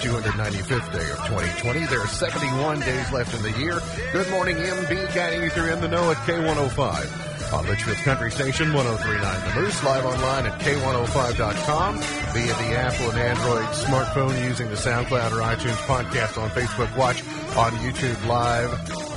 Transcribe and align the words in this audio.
295th 0.00 0.92
day 0.92 1.10
of 1.10 1.18
2020. 1.28 1.86
There 1.86 2.00
are 2.00 2.06
71 2.06 2.80
days 2.80 3.12
left 3.12 3.34
in 3.34 3.42
the 3.42 3.58
year. 3.58 3.80
Good 4.12 4.30
morning, 4.30 4.56
MB, 4.56 5.14
guiding 5.14 5.42
you 5.42 5.50
through 5.50 5.72
In 5.72 5.80
the 5.80 5.88
Know 5.88 6.10
at 6.10 6.16
K105 6.18 7.52
on 7.52 7.66
Litchfield's 7.66 8.00
Country 8.02 8.30
Station 8.30 8.72
1039 8.72 9.54
The 9.54 9.60
Moose, 9.60 9.82
live 9.84 10.06
online 10.06 10.46
at 10.46 10.58
K105.com 10.60 11.98
via 11.98 12.46
the 12.46 12.78
Apple 12.78 13.10
and 13.10 13.18
Android 13.18 13.66
smartphone 13.74 14.42
using 14.44 14.68
the 14.68 14.76
SoundCloud 14.76 15.32
or 15.32 15.42
iTunes 15.42 15.76
podcast 15.86 16.40
on 16.40 16.48
Facebook 16.50 16.96
Watch, 16.96 17.22
on 17.56 17.72
YouTube 17.82 18.26
Live, 18.26 18.70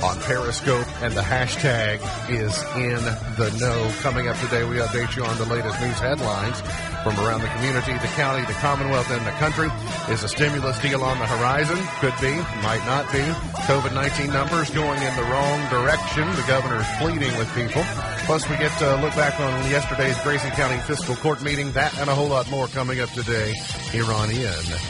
on 0.04 0.20
Periscope, 0.20 0.86
and 1.02 1.14
the 1.14 1.22
hashtag 1.22 1.96
is 2.28 2.52
in 2.76 3.00
the 3.40 3.48
know. 3.58 3.90
Coming 4.02 4.28
up 4.28 4.36
today, 4.38 4.62
we 4.64 4.76
update 4.76 5.16
you 5.16 5.24
on 5.24 5.36
the 5.38 5.46
latest 5.46 5.80
news 5.80 5.98
headlines 5.98 6.60
from 7.00 7.16
around 7.24 7.40
the 7.40 7.48
community, 7.56 7.92
the 8.04 8.12
county, 8.12 8.44
the 8.44 8.52
Commonwealth, 8.60 9.10
and 9.10 9.24
the 9.24 9.32
country. 9.40 9.68
Is 10.12 10.22
a 10.22 10.28
stimulus 10.28 10.78
deal 10.80 11.02
on 11.02 11.18
the 11.18 11.26
horizon? 11.26 11.80
Could 12.04 12.12
be, 12.20 12.36
might 12.60 12.84
not 12.84 13.10
be. 13.12 13.24
COVID 13.64 13.94
19 13.94 14.28
numbers 14.28 14.68
going 14.70 15.00
in 15.00 15.16
the 15.16 15.24
wrong 15.24 15.58
direction. 15.70 16.28
The 16.36 16.44
governor's 16.46 16.88
pleading 17.00 17.32
with 17.38 17.48
people. 17.54 17.82
Plus, 18.28 18.48
we 18.50 18.56
get 18.58 18.76
to 18.80 18.96
look 19.00 19.16
back 19.16 19.40
on 19.40 19.70
yesterday's 19.70 20.20
Grayson 20.20 20.50
County 20.50 20.80
Fiscal 20.82 21.16
Court 21.16 21.42
meeting. 21.42 21.72
That 21.72 21.96
and 21.98 22.10
a 22.10 22.14
whole 22.14 22.28
lot 22.28 22.50
more 22.50 22.68
coming 22.68 23.00
up 23.00 23.10
today 23.10 23.54
here 23.90 24.04
on 24.12 24.28
In 24.28 24.36
the 24.36 24.80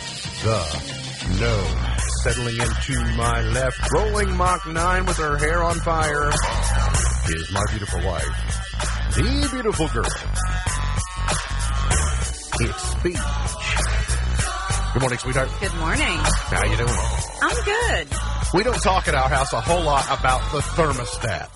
Know. 1.39 1.94
Settling 2.25 2.57
into 2.57 2.99
my 3.19 3.43
left, 3.43 3.93
rolling 3.93 4.35
Mach 4.35 4.67
9 4.67 5.05
with 5.05 5.19
her 5.19 5.37
hair 5.37 5.63
on 5.63 5.79
fire, 5.81 6.31
is 7.29 7.53
my 7.53 7.63
beautiful 7.69 8.01
wife, 8.03 8.25
the 9.15 9.49
beautiful 9.53 9.89
girl. 9.89 10.07
It's 12.61 12.83
speech. 12.83 13.19
Good 14.95 15.03
morning, 15.03 15.19
sweetheart. 15.19 15.51
Good 15.61 15.75
morning. 15.75 16.17
How 16.17 16.65
you 16.65 16.79
doing? 16.79 16.99
I'm 17.43 17.63
good. 17.63 18.09
We 18.55 18.63
don't 18.63 18.83
talk 18.83 19.07
at 19.07 19.15
our 19.15 19.29
house 19.29 19.53
a 19.53 19.61
whole 19.61 19.83
lot 19.83 20.07
about 20.07 20.51
the 20.51 20.61
thermostat. 20.61 21.51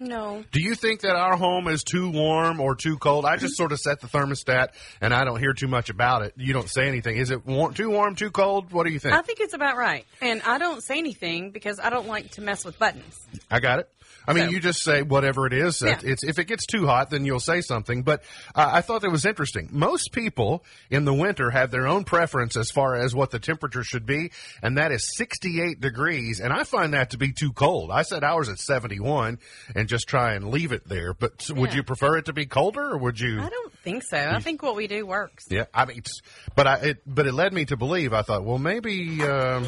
No. 0.00 0.44
Do 0.52 0.62
you 0.62 0.74
think 0.74 1.00
that 1.00 1.16
our 1.16 1.36
home 1.36 1.66
is 1.66 1.82
too 1.82 2.10
warm 2.10 2.60
or 2.60 2.74
too 2.76 2.98
cold? 2.98 3.24
I 3.24 3.36
just 3.36 3.56
sort 3.56 3.72
of 3.72 3.80
set 3.80 4.00
the 4.00 4.06
thermostat 4.06 4.68
and 5.00 5.12
I 5.12 5.24
don't 5.24 5.40
hear 5.40 5.52
too 5.52 5.66
much 5.66 5.90
about 5.90 6.22
it. 6.22 6.34
You 6.36 6.52
don't 6.52 6.68
say 6.68 6.86
anything. 6.86 7.16
Is 7.16 7.30
it 7.30 7.44
warm, 7.44 7.74
too 7.74 7.90
warm, 7.90 8.14
too 8.14 8.30
cold? 8.30 8.72
What 8.72 8.86
do 8.86 8.92
you 8.92 8.98
think? 9.00 9.14
I 9.14 9.22
think 9.22 9.40
it's 9.40 9.54
about 9.54 9.76
right. 9.76 10.06
And 10.20 10.40
I 10.42 10.58
don't 10.58 10.82
say 10.82 10.98
anything 10.98 11.50
because 11.50 11.80
I 11.80 11.90
don't 11.90 12.06
like 12.06 12.30
to 12.32 12.42
mess 12.42 12.64
with 12.64 12.78
buttons. 12.78 13.18
I 13.50 13.58
got 13.60 13.80
it. 13.80 13.90
I 14.28 14.34
mean, 14.34 14.44
So- 14.44 14.50
you 14.50 14.60
just 14.60 14.82
say 14.82 15.02
whatever 15.02 15.46
it 15.46 15.52
is. 15.54 15.80
Yeah. 15.82 15.98
It's 16.04 16.22
if 16.22 16.38
it 16.38 16.44
gets 16.44 16.66
too 16.66 16.86
hot, 16.86 17.08
then 17.10 17.24
you'll 17.24 17.40
say 17.40 17.62
something. 17.62 18.02
But 18.02 18.22
uh, 18.54 18.68
I 18.74 18.82
thought 18.82 19.00
that 19.02 19.10
was 19.10 19.24
interesting. 19.24 19.70
Most 19.72 20.12
people 20.12 20.64
in 20.90 21.04
the 21.06 21.14
winter 21.14 21.50
have 21.50 21.70
their 21.70 21.86
own 21.86 22.04
preference 22.04 22.56
as 22.56 22.70
far 22.70 22.94
as 22.94 23.14
what 23.14 23.30
the 23.30 23.38
temperature 23.38 23.82
should 23.82 24.04
be, 24.04 24.30
and 24.62 24.76
that 24.76 24.92
is 24.92 25.16
68 25.16 25.80
degrees. 25.80 26.40
And 26.40 26.52
I 26.52 26.64
find 26.64 26.92
that 26.92 27.10
to 27.10 27.18
be 27.18 27.32
too 27.32 27.52
cold. 27.52 27.90
I 27.90 28.02
set 28.02 28.22
ours 28.22 28.48
at 28.50 28.58
71 28.58 29.38
and 29.74 29.88
just 29.88 30.06
try 30.08 30.34
and 30.34 30.50
leave 30.50 30.72
it 30.72 30.86
there. 30.86 31.14
But 31.14 31.48
would 31.50 31.72
you 31.72 31.82
prefer 31.82 32.18
it 32.18 32.26
to 32.26 32.32
be 32.34 32.44
colder, 32.46 32.90
or 32.90 32.98
would 32.98 33.18
you? 33.18 33.40
I 33.40 33.48
don't 33.48 33.72
think 33.82 34.02
so. 34.02 34.18
I 34.18 34.40
think 34.40 34.62
what 34.62 34.76
we 34.76 34.86
do 34.88 35.06
works. 35.06 35.46
Yeah, 35.48 35.64
I 35.72 35.86
mean, 35.86 35.98
it's, 35.98 36.20
but 36.54 36.66
I 36.66 36.74
it 36.76 36.96
but 37.06 37.26
it 37.26 37.32
led 37.32 37.54
me 37.54 37.64
to 37.66 37.76
believe. 37.78 38.12
I 38.12 38.20
thought, 38.22 38.44
well, 38.44 38.58
maybe 38.58 39.22
um, 39.22 39.66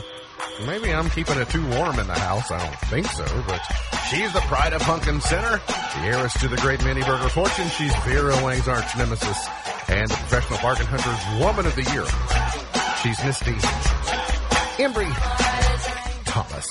maybe 0.67 0.93
I'm 0.93 1.09
keeping 1.11 1.39
it 1.39 1.49
too 1.49 1.67
warm 1.71 1.99
in 1.99 2.07
the 2.07 2.15
house. 2.19 2.51
I 2.51 2.59
don't 2.59 2.79
think 2.91 3.07
so, 3.07 3.25
but 3.47 3.61
she's 4.11 4.33
the 4.33 4.41
pride 4.51 4.73
of 4.73 4.83
Pumpkin 4.83 5.21
Center, 5.21 5.61
the 5.69 6.01
heiress 6.01 6.33
to 6.41 6.49
the 6.49 6.57
great 6.57 6.83
mini 6.85 7.03
burger 7.05 7.29
fortune. 7.29 7.69
She's 7.69 7.95
Vera 7.99 8.35
Wang's 8.43 8.67
arch 8.67 8.97
nemesis 8.99 9.47
and 9.89 10.11
the 10.11 10.15
professional 10.15 10.59
bargain 10.59 10.87
hunter's 10.87 11.41
woman 11.41 11.67
of 11.67 11.77
the 11.77 11.85
year. 11.93 12.05
She's 13.01 13.25
Misty 13.25 13.53
Embry 14.83 15.09
Thomas. 16.25 16.69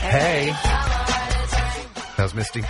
Hey, 0.00 0.50
how's 2.16 2.34
Misty? 2.34 2.64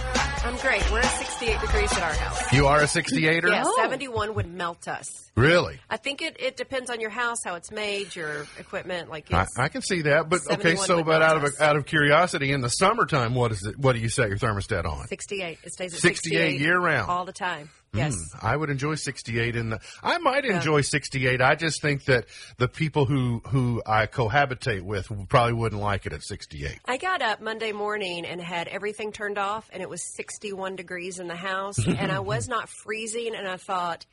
I'm 0.46 0.56
great. 0.58 0.90
We're 0.92 1.00
at 1.00 1.04
68 1.18 1.60
degrees 1.60 1.92
at 1.92 2.02
our 2.02 2.12
house. 2.12 2.52
You 2.52 2.66
are 2.68 2.78
a 2.80 2.84
68er. 2.84 3.50
Yeah, 3.50 3.64
Oh. 3.66 3.74
71 3.82 4.34
would 4.34 4.46
melt 4.46 4.86
us. 4.86 5.08
Really? 5.36 5.78
I 5.90 5.96
think 5.96 6.22
it, 6.22 6.36
it 6.40 6.56
depends 6.56 6.88
on 6.88 7.00
your 7.00 7.10
house, 7.10 7.38
how 7.44 7.56
it's 7.56 7.70
made, 7.72 8.14
your 8.14 8.46
equipment. 8.58 9.10
Like 9.10 9.32
I, 9.34 9.46
I 9.58 9.68
can 9.68 9.82
see 9.82 10.02
that, 10.02 10.28
but 10.28 10.40
okay. 10.50 10.76
So, 10.76 11.02
but 11.02 11.18
melt 11.18 11.22
out 11.22 11.36
of 11.36 11.44
us. 11.44 11.60
out 11.60 11.76
of 11.76 11.84
curiosity, 11.84 12.52
in 12.52 12.60
the 12.60 12.68
summertime, 12.68 13.34
what 13.34 13.50
is 13.52 13.66
it? 13.66 13.76
What 13.78 13.94
do 13.94 13.98
you 14.00 14.08
set 14.08 14.28
your 14.28 14.38
thermostat 14.38 14.84
on? 14.86 15.06
68. 15.08 15.58
It 15.64 15.72
stays 15.72 15.94
at 15.94 16.00
68 16.00 16.38
68, 16.52 16.60
year 16.60 16.78
round. 16.78 17.10
all 17.10 17.24
the 17.24 17.32
time. 17.32 17.68
Yes. 17.92 18.14
Hmm, 18.14 18.46
I 18.46 18.56
would 18.56 18.68
enjoy 18.68 18.96
68 18.96 19.56
in 19.56 19.70
the. 19.70 19.80
I 20.02 20.18
might 20.18 20.44
enjoy 20.44 20.82
68. 20.82 21.40
I 21.40 21.54
just 21.54 21.80
think 21.80 22.04
that 22.04 22.26
the 22.58 22.68
people 22.68 23.06
who 23.06 23.40
who 23.46 23.82
I 23.86 24.06
cohabitate 24.06 24.82
with 24.82 25.10
probably 25.28 25.54
wouldn't 25.54 25.80
like 25.80 26.04
it 26.04 26.12
at 26.12 26.22
68. 26.22 26.78
I 26.84 26.98
got 26.98 27.22
up 27.22 27.40
Monday 27.40 27.72
morning 27.72 28.26
and 28.26 28.40
had 28.40 28.68
everything 28.68 29.12
turned 29.12 29.38
off, 29.38 29.70
and 29.72 29.82
it 29.82 29.88
was 29.88 30.02
61 30.14 30.76
degrees 30.76 31.18
in 31.18 31.26
the 31.28 31.36
house, 31.36 31.78
and 31.86 32.12
I 32.12 32.20
was 32.20 32.48
not 32.48 32.68
freezing. 32.68 33.34
And 33.34 33.48
I 33.48 33.56
thought, 33.56 34.04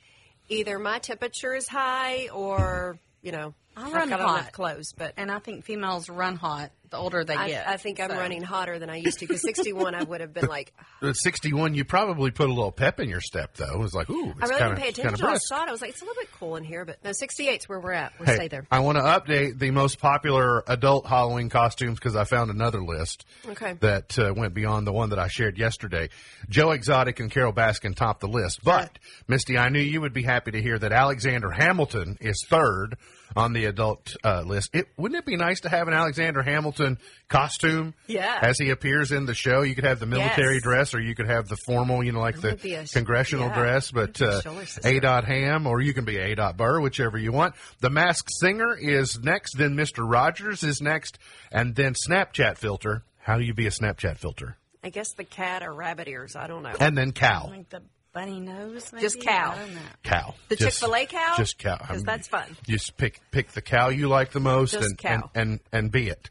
either 0.49 0.79
my 0.79 0.99
temperature 0.99 1.53
is 1.53 1.67
high, 1.67 2.29
or 2.29 2.97
you 3.21 3.31
know, 3.33 3.53
I 3.75 3.87
I've 3.87 3.93
run 3.93 4.09
got 4.09 4.19
hot. 4.21 4.37
enough 4.39 4.51
clothes. 4.53 4.93
But 4.97 5.13
And 5.17 5.29
I 5.31 5.39
think 5.39 5.65
females 5.65 6.09
run 6.09 6.35
hot 6.37 6.71
the 6.93 6.97
older 6.99 7.23
they 7.25 7.35
I, 7.35 7.47
get. 7.49 7.67
I 7.67 7.77
think 7.77 7.99
I'm 7.99 8.09
So- 8.09 8.17
running 8.17 8.41
hotter 8.41 8.79
than 8.79 8.89
I 8.89 8.95
used 8.97 9.19
to. 9.19 9.27
Because 9.27 9.41
61, 9.41 9.93
I 9.95 10.03
would 10.03 10.21
have 10.21 10.33
been 10.33 10.45
like, 10.47 10.71
At 11.01 11.17
61, 11.17 11.73
you 11.75 11.83
probably 11.83 12.31
put 12.31 12.49
a 12.49 12.53
little 12.53 12.71
pep 12.71 12.99
in 13.01 13.09
your 13.09 13.19
step, 13.19 13.55
though. 13.55 13.73
It 13.73 13.79
was 13.79 13.93
like, 13.93 14.09
ooh, 14.09 14.15
I 14.41 14.45
really 14.45 14.59
kinda, 14.59 14.59
didn't 14.59 14.75
pay 14.77 14.89
attention 14.89 15.03
kinda 15.03 15.13
until 15.13 15.29
I 15.29 15.37
saw 15.37 15.63
it. 15.63 15.69
I 15.69 15.71
was 15.71 15.81
like, 15.81 15.89
it's 15.89 16.01
a 16.01 16.05
little 16.05 16.21
bit 16.21 16.29
cool 16.39 16.55
in 16.55 16.63
here, 16.63 16.85
but 16.85 17.03
no, 17.03 17.11
68 17.11 17.59
is 17.61 17.67
where 17.69 17.79
we're 17.79 17.91
at. 17.91 18.13
We'll 18.19 18.27
Hey, 18.27 18.35
stay 18.35 18.47
there. 18.47 18.65
I 18.71 18.79
want 18.79 18.97
to 18.97 19.03
update 19.03 19.59
the 19.59 19.71
most 19.71 19.99
popular 19.99 20.63
adult 20.67 21.05
Halloween 21.07 21.49
costumes 21.49 21.99
because 21.99 22.15
I 22.15 22.23
found 22.23 22.51
another 22.51 22.81
list 22.83 23.25
Okay. 23.49 23.73
that 23.81 24.17
uh, 24.17 24.33
went 24.35 24.53
beyond 24.53 24.87
the 24.87 24.93
one 24.93 25.09
that 25.09 25.19
I 25.19 25.27
shared 25.27 25.57
yesterday. 25.57 26.09
Joe 26.49 26.71
Exotic 26.71 27.19
and 27.19 27.29
Carole 27.29 27.53
Baskin 27.53 27.95
topped 27.95 28.21
the 28.21 28.27
list. 28.27 28.63
But, 28.63 28.97
Misty, 29.27 29.57
I 29.57 29.69
knew 29.69 29.79
you 29.81 29.99
would 30.01 30.13
be 30.13 30.23
happy 30.23 30.51
to 30.51 30.61
hear 30.61 30.77
that 30.79 30.91
Alexander 30.91 31.49
Hamilton 31.51 32.17
is 32.21 32.45
third 32.49 32.97
on 33.35 33.53
the 33.53 33.65
adult 33.65 34.15
uh, 34.23 34.41
list. 34.45 34.69
It, 34.73 34.87
wouldn't 34.97 35.19
it 35.19 35.25
be 35.25 35.35
nice 35.35 35.61
to 35.61 35.69
have 35.69 35.87
an 35.87 35.93
Alexander 35.93 36.41
Hamilton 36.43 36.97
costume 37.27 37.93
Yeah. 38.07 38.39
as 38.41 38.57
he 38.59 38.69
appears 38.69 39.11
in 39.11 39.25
the 39.25 39.33
show? 39.33 39.61
You 39.61 39.75
could 39.75 39.85
have 39.85 39.99
the 39.99 40.05
military 40.05 40.55
Yes. 40.55 40.63
dress 40.63 40.93
or 40.93 40.99
you 41.01 41.15
could 41.15 41.27
have 41.27 41.47
the 41.47 41.57
formal, 41.65 42.03
you 42.03 42.11
know, 42.11 42.19
like 42.19 42.39
the 42.39 42.81
a- 42.81 42.87
congressional 42.87 43.47
yeah. 43.47 43.55
dress. 43.55 43.91
But 43.91 44.19
a 44.21 44.29
uh. 44.47 44.57
A. 44.83 44.99
Dot 44.99 45.25
Ham, 45.25 45.67
or 45.67 45.81
you 45.81 45.93
can 45.93 46.05
be 46.05 46.17
A. 46.17 46.35
Dot 46.35 46.57
Burr, 46.57 46.79
whichever 46.81 47.17
you 47.17 47.31
want. 47.31 47.55
The 47.79 47.89
Masked 47.89 48.29
Singer 48.39 48.75
is 48.77 49.19
next, 49.19 49.57
then 49.57 49.75
Mr. 49.75 50.09
Rogers 50.09 50.63
is 50.63 50.81
next, 50.81 51.17
and 51.51 51.75
then 51.75 51.93
Snapchat 51.93 52.57
filter. 52.57 53.03
How 53.17 53.37
do 53.37 53.43
you 53.43 53.53
be 53.53 53.67
a 53.67 53.71
Snapchat 53.71 54.17
filter? 54.17 54.57
I 54.83 54.89
guess 54.89 55.13
the 55.13 55.23
cat 55.23 55.63
or 55.63 55.73
rabbit 55.73 56.09
ears. 56.09 56.35
I 56.35 56.47
don't 56.47 56.61
know. 56.61 56.73
And 56.79 56.97
then 56.97 57.13
cow. 57.13 57.47
Like 57.49 57.69
the 57.69 57.81
bunny 58.13 58.39
nose, 58.39 58.91
maybe? 58.93 59.01
Just 59.03 59.19
cow. 59.21 59.51
I 59.53 59.57
don't 59.57 59.75
know. 59.75 59.81
Cow. 60.03 60.35
The 60.49 60.55
Chick-fil-A 60.55 61.05
cow? 61.07 61.33
Just 61.37 61.57
cow. 61.57 61.77
'Cause 61.77 61.89
I 61.89 61.93
mean, 61.95 62.05
that's 62.05 62.27
fun. 62.27 62.55
Just 62.67 62.95
pick 62.97 63.19
pick 63.31 63.49
the 63.51 63.61
cow 63.61 63.89
you 63.89 64.07
like 64.07 64.31
the 64.31 64.39
most 64.39 64.71
Just 64.73 64.85
and, 64.89 64.97
cow. 64.97 65.31
and 65.35 65.49
and 65.51 65.59
and 65.71 65.91
be 65.91 66.09
it. 66.09 66.29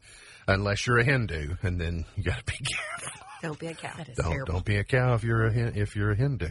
Unless 0.48 0.86
you're 0.86 0.98
a 0.98 1.04
Hindu, 1.04 1.54
and 1.62 1.80
then 1.80 2.04
you 2.16 2.24
got 2.24 2.38
to 2.38 2.44
be 2.44 2.58
careful. 2.64 3.20
Don't 3.42 3.58
be 3.58 3.66
a 3.68 3.74
cow. 3.74 3.92
Don't 3.96 4.16
terrible. 4.32 4.52
don't 4.54 4.64
be 4.64 4.76
a 4.76 4.84
cow 4.84 5.14
if 5.14 5.22
you're 5.24 5.46
a 5.46 5.52
Hin- 5.52 5.72
if 5.76 5.94
you're 5.96 6.10
a 6.12 6.16
Hindu. 6.16 6.48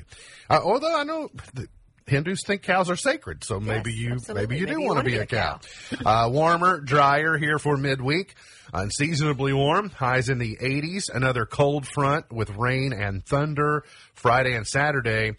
Uh, 0.50 0.60
although 0.64 0.98
I 0.98 1.04
know 1.04 1.30
the 1.54 1.68
Hindus 2.08 2.44
think 2.46 2.64
cows 2.64 2.90
are 2.90 2.96
sacred, 2.96 3.44
so 3.44 3.60
maybe 3.60 3.94
you 3.94 4.14
absolutely. 4.14 4.42
maybe 4.42 4.60
you 4.60 4.66
do 4.68 4.74
Maybe 4.74 4.86
want 4.86 5.00
to 5.00 5.06
be 5.06 5.16
a 5.18 5.26
cow. 5.26 5.60
uh, 6.06 6.30
warmer, 6.32 6.80
drier 6.80 7.38
here 7.38 7.60
for 7.60 7.78
midweek. 7.78 8.36
Unseasonably 8.74 9.54
warm, 9.54 9.90
highs 9.90 10.30
in 10.30 10.38
the 10.38 10.58
80s. 10.62 11.10
Another 11.14 11.46
cold 11.46 11.86
front 11.86 12.32
with 12.32 12.50
rain 12.52 12.94
and 12.94 13.26
thunder 13.26 13.84
Friday 14.14 14.56
and 14.56 14.66
Saturday. 14.66 15.34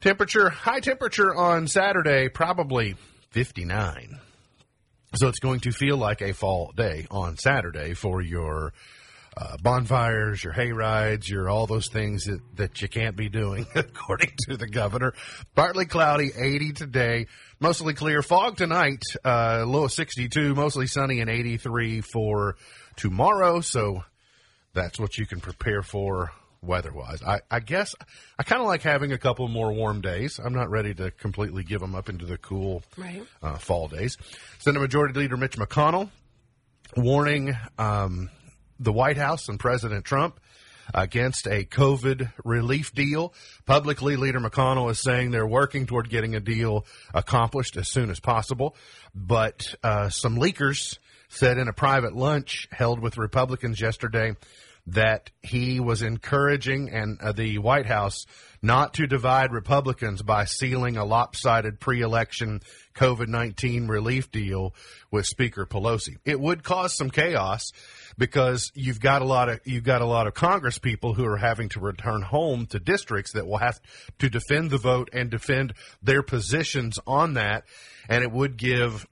Temperature, 0.00 0.48
high 0.50 0.80
temperature 0.80 1.34
on 1.34 1.66
Saturday, 1.68 2.28
probably 2.28 2.96
59. 3.30 4.18
So 5.14 5.28
it's 5.28 5.38
going 5.40 5.60
to 5.60 5.72
feel 5.72 5.96
like 5.96 6.22
a 6.22 6.32
fall 6.32 6.72
day 6.76 7.06
on 7.10 7.36
Saturday 7.36 7.94
for 7.94 8.20
your 8.20 8.72
uh, 9.36 9.56
bonfires, 9.62 10.42
your 10.42 10.52
hay 10.52 10.72
rides, 10.72 11.28
your 11.28 11.48
all 11.48 11.66
those 11.66 11.88
things 11.88 12.24
that, 12.24 12.40
that 12.56 12.82
you 12.82 12.88
can't 12.88 13.16
be 13.16 13.28
doing, 13.28 13.66
according 13.74 14.32
to 14.48 14.56
the 14.56 14.66
governor. 14.66 15.14
Partly 15.54 15.86
cloudy, 15.86 16.30
80 16.36 16.72
today. 16.72 17.26
Mostly 17.60 17.94
clear. 17.94 18.22
Fog 18.22 18.56
tonight, 18.56 19.02
uh, 19.24 19.64
low 19.66 19.84
of 19.84 19.92
62. 19.92 20.54
Mostly 20.54 20.86
sunny 20.86 21.20
and 21.20 21.30
83 21.30 22.00
for 22.00 22.56
tomorrow. 22.96 23.60
So 23.60 24.02
that's 24.74 24.98
what 24.98 25.16
you 25.18 25.26
can 25.26 25.40
prepare 25.40 25.82
for 25.82 26.32
weather-wise. 26.62 27.22
I, 27.22 27.40
I 27.50 27.60
guess 27.60 27.94
I 28.38 28.42
kind 28.42 28.60
of 28.60 28.66
like 28.68 28.82
having 28.82 29.12
a 29.12 29.18
couple 29.18 29.48
more 29.48 29.72
warm 29.72 30.00
days. 30.02 30.38
I'm 30.44 30.52
not 30.52 30.68
ready 30.70 30.92
to 30.94 31.10
completely 31.10 31.64
give 31.64 31.80
them 31.80 31.94
up 31.94 32.08
into 32.10 32.26
the 32.26 32.36
cool 32.36 32.82
Right. 32.98 33.22
uh, 33.42 33.56
fall 33.56 33.88
days. 33.88 34.18
Senate 34.58 34.80
Majority 34.80 35.18
Leader 35.20 35.36
Mitch 35.38 35.56
McConnell 35.56 36.10
warning 36.96 37.56
um, 37.78 38.28
the 38.80 38.92
White 38.92 39.18
House 39.18 39.48
and 39.48 39.60
President 39.60 40.04
Trump 40.04 40.40
against 40.92 41.46
a 41.46 41.64
COVID 41.64 42.32
relief 42.44 42.92
deal. 42.92 43.32
Publicly, 43.66 44.16
Leader 44.16 44.40
McConnell 44.40 44.90
is 44.90 44.98
saying 44.98 45.30
they're 45.30 45.46
working 45.46 45.86
toward 45.86 46.10
getting 46.10 46.34
a 46.34 46.40
deal 46.40 46.84
accomplished 47.14 47.76
as 47.76 47.88
soon 47.88 48.10
as 48.10 48.18
possible. 48.18 48.74
But 49.14 49.74
uh, 49.84 50.08
some 50.08 50.36
leakers 50.36 50.98
said 51.28 51.58
in 51.58 51.68
a 51.68 51.72
private 51.72 52.16
lunch 52.16 52.66
held 52.72 52.98
with 52.98 53.18
Republicans 53.18 53.80
yesterday 53.80 54.34
that 54.86 55.30
he 55.42 55.80
was 55.80 56.02
encouraging 56.02 56.90
and 56.90 57.20
uh, 57.20 57.32
the 57.32 57.58
White 57.58 57.86
House 57.86 58.26
not 58.62 58.94
to 58.94 59.06
divide 59.06 59.52
Republicans 59.52 60.22
by 60.22 60.44
sealing 60.44 60.96
a 60.96 61.04
lopsided 61.04 61.80
pre-election 61.80 62.60
COVID-19 62.94 63.88
relief 63.88 64.30
deal 64.30 64.74
with 65.10 65.26
Speaker 65.26 65.64
Pelosi. 65.64 66.16
It 66.24 66.38
would 66.38 66.62
cause 66.62 66.96
some 66.96 67.10
chaos 67.10 67.72
because 68.18 68.70
you've 68.74 69.00
got 69.00 69.22
a 69.22 69.24
lot 69.24 69.48
of 69.48 69.60
you've 69.64 69.84
got 69.84 70.02
a 70.02 70.06
lot 70.06 70.26
of 70.26 70.34
Congress 70.34 70.78
people 70.78 71.14
who 71.14 71.24
are 71.24 71.38
having 71.38 71.68
to 71.70 71.80
return 71.80 72.22
home 72.22 72.66
to 72.66 72.78
districts 72.78 73.32
that 73.32 73.46
will 73.46 73.58
have 73.58 73.80
to 74.18 74.28
defend 74.28 74.70
the 74.70 74.78
vote 74.78 75.08
and 75.12 75.30
defend 75.30 75.72
their 76.02 76.22
positions 76.22 76.98
on 77.06 77.34
that, 77.34 77.64
and 78.08 78.22
it 78.22 78.30
would 78.30 78.56
give 78.56 79.06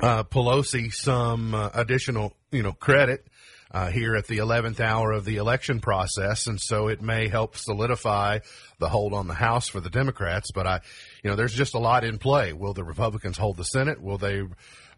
uh, 0.00 0.24
Pelosi 0.24 0.92
some 0.92 1.54
uh, 1.54 1.70
additional 1.74 2.32
you 2.50 2.62
know 2.62 2.72
credit 2.72 3.26
uh, 3.70 3.88
here 3.88 4.16
at 4.16 4.26
the 4.26 4.38
11th 4.38 4.80
hour 4.80 5.12
of 5.12 5.24
the 5.24 5.36
election 5.36 5.80
process, 5.80 6.46
and 6.46 6.60
so 6.60 6.88
it 6.88 7.00
may 7.00 7.28
help 7.28 7.56
solidify 7.56 8.40
the 8.78 8.88
hold 8.88 9.12
on 9.12 9.28
the 9.28 9.34
House 9.34 9.68
for 9.68 9.80
the 9.80 9.90
Democrats. 9.90 10.50
But 10.50 10.66
I, 10.66 10.80
you 11.22 11.30
know, 11.30 11.36
there's 11.36 11.54
just 11.54 11.74
a 11.74 11.78
lot 11.78 12.04
in 12.04 12.18
play. 12.18 12.52
Will 12.52 12.74
the 12.74 12.84
Republicans 12.84 13.38
hold 13.38 13.56
the 13.56 13.64
Senate? 13.64 14.02
Will 14.02 14.18
they? 14.18 14.42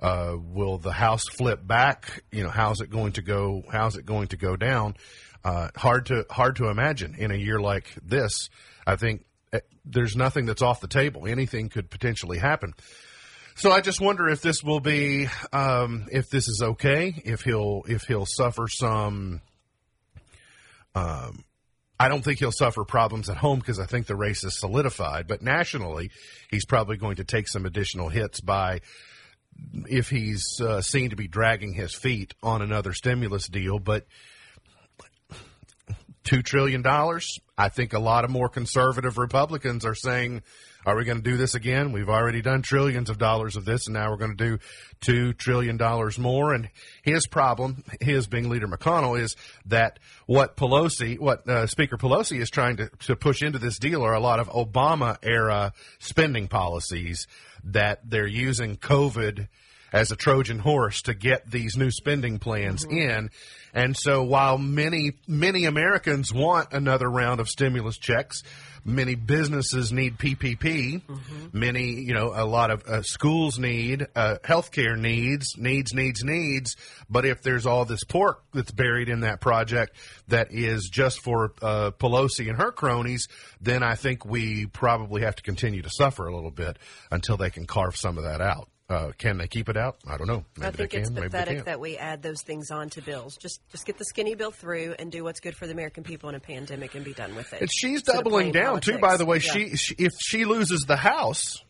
Uh, 0.01 0.37
will 0.37 0.79
the 0.79 0.93
House 0.93 1.29
flip 1.29 1.65
back? 1.65 2.25
You 2.33 2.43
know, 2.43 2.51
how's 2.51 2.81
it 2.81 2.91
going 2.91 3.13
to 3.13 3.23
go? 3.23 3.63
How's 3.71 3.97
it 3.97 4.07
going 4.07 4.29
to 4.29 4.37
go 4.37 4.57
down? 4.57 4.97
Uh, 5.45 5.69
hard 5.77 6.07
to 6.07 6.25
hard 6.31 6.57
to 6.57 6.69
imagine 6.69 7.15
in 7.17 7.31
a 7.31 7.37
year 7.37 7.61
like 7.61 7.93
this. 8.03 8.49
I 8.87 8.97
think 8.97 9.25
eh, 9.53 9.61
there's 9.85 10.17
nothing 10.17 10.47
that's 10.47 10.63
off 10.63 10.81
the 10.81 10.89
table. 10.89 11.27
Anything 11.27 11.69
could 11.69 11.91
potentially 11.91 12.39
happen. 12.39 12.75
So 13.55 13.71
I 13.71 13.81
just 13.81 14.01
wonder 14.01 14.29
if 14.29 14.41
this 14.41 14.63
will 14.63 14.81
be, 14.81 15.29
um, 15.53 16.07
if 16.11 16.31
this 16.31 16.49
is 16.49 16.63
okay, 16.63 17.15
if 17.25 17.43
he'll 17.43 17.83
if 17.87 18.05
he'll 18.05 18.27
suffer 18.27 18.67
some. 18.69 19.41
Um, 20.95 21.45
I 21.99 22.09
don't 22.09 22.25
think 22.25 22.41
he'll 22.41 22.51
suffer 22.51 22.85
problems 22.85 23.29
at 23.29 23.37
home 23.37 23.61
because 23.61 23.79
I 23.79 23.87
think 23.87 24.07
the 24.07 24.17
race 24.17 24.43
is 24.43 24.59
solidified. 24.59 25.29
But 25.29 25.43
nationally, 25.43 26.11
he's 26.51 26.65
probably 26.65 26.97
going 26.97 27.17
to 27.17 27.25
take 27.25 27.47
some 27.47 27.65
additional 27.65 28.09
hits 28.09 28.41
by 28.41 28.81
if 29.89 30.09
he's 30.09 30.61
uh, 30.61 30.81
seen 30.81 31.11
to 31.11 31.17
be 31.17 31.29
dragging 31.29 31.75
his 31.75 31.95
feet 31.95 32.35
on 32.43 32.63
another 32.63 32.93
stimulus 32.93 33.47
deal. 33.47 33.79
But 33.79 34.07
two 36.25 36.43
trillion 36.43 36.83
dollars, 36.83 37.39
I 37.57 37.69
think 37.69 37.93
a 37.93 37.99
lot 37.99 38.25
of 38.25 38.31
more 38.31 38.49
conservative 38.49 39.19
Republicans 39.19 39.85
are 39.85 39.95
saying 39.95 40.43
are 40.85 40.97
we 40.97 41.05
going 41.05 41.19
to 41.19 41.31
do 41.31 41.37
this 41.37 41.55
again? 41.55 41.93
We've 41.93 42.09
already 42.09 42.43
done 42.43 42.63
trillions 42.63 43.09
of 43.09 43.19
dollars 43.19 43.57
of 43.57 43.65
this, 43.65 43.87
and 43.87 43.95
now 43.95 44.11
we're 44.11 44.17
going 44.17 44.37
to 44.37 44.45
do 44.45 44.59
two 45.01 45.33
trillion 45.33 45.77
dollars 45.77 46.19
more. 46.19 46.53
And 46.53 46.71
his 47.03 47.27
problem, 47.27 47.85
his 48.01 48.27
being 48.27 48.49
Leader 48.49 48.67
McConnell, 48.67 49.21
is 49.21 49.37
that 49.67 49.99
what 50.27 50.57
Pelosi, 50.57 51.19
what 51.19 51.49
uh, 51.49 51.67
Speaker 51.67 51.97
Pelosi 51.97 52.41
is 52.41 52.51
trying 52.51 52.77
to, 52.79 52.91
to 53.07 53.17
push 53.17 53.43
into 53.43 53.59
this 53.59 53.79
deal 53.79 54.03
are 54.03 54.15
a 54.15 54.21
lot 54.21 54.41
of 54.41 54.49
Obama 54.49 55.19
era 55.23 55.73
spending 55.99 56.49
policies 56.49 57.27
that 57.65 58.01
they're 58.09 58.27
using 58.27 58.77
COVID 58.77 59.49
as 59.93 60.11
a 60.11 60.17
Trojan 60.17 60.59
horse 60.59 61.03
to 61.03 61.15
get 61.15 61.51
these 61.51 61.77
new 61.77 61.91
spending 61.91 62.39
plans 62.39 62.85
mm-hmm. 62.85 62.97
in. 62.97 63.31
And 63.75 63.97
so 63.97 64.23
while 64.23 64.59
many, 64.59 65.13
many 65.27 65.65
Americans 65.65 66.33
want 66.33 66.73
another 66.73 67.09
round 67.09 67.41
of 67.41 67.49
stimulus 67.49 67.97
checks, 67.97 68.43
Many 68.85 69.15
businesses 69.15 69.93
need 69.93 70.19
PPP. 70.19 71.03
Mm-hmm. 71.03 71.47
Many, 71.53 71.85
you 72.01 72.15
know, 72.15 72.33
a 72.35 72.45
lot 72.45 72.73
of 72.73 72.83
uh, 72.85 73.03
schools 73.03 73.57
need 73.59 74.09
uh, 74.17 74.37
healthcare 74.43 74.99
needs, 74.99 75.57
needs, 75.57 75.95
needs, 75.95 76.25
needs. 76.25 76.77
But 77.09 77.25
if 77.25 77.43
there's 77.43 77.65
all 77.65 77.85
this 77.85 78.03
pork 78.03 78.43
that's 78.53 78.73
buried 78.73 79.09
in 79.09 79.21
that 79.21 79.41
project 79.41 79.97
that 80.29 80.49
is 80.51 80.89
just 80.91 81.21
for 81.21 81.53
uh, 81.63 81.93
Pelosi 81.93 82.49
and 82.49 82.61
her 82.61 82.73
cronies, 82.73 83.29
then 83.61 83.85
I 83.85 83.95
think 83.95 84.25
we 84.25 84.67
probably 84.67 85.23
have 85.23 85.37
to 85.37 85.43
continue 85.45 85.83
to 85.83 85.91
suffer 85.91 86.27
a 86.27 86.35
little 86.35 86.51
bit 86.51 86.77
until 87.13 87.37
they 87.37 87.51
can 87.51 87.67
carve 87.67 87.97
some 87.97 88.19
of 88.19 88.25
that 88.25 88.41
out. 88.41 88.69
Uh, 88.93 89.13
can 89.17 89.39
they 89.39 89.49
keep 89.49 89.71
it 89.71 89.77
out? 89.77 89.97
I 90.07 90.19
don't 90.19 90.27
know. 90.27 90.45
Maybe 90.59 90.67
I 90.67 90.71
think 90.71 90.95
it's 90.95 91.09
pathetic 91.09 91.65
that 91.65 91.81
we 91.81 91.97
add 91.97 92.23
those 92.23 92.43
things 92.43 92.71
on 92.71 92.91
to 92.91 93.01
bills. 93.01 93.39
Just 93.39 93.61
just 93.71 93.87
get 93.87 93.97
the 93.97 94.05
skinny 94.05 94.35
bill 94.35 94.51
through 94.51 94.97
and 94.99 95.11
do 95.11 95.25
what's 95.25 95.41
good 95.41 95.57
for 95.57 95.67
the 95.67 95.73
American 95.73 96.05
people 96.05 96.29
in 96.29 96.35
a 96.35 96.41
pandemic 96.41 96.95
and 96.95 97.03
be 97.03 97.15
done 97.15 97.35
with 97.35 97.53
it. 97.55 97.63
And 97.63 97.71
she's 97.73 98.03
doubling 98.03 98.53
down 98.53 98.81
politics. 98.81 98.97
too. 98.97 98.99
By 98.99 99.17
the 99.17 99.25
way, 99.25 99.37
yeah. 99.37 99.53
she, 99.53 99.77
she, 99.77 99.95
if 99.99 100.13
she 100.21 100.45
loses 100.45 100.83
the 100.83 100.97
House, 100.97 101.65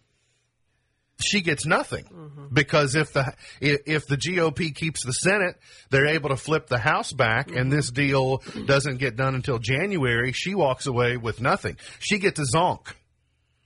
she 1.21 1.43
gets 1.43 1.65
nothing 1.65 2.07
mm-hmm. 2.07 2.47
because 2.53 2.97
if 2.97 3.13
the 3.13 3.33
if 3.61 4.07
the 4.09 4.17
GOP 4.17 4.75
keeps 4.75 5.05
the 5.05 5.13
Senate, 5.13 5.57
they're 5.91 6.07
able 6.07 6.31
to 6.31 6.37
flip 6.37 6.67
the 6.67 6.79
House 6.79 7.13
back, 7.13 7.49
mm-hmm. 7.49 7.59
and 7.59 7.73
this 7.73 7.89
deal 7.93 8.43
doesn't 8.67 8.97
get 8.99 9.15
done 9.15 9.37
until 9.37 9.59
January. 9.59 10.33
She 10.33 10.57
walks 10.57 10.87
away 10.87 11.19
with 11.19 11.41
nothing. 11.41 11.77
She 12.01 12.19
gets 12.19 12.41
a 12.41 12.45
zonk. 12.53 12.95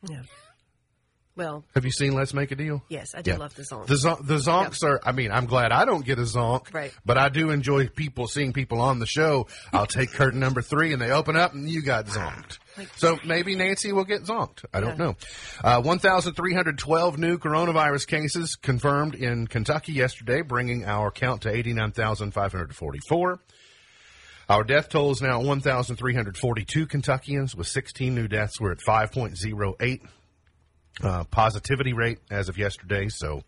Yeah. 0.09 0.23
Well, 1.37 1.65
have 1.75 1.85
you 1.85 1.91
seen 1.91 2.15
Let's 2.15 2.33
Make 2.33 2.51
a 2.51 2.57
Deal? 2.57 2.83
Yes, 2.89 3.15
I 3.15 3.21
do 3.21 3.33
yeah. 3.33 3.37
love 3.37 3.55
the 3.55 3.63
zonks. 3.63 3.87
The, 3.89 4.17
the 4.23 4.37
zonks 4.37 4.83
are. 4.83 5.01
I 5.05 5.13
mean, 5.13 5.31
I'm 5.31 5.45
glad 5.45 5.71
I 5.71 5.85
don't 5.85 6.05
get 6.05 6.19
a 6.19 6.23
zonk, 6.23 6.73
right? 6.73 6.95
But 7.05 7.19
I 7.19 7.29
do 7.29 7.51
enjoy 7.51 7.89
people 7.89 8.27
seeing 8.27 8.55
people 8.55 8.81
on 8.81 9.01
the 9.01 9.07
show. 9.07 9.47
I'll 9.71 9.87
take 9.87 10.13
curtain 10.13 10.41
number 10.41 10.63
three, 10.63 10.95
and 10.95 11.03
they 11.03 11.11
open 11.11 11.37
up, 11.37 11.53
and 11.53 11.69
you 11.69 11.83
got 11.83 12.07
zonked. 12.07 12.59
So 12.97 13.19
maybe 13.23 13.55
Nancy 13.55 13.93
will 13.93 14.05
get 14.05 14.23
zonked. 14.23 14.65
I 14.73 14.81
don't 14.81 14.99
yeah. 14.99 15.05
know. 15.05 15.17
Uh, 15.63 15.83
1,312 15.83 17.19
new 17.19 17.39
coronavirus 17.39 18.07
cases 18.07 18.57
confirmed 18.57 19.15
in 19.15 19.47
Kentucky 19.47 19.93
yesterday, 19.93 20.41
bringing 20.41 20.87
our 20.87 21.11
count 21.11 21.43
to 21.43 21.51
89,544. 21.51 23.41
Our 24.49 24.65
death 24.65 24.89
toll 24.89 25.11
is 25.11 25.21
now 25.21 25.43
1,342 25.43 26.87
Kentuckians, 26.87 27.55
with 27.55 27.67
16 27.67 28.15
new 28.15 28.29
deaths. 28.29 28.61
We're 28.61 28.73
at 28.73 28.79
5.08 28.79 30.01
uh, 31.03 31.25
positivity 31.25 31.93
rate 31.93 32.19
as 32.31 32.49
of 32.49 32.59
yesterday, 32.59 33.09
so 33.09 33.43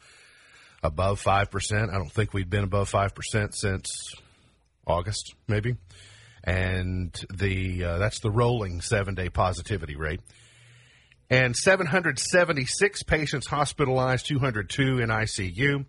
above 0.83 1.23
5%. 1.23 1.91
I 1.91 1.99
don't 1.99 2.13
think 2.13 2.33
we've 2.33 2.49
been 2.49 2.65
above 2.65 2.91
5% 2.91 3.55
since 3.55 4.15
August, 4.87 5.35
maybe. 5.47 5.77
And 6.45 7.15
the 7.35 7.85
uh, 7.85 7.99
that's 7.99 8.21
the 8.21 8.31
rolling 8.31 8.81
seven 8.81 9.15
day 9.15 9.29
positivity 9.29 9.97
rate. 9.97 10.21
And 11.31 11.55
776 11.55 13.03
patients 13.03 13.47
hospitalized, 13.47 14.27
202 14.27 15.01
in 15.01 15.11
ICU. 15.11 15.85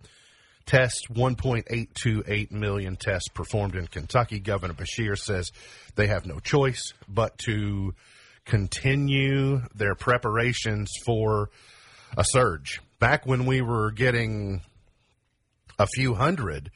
Tests 0.66 1.06
1.828 1.08 2.50
million 2.50 2.96
tests 2.96 3.28
performed 3.28 3.74
in 3.74 3.86
Kentucky. 3.86 4.38
Governor 4.38 4.74
Beshear 4.74 5.16
says 5.16 5.50
they 5.94 6.06
have 6.08 6.26
no 6.26 6.38
choice 6.38 6.92
but 7.08 7.38
to 7.38 7.94
continue 8.50 9.62
their 9.76 9.94
preparations 9.94 10.90
for 11.06 11.50
a 12.18 12.24
surge. 12.24 12.80
Back 12.98 13.24
when 13.24 13.46
we 13.46 13.60
were 13.60 13.92
getting 13.92 14.62
a 15.78 15.86
few 15.86 16.14
hundred 16.14 16.72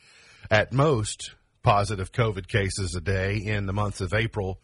at 0.53 0.73
most 0.73 1.33
positive 1.65 2.13
COVID 2.13 2.47
cases 2.47 2.95
a 2.95 3.01
day 3.01 3.39
in 3.45 3.67
the 3.67 3.73
months 3.73 4.01
of 4.01 4.15
April 4.15 4.61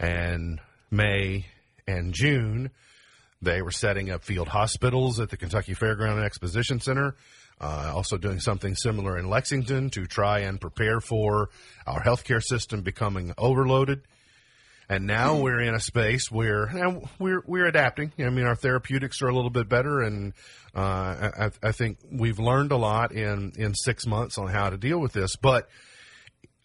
and 0.00 0.60
May 0.90 1.46
and 1.86 2.12
June, 2.12 2.72
they 3.40 3.62
were 3.62 3.70
setting 3.70 4.10
up 4.10 4.24
field 4.24 4.48
hospitals 4.48 5.20
at 5.20 5.30
the 5.30 5.36
Kentucky 5.36 5.76
Fairground 5.76 6.16
and 6.16 6.24
Exposition 6.24 6.80
Center. 6.80 7.14
Uh, 7.60 7.92
also 7.94 8.16
doing 8.16 8.40
something 8.40 8.74
similar 8.74 9.16
in 9.16 9.30
Lexington 9.30 9.88
to 9.90 10.04
try 10.06 10.40
and 10.40 10.60
prepare 10.60 11.00
for 11.00 11.50
our 11.86 12.02
healthcare 12.02 12.42
system 12.42 12.82
becoming 12.82 13.32
overloaded. 13.38 14.02
And 14.88 15.06
now 15.06 15.40
we're 15.40 15.60
in 15.60 15.74
a 15.74 15.80
space 15.80 16.30
where 16.30 16.70
we're 17.18 17.42
we're 17.46 17.66
adapting. 17.66 18.12
I 18.18 18.28
mean, 18.28 18.44
our 18.44 18.54
therapeutics 18.54 19.22
are 19.22 19.28
a 19.28 19.34
little 19.34 19.50
bit 19.50 19.68
better, 19.68 20.00
and 20.00 20.34
uh, 20.74 21.30
I, 21.38 21.50
I, 21.62 21.72
think 21.72 21.98
we've 22.10 22.38
learned 22.38 22.70
a 22.70 22.76
lot 22.76 23.12
in 23.12 23.52
in 23.56 23.74
six 23.74 24.06
months 24.06 24.36
on 24.36 24.48
how 24.48 24.68
to 24.70 24.76
deal 24.76 24.98
with 24.98 25.12
this. 25.12 25.36
But 25.36 25.68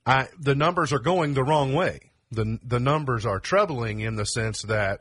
I, 0.05 0.27
the 0.37 0.55
numbers 0.55 0.91
are 0.91 0.99
going 0.99 1.33
the 1.33 1.43
wrong 1.43 1.73
way. 1.73 2.11
the 2.31 2.59
The 2.63 2.79
numbers 2.79 3.25
are 3.25 3.39
troubling 3.39 4.01
in 4.01 4.15
the 4.15 4.25
sense 4.25 4.63
that 4.63 4.99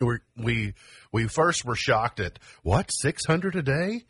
we 0.00 0.18
we 0.36 0.74
we 1.10 1.26
first 1.26 1.64
were 1.64 1.76
shocked 1.76 2.20
at 2.20 2.38
what 2.62 2.90
six 2.92 3.24
hundred 3.24 3.56
a 3.56 3.62
day 3.62 4.04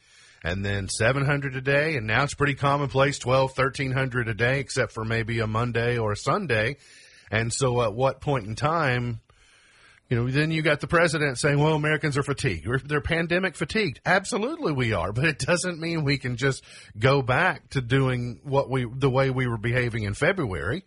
and 0.44 0.64
then 0.64 0.88
700 0.88 1.56
a 1.56 1.60
day 1.60 1.96
and 1.96 2.06
now 2.06 2.22
it's 2.22 2.34
pretty 2.34 2.54
commonplace 2.54 3.18
12 3.18 3.56
1300 3.56 4.28
a 4.28 4.34
day 4.34 4.60
except 4.60 4.92
for 4.92 5.04
maybe 5.04 5.40
a 5.40 5.46
monday 5.46 5.96
or 5.96 6.12
a 6.12 6.16
sunday 6.16 6.76
and 7.30 7.52
so 7.52 7.82
at 7.82 7.92
what 7.94 8.20
point 8.20 8.46
in 8.46 8.54
time, 8.56 9.20
you 10.08 10.16
know, 10.16 10.30
then 10.30 10.50
you 10.52 10.62
got 10.62 10.80
the 10.80 10.86
president 10.86 11.36
saying, 11.38 11.58
well, 11.58 11.74
Americans 11.74 12.16
are 12.16 12.22
fatigued. 12.22 12.88
They're 12.88 13.00
pandemic 13.00 13.56
fatigued. 13.56 14.00
Absolutely 14.06 14.72
we 14.72 14.92
are, 14.92 15.12
but 15.12 15.24
it 15.24 15.38
doesn't 15.40 15.80
mean 15.80 16.04
we 16.04 16.16
can 16.18 16.36
just 16.36 16.62
go 16.98 17.22
back 17.22 17.70
to 17.70 17.80
doing 17.80 18.38
what 18.44 18.70
we, 18.70 18.84
the 18.88 19.10
way 19.10 19.30
we 19.30 19.48
were 19.48 19.58
behaving 19.58 20.04
in 20.04 20.14
February. 20.14 20.84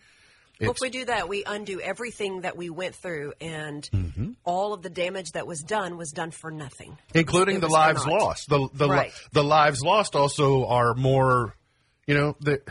Well, 0.62 0.72
if 0.72 0.78
we 0.82 0.90
do 0.90 1.06
that, 1.06 1.30
we 1.30 1.46
undo 1.46 1.80
everything 1.80 2.42
that 2.42 2.58
we 2.58 2.70
went 2.70 2.94
through, 2.96 3.32
and 3.40 3.90
Mm-hmm. 3.94 4.32
all 4.44 4.74
of 4.74 4.82
the 4.82 4.90
damage 4.90 5.32
that 5.32 5.48
was 5.48 5.62
done 5.64 5.96
was 5.96 6.12
done 6.12 6.32
for 6.32 6.52
nothing, 6.52 6.98
including 7.14 7.58
It 7.58 7.62
the 7.62 7.70
lives 7.70 8.06
lost. 8.06 8.50
The 8.50 8.68
the 8.74 8.90
Right. 8.90 9.14
the 9.32 9.44
lives 9.44 9.82
lost 9.82 10.16
also 10.18 10.66
are 10.66 10.96
more, 10.96 11.56
you 12.08 12.14
know, 12.14 12.36
the, 12.42 12.62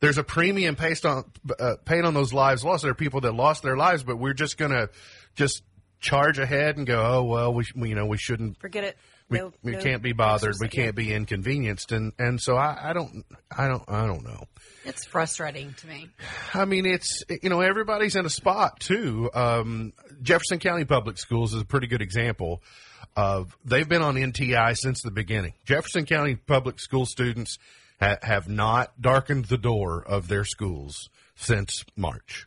there's 0.00 0.18
a 0.18 0.24
premium 0.24 0.74
based 0.74 1.06
on 1.06 1.24
uh, 1.58 1.76
paid 1.84 2.04
on 2.04 2.14
those 2.14 2.32
lives 2.32 2.64
lost. 2.64 2.82
There 2.82 2.90
are 2.92 2.94
people 2.94 3.20
that 3.22 3.32
lost 3.32 3.62
their 3.62 3.76
lives, 3.76 4.02
but 4.02 4.16
we're 4.16 4.34
just 4.34 4.58
gonna 4.58 4.88
just 5.34 5.62
charge 6.00 6.38
ahead 6.38 6.76
and 6.76 6.86
go, 6.86 7.02
oh 7.04 7.24
well, 7.24 7.54
we, 7.54 7.64
we 7.74 7.88
you 7.90 7.94
know 7.94 8.06
we 8.06 8.18
shouldn't. 8.18 8.58
Forget 8.60 8.84
it. 8.84 8.96
We, 9.28 9.38
No- 9.38 9.52
we 9.62 9.72
no 9.72 9.80
can't 9.82 10.02
be 10.02 10.12
bothered. 10.12 10.54
We 10.60 10.68
can't 10.68 10.94
be 10.94 11.12
inconvenienced, 11.12 11.90
and 11.92 12.12
and 12.18 12.40
so 12.40 12.56
I, 12.56 12.90
I 12.90 12.92
don't 12.92 13.24
I 13.56 13.66
don't 13.66 13.82
I 13.88 14.06
don't 14.06 14.22
know. 14.24 14.44
It's 14.84 15.04
frustrating 15.04 15.74
to 15.78 15.86
me. 15.88 16.08
I 16.54 16.64
mean, 16.64 16.86
it's 16.86 17.24
you 17.42 17.48
know 17.50 17.60
everybody's 17.60 18.14
in 18.14 18.24
a 18.24 18.30
spot 18.30 18.78
too. 18.78 19.28
Um, 19.34 19.92
Jefferson 20.22 20.60
County 20.60 20.84
Public 20.84 21.18
Schools 21.18 21.54
is 21.54 21.62
a 21.62 21.64
pretty 21.64 21.88
good 21.88 22.02
example 22.02 22.62
of 23.16 23.56
they've 23.64 23.88
been 23.88 24.02
on 24.02 24.14
NTI 24.14 24.76
since 24.76 25.02
the 25.02 25.10
beginning. 25.10 25.54
Jefferson 25.64 26.06
County 26.06 26.36
Public 26.36 26.78
School 26.78 27.04
students 27.06 27.58
ha- 28.00 28.18
have 28.22 28.48
not 28.48 29.00
darkened 29.00 29.46
the 29.46 29.58
door 29.58 30.02
of 30.02 30.28
their 30.28 30.44
schools 30.44 31.08
since 31.34 31.84
March. 31.96 32.46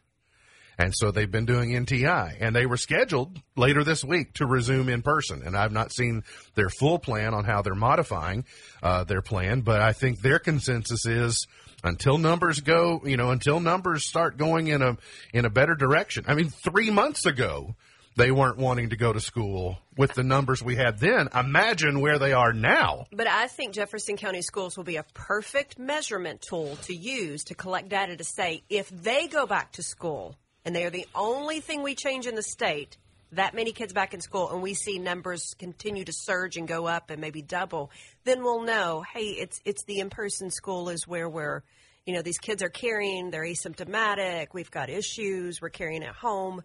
And 0.78 0.94
so 0.96 1.12
they've 1.12 1.30
been 1.30 1.46
doing 1.46 1.72
NTI, 1.72 2.38
and 2.40 2.56
they 2.56 2.66
were 2.66 2.78
scheduled 2.78 3.38
later 3.58 3.84
this 3.84 4.02
week 4.02 4.36
to 4.36 4.46
resume 4.46 4.88
in 4.88 5.02
person. 5.02 5.44
And 5.46 5.58
I've 5.58 5.74
not 5.74 5.92
seen 5.92 6.24
their 6.56 6.70
full 6.70 7.00
plan 7.00 7.34
on 7.34 7.44
how 7.44 7.62
they're 7.62 7.76
modifying 7.76 8.46
uh, 8.82 9.04
their 9.04 9.22
plan, 9.22 9.60
but 9.60 9.82
I 9.82 9.92
think 9.92 10.22
their 10.22 10.40
consensus 10.40 11.06
is 11.06 11.48
until 11.84 12.18
numbers 12.18 12.62
go, 12.62 13.02
you 13.04 13.18
know, 13.18 13.32
until 13.32 13.60
numbers 13.60 14.08
start 14.08 14.38
going 14.38 14.68
in 14.68 14.82
a 14.82 14.98
in 15.34 15.44
a 15.44 15.50
better 15.50 15.76
direction. 15.76 16.24
I 16.28 16.36
mean, 16.36 16.50
three 16.50 16.92
months 16.92 17.26
ago 17.26 17.76
they 18.16 18.32
weren't 18.32 18.58
wanting 18.58 18.90
to 18.90 18.98
go 18.98 19.14
to 19.14 19.20
school 19.20 19.80
with 20.00 20.14
the 20.14 20.24
numbers 20.24 20.64
we 20.64 20.78
had 20.78 20.98
then. 21.00 21.28
Imagine 21.36 22.00
where 22.00 22.18
they 22.18 22.32
are 22.32 22.54
now. 22.54 23.06
But 23.12 23.28
I 23.28 23.48
think 23.48 23.74
Jefferson 23.74 24.16
County 24.16 24.42
Schools 24.42 24.78
will 24.78 24.86
be 24.86 24.96
a 24.96 25.04
perfect 25.14 25.78
measurement 25.78 26.42
tool 26.42 26.78
to 26.84 26.96
use 26.96 27.44
to 27.44 27.54
collect 27.54 27.90
data 27.90 28.16
to 28.16 28.24
say 28.24 28.64
if 28.70 28.88
they 28.88 29.28
go 29.28 29.46
back 29.46 29.74
to 29.74 29.84
school 29.84 30.38
and 30.64 30.74
they 30.74 30.86
are 30.86 30.90
the 30.90 31.06
only 31.14 31.60
thing 31.60 31.84
we 31.84 31.96
change 31.96 32.28
in 32.28 32.36
the 32.36 32.42
state, 32.42 32.96
that 33.34 33.54
many 33.54 33.74
kids 33.74 33.92
back 33.92 34.14
in 34.14 34.22
school, 34.22 34.50
and 34.50 34.62
we 34.62 34.74
see 34.74 35.00
numbers 35.00 35.54
continue 35.60 36.06
to 36.06 36.14
surge 36.14 36.56
and 36.56 36.66
go 36.66 36.88
up 36.88 37.10
and 37.10 37.20
maybe 37.20 37.42
double, 37.42 37.92
then 38.24 38.42
we'll 38.42 38.64
know, 38.64 39.04
hey, 39.14 39.28
it's 39.28 39.60
it's 39.66 39.84
the 39.84 40.00
in 40.00 40.10
person 40.10 40.50
school 40.50 40.88
is 40.88 41.06
where 41.08 41.28
we're 41.28 41.62
you 42.06 42.16
know, 42.16 42.22
these 42.22 42.40
kids 42.40 42.64
are 42.64 42.70
carrying, 42.70 43.30
they're 43.30 43.44
asymptomatic, 43.44 44.48
we've 44.54 44.72
got 44.72 44.90
issues, 44.90 45.62
we're 45.62 45.70
carrying 45.70 46.04
at 46.04 46.16
home. 46.16 46.64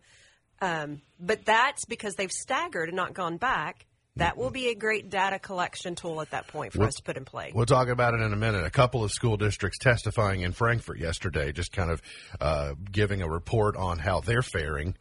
Um, 0.60 1.02
but 1.20 1.44
that's 1.44 1.84
because 1.84 2.14
they've 2.14 2.32
staggered 2.32 2.88
and 2.88 2.96
not 2.96 3.14
gone 3.14 3.36
back. 3.36 3.86
That 4.16 4.36
will 4.36 4.50
be 4.50 4.68
a 4.68 4.76
great 4.76 5.10
data 5.10 5.40
collection 5.40 5.96
tool 5.96 6.20
at 6.20 6.30
that 6.30 6.46
point 6.46 6.72
for 6.72 6.84
us 6.84 6.94
to 6.94 7.02
put 7.02 7.16
in 7.16 7.24
play. 7.24 7.50
We'll 7.52 7.66
talk 7.66 7.88
about 7.88 8.14
it 8.14 8.20
in 8.20 8.32
a 8.32 8.36
minute. 8.36 8.64
A 8.64 8.70
couple 8.70 9.02
of 9.02 9.10
school 9.10 9.36
districts 9.36 9.76
testifying 9.78 10.42
in 10.42 10.52
Frankfort 10.52 11.00
yesterday, 11.00 11.50
just 11.50 11.72
kind 11.72 11.90
of 11.90 12.00
uh, 12.40 12.74
giving 12.92 13.22
a 13.22 13.28
report 13.28 13.74
on 13.74 13.98
how 13.98 14.20
they're 14.20 14.42
faring 14.42 14.94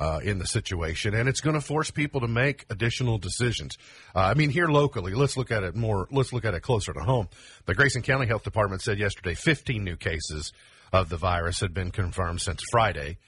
uh, 0.00 0.18
in 0.20 0.38
the 0.38 0.48
situation, 0.48 1.14
and 1.14 1.28
it's 1.28 1.40
going 1.40 1.54
to 1.54 1.60
force 1.60 1.92
people 1.92 2.22
to 2.22 2.26
make 2.26 2.66
additional 2.68 3.18
decisions. 3.18 3.78
Uh, 4.16 4.18
I 4.18 4.34
mean, 4.34 4.50
here 4.50 4.66
locally, 4.66 5.14
let's 5.14 5.36
look 5.36 5.52
at 5.52 5.62
it 5.62 5.76
more. 5.76 6.08
Let's 6.10 6.32
look 6.32 6.44
at 6.44 6.54
it 6.54 6.60
closer 6.60 6.92
to 6.92 7.00
home. 7.00 7.28
The 7.66 7.74
Grayson 7.76 8.02
County 8.02 8.26
Health 8.26 8.42
Department 8.42 8.82
said 8.82 8.98
yesterday 8.98 9.34
15 9.34 9.84
new 9.84 9.96
cases 9.96 10.52
of 10.92 11.08
the 11.08 11.16
virus 11.16 11.60
had 11.60 11.72
been 11.72 11.92
confirmed 11.92 12.40
since 12.40 12.64
Friday. 12.72 13.18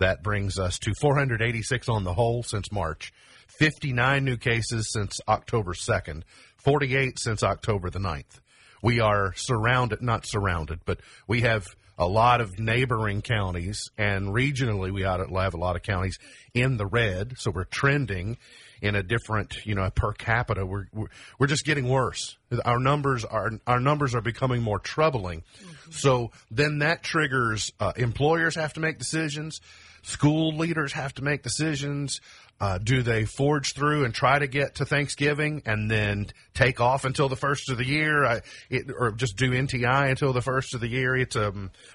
That 0.00 0.22
brings 0.22 0.60
us 0.60 0.78
to 0.80 0.94
486 0.94 1.88
on 1.88 2.04
the 2.04 2.14
whole 2.14 2.44
since 2.44 2.70
March. 2.70 3.12
59 3.58 4.24
new 4.24 4.36
cases 4.36 4.92
since 4.92 5.18
October 5.26 5.72
2nd, 5.72 6.22
48 6.58 7.18
since 7.18 7.42
October 7.42 7.90
the 7.90 7.98
9th. 7.98 8.40
We 8.80 9.00
are 9.00 9.32
surrounded, 9.34 10.00
not 10.00 10.24
surrounded, 10.24 10.80
but 10.84 11.00
we 11.26 11.40
have 11.40 11.66
a 11.98 12.06
lot 12.06 12.40
of 12.40 12.60
neighboring 12.60 13.22
counties, 13.22 13.90
and 13.98 14.28
regionally, 14.28 14.92
we 14.92 15.04
ought 15.04 15.16
to 15.16 15.34
have 15.34 15.54
a 15.54 15.58
lot 15.58 15.74
of 15.74 15.82
counties 15.82 16.18
in 16.54 16.76
the 16.76 16.86
red. 16.86 17.34
So 17.38 17.50
we're 17.50 17.64
trending 17.64 18.38
in 18.80 18.94
a 18.94 19.02
different, 19.02 19.66
you 19.66 19.74
know, 19.74 19.90
per 19.90 20.12
capita. 20.12 20.64
We're 20.64 20.86
we're, 20.94 21.08
we're 21.40 21.48
just 21.48 21.64
getting 21.64 21.88
worse. 21.88 22.36
Our 22.64 22.78
numbers 22.78 23.24
are 23.24 23.50
our 23.66 23.80
numbers 23.80 24.14
are 24.14 24.20
becoming 24.20 24.62
more 24.62 24.78
troubling. 24.78 25.42
So 25.90 26.30
then 26.52 26.78
that 26.78 27.02
triggers 27.02 27.72
uh, 27.80 27.94
employers 27.96 28.54
have 28.54 28.74
to 28.74 28.80
make 28.80 28.98
decisions, 28.98 29.60
school 30.08 30.56
leaders 30.56 30.94
have 30.94 31.12
to 31.14 31.22
make 31.22 31.42
decisions. 31.42 32.20
Uh, 32.60 32.78
do 32.78 33.02
they 33.02 33.24
forge 33.24 33.74
through 33.74 34.04
and 34.04 34.14
try 34.14 34.38
to 34.38 34.46
get 34.46 34.76
to 34.76 34.84
Thanksgiving 34.84 35.62
and 35.66 35.90
then 35.90 36.26
take 36.54 36.80
off 36.80 37.04
until 37.04 37.28
the 37.28 37.36
first 37.36 37.70
of 37.70 37.76
the 37.76 37.84
year, 37.84 38.24
I, 38.24 38.40
it, 38.68 38.86
or 38.98 39.12
just 39.12 39.36
do 39.36 39.50
NTI 39.50 40.10
until 40.10 40.32
the 40.32 40.42
first 40.42 40.74
of 40.74 40.80
the 40.80 40.88
year? 40.88 41.14
It's 41.14 41.36
a 41.36 41.52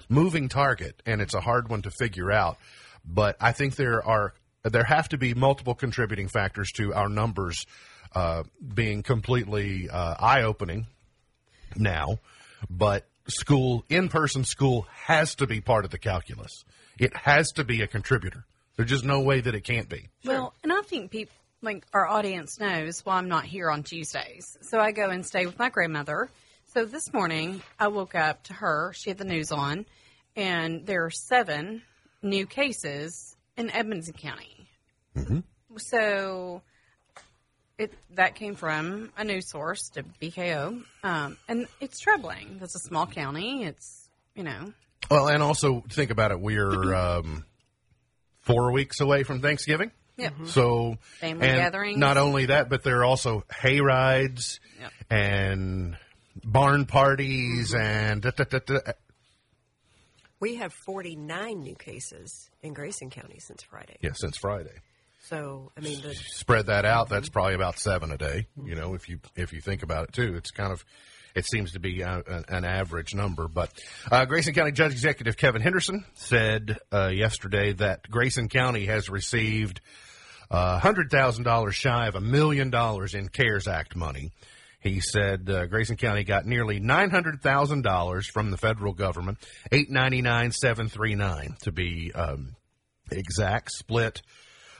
moving 0.08 0.48
target 0.48 1.02
and 1.04 1.20
it's 1.20 1.34
a 1.34 1.40
hard 1.40 1.68
one 1.68 1.82
to 1.82 1.90
figure 1.90 2.30
out. 2.30 2.56
But 3.04 3.36
I 3.40 3.52
think 3.52 3.76
there 3.76 4.02
are 4.06 4.32
there 4.62 4.84
have 4.84 5.10
to 5.10 5.18
be 5.18 5.34
multiple 5.34 5.74
contributing 5.74 6.28
factors 6.28 6.70
to 6.76 6.94
our 6.94 7.08
numbers 7.08 7.66
uh, 8.14 8.44
being 8.74 9.02
completely 9.02 9.90
uh, 9.90 10.14
eye 10.18 10.42
opening 10.42 10.86
now. 11.76 12.20
But 12.70 13.06
school, 13.26 13.84
in 13.90 14.08
person 14.08 14.44
school, 14.44 14.86
has 15.04 15.34
to 15.34 15.46
be 15.46 15.60
part 15.60 15.84
of 15.84 15.90
the 15.90 15.98
calculus. 15.98 16.64
It 16.98 17.16
has 17.16 17.52
to 17.52 17.64
be 17.64 17.82
a 17.82 17.86
contributor. 17.86 18.44
There's 18.76 18.90
just 18.90 19.04
no 19.04 19.20
way 19.20 19.40
that 19.40 19.54
it 19.54 19.62
can't 19.62 19.88
be. 19.88 20.08
Well, 20.24 20.54
and 20.62 20.72
I 20.72 20.82
think 20.82 21.10
people, 21.10 21.34
like 21.62 21.86
our 21.92 22.06
audience 22.06 22.58
knows 22.58 23.04
why 23.04 23.16
I'm 23.16 23.28
not 23.28 23.44
here 23.44 23.70
on 23.70 23.82
Tuesdays. 23.82 24.58
So 24.62 24.78
I 24.80 24.92
go 24.92 25.10
and 25.10 25.24
stay 25.24 25.46
with 25.46 25.58
my 25.58 25.70
grandmother. 25.70 26.28
So 26.74 26.84
this 26.84 27.12
morning 27.12 27.62
I 27.78 27.88
woke 27.88 28.14
up 28.14 28.42
to 28.44 28.54
her. 28.54 28.92
She 28.94 29.10
had 29.10 29.18
the 29.18 29.24
news 29.24 29.52
on, 29.52 29.86
and 30.34 30.84
there 30.86 31.04
are 31.04 31.10
seven 31.10 31.82
new 32.22 32.46
cases 32.46 33.36
in 33.56 33.70
Edmonson 33.70 34.14
County. 34.14 34.66
So 35.76 36.62
it 37.78 37.92
that 38.14 38.34
came 38.34 38.54
from 38.54 39.12
a 39.16 39.24
news 39.24 39.48
source 39.48 39.88
to 39.90 40.02
BKO, 40.20 40.82
um, 41.02 41.36
and 41.48 41.66
it's 41.80 42.00
troubling. 42.00 42.58
It's 42.60 42.74
a 42.74 42.80
small 42.80 43.06
county. 43.06 43.64
It's 43.64 44.08
you 44.34 44.42
know 44.42 44.72
Well, 45.10 45.28
and 45.28 45.42
also 45.42 45.82
think 45.90 46.10
about 46.10 46.30
it. 46.30 46.40
We're 46.40 46.94
um, 46.94 47.44
four 48.40 48.72
weeks 48.72 49.00
away 49.00 49.22
from 49.22 49.40
Thanksgiving. 49.40 49.90
yeah. 50.16 50.30
Mm-hmm. 50.30 50.46
So 50.46 50.96
Family 51.20 51.48
and 51.48 51.58
gatherings. 51.58 51.98
Not 51.98 52.16
only 52.16 52.46
that, 52.46 52.68
but 52.68 52.82
there 52.82 53.00
are 53.00 53.04
also 53.04 53.44
hay 53.54 53.80
rides 53.80 54.60
Yep. 54.80 54.92
and 55.10 55.96
barn 56.44 56.84
parties 56.86 57.72
mm-hmm. 57.72 57.82
and 57.82 58.22
da, 58.22 58.30
da, 58.30 58.44
da, 58.44 58.58
da. 58.66 58.92
We 60.40 60.56
have 60.56 60.72
49 60.72 61.60
new 61.60 61.74
cases 61.74 62.50
in 62.62 62.74
Grayson 62.74 63.08
County 63.08 63.38
since 63.38 63.62
Friday. 63.62 63.96
yeah, 64.02 64.10
since 64.14 64.36
Friday. 64.36 64.74
So, 65.22 65.72
I 65.74 65.80
mean, 65.80 66.02
the, 66.02 66.14
Spread 66.14 66.66
that 66.66 66.84
out. 66.84 67.08
That's 67.08 67.28
mm-hmm. 67.28 67.32
probably 67.32 67.54
about 67.54 67.78
seven 67.78 68.10
a 68.10 68.18
day. 68.18 68.46
You 68.62 68.74
know, 68.74 68.92
if 68.94 69.08
you 69.08 69.20
if 69.36 69.54
you 69.54 69.62
think 69.62 69.82
about 69.82 70.08
it 70.08 70.12
too, 70.12 70.34
it's 70.36 70.50
kind 70.50 70.70
of 70.70 70.84
it 71.34 71.46
seems 71.46 71.72
to 71.72 71.80
be 71.80 72.02
a, 72.02 72.22
an, 72.48 72.64
average 72.64 73.14
number. 73.14 73.48
But 73.48 73.70
uh, 74.10 74.24
Grayson 74.24 74.54
County 74.54 74.72
Judge 74.72 74.92
Executive 74.92 75.36
Kevin 75.36 75.62
Henderson 75.62 76.04
said 76.14 76.78
uh, 76.92 77.08
yesterday 77.08 77.72
that 77.74 78.08
Grayson 78.10 78.48
County 78.48 78.86
has 78.86 79.08
received 79.08 79.80
uh, 80.50 80.78
hundred 80.78 81.10
thousand 81.10 81.44
dollars 81.44 81.74
shy 81.74 82.06
of 82.06 82.14
a 82.14 82.20
million 82.20 82.70
dollars 82.70 83.14
in 83.14 83.28
CARES 83.28 83.66
Act 83.66 83.96
money. 83.96 84.30
He 84.80 85.00
said 85.00 85.48
uh, 85.48 85.66
Grayson 85.66 85.96
County 85.96 86.24
got 86.24 86.44
nearly 86.44 86.78
nine 86.78 87.10
hundred 87.10 87.42
thousand 87.42 87.82
dollars 87.82 88.26
from 88.26 88.50
the 88.50 88.58
federal 88.58 88.92
government, 88.92 89.38
eight 89.72 89.90
ninety 89.90 90.22
nine 90.22 90.52
seven 90.52 90.88
three 90.88 91.14
nine 91.14 91.56
to 91.62 91.72
be 91.72 92.12
um, 92.12 92.54
exact, 93.10 93.72
split 93.72 94.22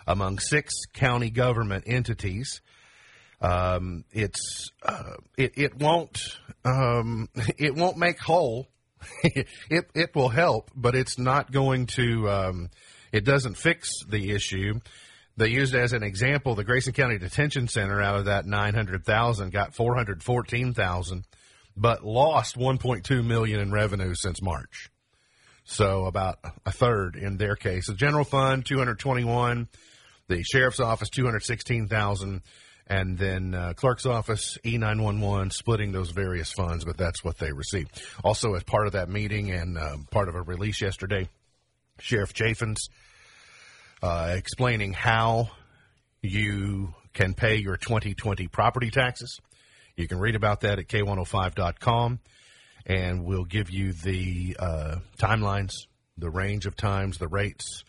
among 0.06 0.38
six 0.38 0.74
county 0.92 1.30
government 1.30 1.84
entities. 1.86 2.60
Um, 3.40 4.04
it's 4.12 4.70
uh, 4.82 5.14
it 5.36 5.52
it 5.56 5.76
won't 5.76 6.18
um, 6.64 7.28
it 7.58 7.74
won't 7.74 7.98
make 7.98 8.18
whole. 8.18 8.68
it 9.22 9.90
it 9.94 10.14
will 10.14 10.30
help, 10.30 10.70
but 10.74 10.94
it's 10.94 11.18
not 11.18 11.52
going 11.52 11.86
to. 11.86 12.28
Um, 12.30 12.70
it 13.12 13.24
doesn't 13.24 13.56
fix 13.56 13.90
the 14.08 14.30
issue. 14.32 14.80
They 15.36 15.48
used 15.48 15.74
as 15.74 15.92
an 15.92 16.02
example 16.02 16.54
the 16.54 16.64
Grayson 16.64 16.92
County 16.92 17.18
Detention 17.18 17.68
Center. 17.68 18.00
Out 18.00 18.16
of 18.16 18.24
that 18.26 18.46
nine 18.46 18.74
hundred 18.74 19.04
thousand, 19.04 19.52
got 19.52 19.74
four 19.74 19.94
hundred 19.94 20.22
fourteen 20.22 20.74
thousand, 20.74 21.24
but 21.76 22.04
lost 22.04 22.56
one 22.56 22.78
point 22.78 23.04
two 23.04 23.22
million 23.22 23.60
in 23.60 23.72
revenue 23.72 24.14
since 24.14 24.40
March. 24.40 24.90
So 25.64 26.04
about 26.04 26.38
a 26.64 26.72
third 26.72 27.16
in 27.16 27.36
their 27.36 27.56
case. 27.56 27.88
The 27.88 27.94
general 27.94 28.24
fund 28.24 28.64
two 28.64 28.78
hundred 28.78 28.98
twenty 28.98 29.24
one, 29.24 29.68
the 30.28 30.42
sheriff's 30.42 30.80
office 30.80 31.08
two 31.08 31.24
hundred 31.24 31.42
sixteen 31.42 31.88
thousand, 31.88 32.42
and 32.86 33.16
then 33.16 33.54
uh, 33.54 33.72
clerk's 33.74 34.06
office 34.06 34.58
E 34.64 34.78
nine 34.78 35.02
one 35.02 35.20
one 35.20 35.50
splitting 35.50 35.92
those 35.92 36.10
various 36.10 36.52
funds. 36.52 36.84
But 36.84 36.96
that's 36.96 37.24
what 37.24 37.38
they 37.38 37.52
received. 37.52 38.02
Also, 38.22 38.54
as 38.54 38.62
part 38.62 38.86
of 38.86 38.92
that 38.92 39.08
meeting 39.08 39.50
and 39.50 39.78
um, 39.78 40.06
part 40.10 40.28
of 40.28 40.34
a 40.34 40.42
release 40.42 40.80
yesterday, 40.80 41.28
Sheriff 41.98 42.34
Chaffins 42.34 42.88
uh, 44.02 44.34
explaining 44.36 44.92
how 44.92 45.50
you 46.20 46.94
can 47.14 47.34
pay 47.34 47.56
your 47.56 47.76
2020 47.76 48.48
property 48.48 48.90
taxes. 48.90 49.40
You 49.96 50.08
can 50.08 50.18
read 50.18 50.34
about 50.34 50.60
that 50.62 50.78
at 50.78 50.88
k105.com, 50.88 52.18
and 52.84 53.24
we'll 53.24 53.44
give 53.44 53.70
you 53.70 53.92
the 53.92 54.56
uh, 54.58 54.96
timelines, 55.18 55.72
the 56.18 56.28
range 56.28 56.66
of 56.66 56.76
times, 56.76 57.18
the 57.18 57.28
rates, 57.28 57.84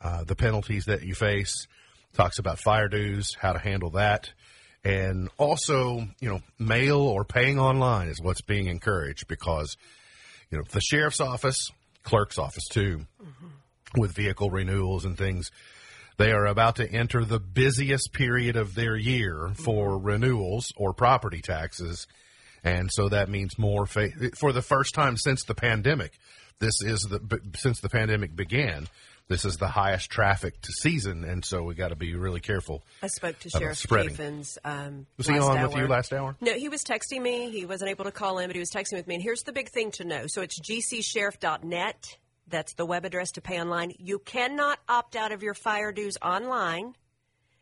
uh, 0.00 0.24
the 0.24 0.36
penalties 0.36 0.86
that 0.86 1.02
you 1.02 1.14
face. 1.14 1.66
Talks 2.14 2.38
about 2.38 2.58
fire 2.58 2.88
dues, 2.88 3.36
how 3.38 3.52
to 3.52 3.58
handle 3.58 3.90
that, 3.90 4.32
and 4.88 5.28
also, 5.36 6.08
you 6.18 6.30
know, 6.30 6.40
mail 6.58 7.00
or 7.00 7.22
paying 7.22 7.58
online 7.60 8.08
is 8.08 8.22
what's 8.22 8.40
being 8.40 8.68
encouraged 8.68 9.28
because, 9.28 9.76
you 10.50 10.56
know, 10.56 10.64
the 10.70 10.80
sheriff's 10.80 11.20
office, 11.20 11.70
clerk's 12.04 12.38
office 12.38 12.66
too, 12.68 13.04
mm-hmm. 13.22 14.00
with 14.00 14.12
vehicle 14.12 14.48
renewals 14.48 15.04
and 15.04 15.18
things. 15.18 15.50
They 16.16 16.32
are 16.32 16.46
about 16.46 16.76
to 16.76 16.90
enter 16.90 17.22
the 17.22 17.38
busiest 17.38 18.14
period 18.14 18.56
of 18.56 18.74
their 18.74 18.96
year 18.96 19.50
for 19.54 19.90
mm-hmm. 19.90 20.06
renewals 20.06 20.72
or 20.74 20.94
property 20.94 21.42
taxes. 21.42 22.06
And 22.64 22.88
so 22.90 23.10
that 23.10 23.28
means 23.28 23.58
more 23.58 23.84
fa- 23.84 24.08
for 24.38 24.52
the 24.52 24.62
first 24.62 24.94
time 24.94 25.18
since 25.18 25.44
the 25.44 25.54
pandemic. 25.54 26.18
This 26.60 26.80
is 26.80 27.02
the 27.02 27.20
b- 27.20 27.36
since 27.56 27.80
the 27.80 27.90
pandemic 27.90 28.34
began. 28.34 28.88
This 29.28 29.44
is 29.44 29.58
the 29.58 29.68
highest 29.68 30.08
traffic 30.08 30.58
to 30.62 30.72
season, 30.72 31.22
and 31.22 31.44
so 31.44 31.62
we 31.62 31.74
got 31.74 31.88
to 31.88 31.96
be 31.96 32.14
really 32.14 32.40
careful. 32.40 32.82
I 33.02 33.08
spoke 33.08 33.38
to 33.40 33.50
Sheriff. 33.50 33.86
Chaffins. 33.86 34.56
Um, 34.64 35.06
Was 35.18 35.26
he 35.26 35.38
on 35.38 35.58
hour. 35.58 35.68
with 35.68 35.76
you 35.76 35.86
last 35.86 36.14
hour? 36.14 36.34
No, 36.40 36.54
he 36.54 36.70
was 36.70 36.82
texting 36.82 37.20
me. 37.20 37.50
He 37.50 37.66
wasn't 37.66 37.90
able 37.90 38.06
to 38.06 38.10
call 38.10 38.38
in, 38.38 38.48
but 38.48 38.56
he 38.56 38.60
was 38.60 38.70
texting 38.70 38.94
with 38.94 39.06
me. 39.06 39.16
And 39.16 39.22
here's 39.22 39.42
the 39.42 39.52
big 39.52 39.68
thing 39.68 39.90
to 39.92 40.04
know. 40.04 40.24
So 40.28 40.40
it's 40.40 40.58
gcsheriff.net. 40.58 42.16
That's 42.48 42.72
the 42.72 42.86
web 42.86 43.04
address 43.04 43.32
to 43.32 43.42
pay 43.42 43.60
online. 43.60 43.92
You 43.98 44.18
cannot 44.18 44.78
opt 44.88 45.14
out 45.14 45.32
of 45.32 45.42
your 45.42 45.52
fire 45.54 45.92
dues 45.92 46.16
online. 46.22 46.94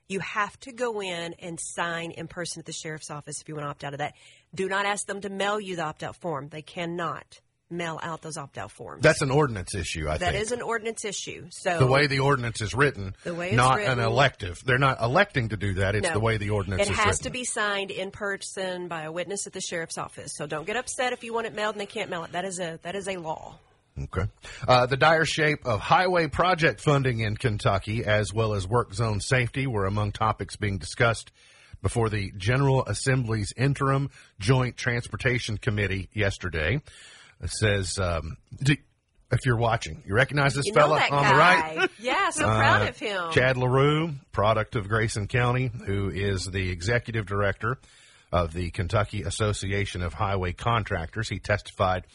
You 0.09 0.21
have 0.21 0.57
to 0.61 0.73
go 0.73 1.03
in 1.03 1.35
and 1.41 1.59
sign 1.61 2.13
in 2.13 2.29
person 2.29 2.61
at 2.61 2.67
the 2.67 2.73
sheriff's 2.73 3.11
office 3.11 3.41
if 3.41 3.49
you 3.49 3.57
want 3.57 3.65
to 3.65 3.71
opt 3.71 3.83
out 3.83 3.93
of 3.93 3.99
that. 3.99 4.15
Do 4.55 4.69
not 4.69 4.87
ask 4.87 5.05
them 5.09 5.21
to 5.23 5.29
mail 5.29 5.59
you 5.59 5.75
the 5.75 5.83
opt 5.83 6.05
out 6.05 6.15
form. 6.15 6.49
They 6.49 6.63
cannot 6.63 7.41
mail 7.71 7.99
out 8.03 8.23
those 8.23 8.37
opt 8.37 8.59
out 8.59 8.71
forms. 8.71 9.03
That's 9.03 9.23
an 9.23 9.31
ordinance 9.31 9.75
issue, 9.75 10.09
I 10.09 10.19
That 10.19 10.33
think. 10.33 10.43
is 10.45 10.53
an 10.53 10.63
ordinance 10.63 11.05
issue. 11.05 11.47
So 11.51 11.79
the 11.79 11.87
way 11.87 12.07
the 12.07 12.21
ordinance 12.21 12.61
is 12.61 12.75
written, 12.75 13.17
The 13.25 13.35
way 13.35 13.49
it's 13.49 13.57
not 13.57 13.79
written- 13.79 13.99
an 13.99 14.05
elective. 14.07 14.63
They're 14.65 14.79
not 14.79 15.01
electing 15.03 15.49
to 15.49 15.57
do 15.57 15.75
that. 15.75 15.95
It's 15.97 16.07
No. 16.07 16.13
the 16.15 16.21
way 16.21 16.37
the 16.37 16.51
ordinance 16.51 16.83
It 16.83 16.91
is 16.93 16.97
has 16.97 17.07
written. 17.07 17.25
to 17.25 17.31
be 17.31 17.45
signed 17.45 17.91
in 17.91 18.11
person 18.13 18.87
by 18.89 19.03
a 19.03 19.11
witness 19.13 19.47
at 19.47 19.53
the 19.53 19.61
sheriff's 19.61 19.99
office. 19.99 20.35
So 20.37 20.47
don't 20.47 20.67
get 20.67 20.77
upset 20.77 21.13
if 21.13 21.25
you 21.25 21.33
want 21.35 21.47
it 21.49 21.55
mailed 21.55 21.75
and 21.75 21.81
they 21.81 21.87
can't 21.87 22.09
mail 22.11 22.23
it. 22.25 22.33
That 22.33 22.45
is 22.45 22.61
a 22.61 22.79
that 22.83 22.95
is 22.95 23.09
a 23.09 23.17
law. 23.17 23.59
Okay. 24.01 24.27
Uh, 24.69 24.85
the 24.87 24.97
dire 24.99 25.25
shape 25.25 25.65
of 25.65 25.81
highway 25.81 26.29
project 26.29 26.81
funding 26.83 27.21
in 27.21 27.37
Kentucky, 27.37 28.05
as 28.05 28.31
well 28.33 28.53
as 28.53 28.69
work 28.69 28.93
zone 28.93 29.21
safety, 29.21 29.67
were 29.67 29.87
among 29.87 30.13
topics 30.13 30.55
being 30.55 30.77
discussed 30.79 31.33
before 31.83 32.11
the 32.11 32.31
General 32.37 32.85
Assembly's 32.85 33.53
interim 33.57 34.11
Joint 34.39 34.77
Transportation 34.77 35.57
Committee 35.57 36.11
yesterday. 36.13 36.81
It 37.43 37.51
says, 37.51 37.99
um, 37.99 38.37
if 39.31 39.45
you're 39.45 39.57
watching, 39.57 40.03
you 40.07 40.15
recognize 40.15 40.55
this 40.55 40.67
You 40.67 40.73
fella 40.73 41.01
on 41.01 41.11
guy. 41.11 41.31
the 41.33 41.37
right? 41.79 41.91
Yeah, 41.99 42.31
so 42.31 42.45
proud 42.45 42.83
Uh, 42.83 42.89
of 42.89 42.99
him. 42.99 43.31
Chad 43.33 43.57
LaRue, 43.57 44.13
product 44.33 44.77
of 44.77 44.89
Grayson 44.89 45.27
County, 45.27 45.71
who 45.87 46.09
is 46.11 46.45
the 46.47 46.71
executive 46.71 47.27
director 47.27 47.79
of 48.33 48.53
the 48.53 48.71
Kentucky 48.71 49.23
Association 49.23 50.03
of 50.03 50.15
Highway 50.15 50.53
Contractors. 50.53 51.29
He 51.29 51.39
testified 51.39 52.07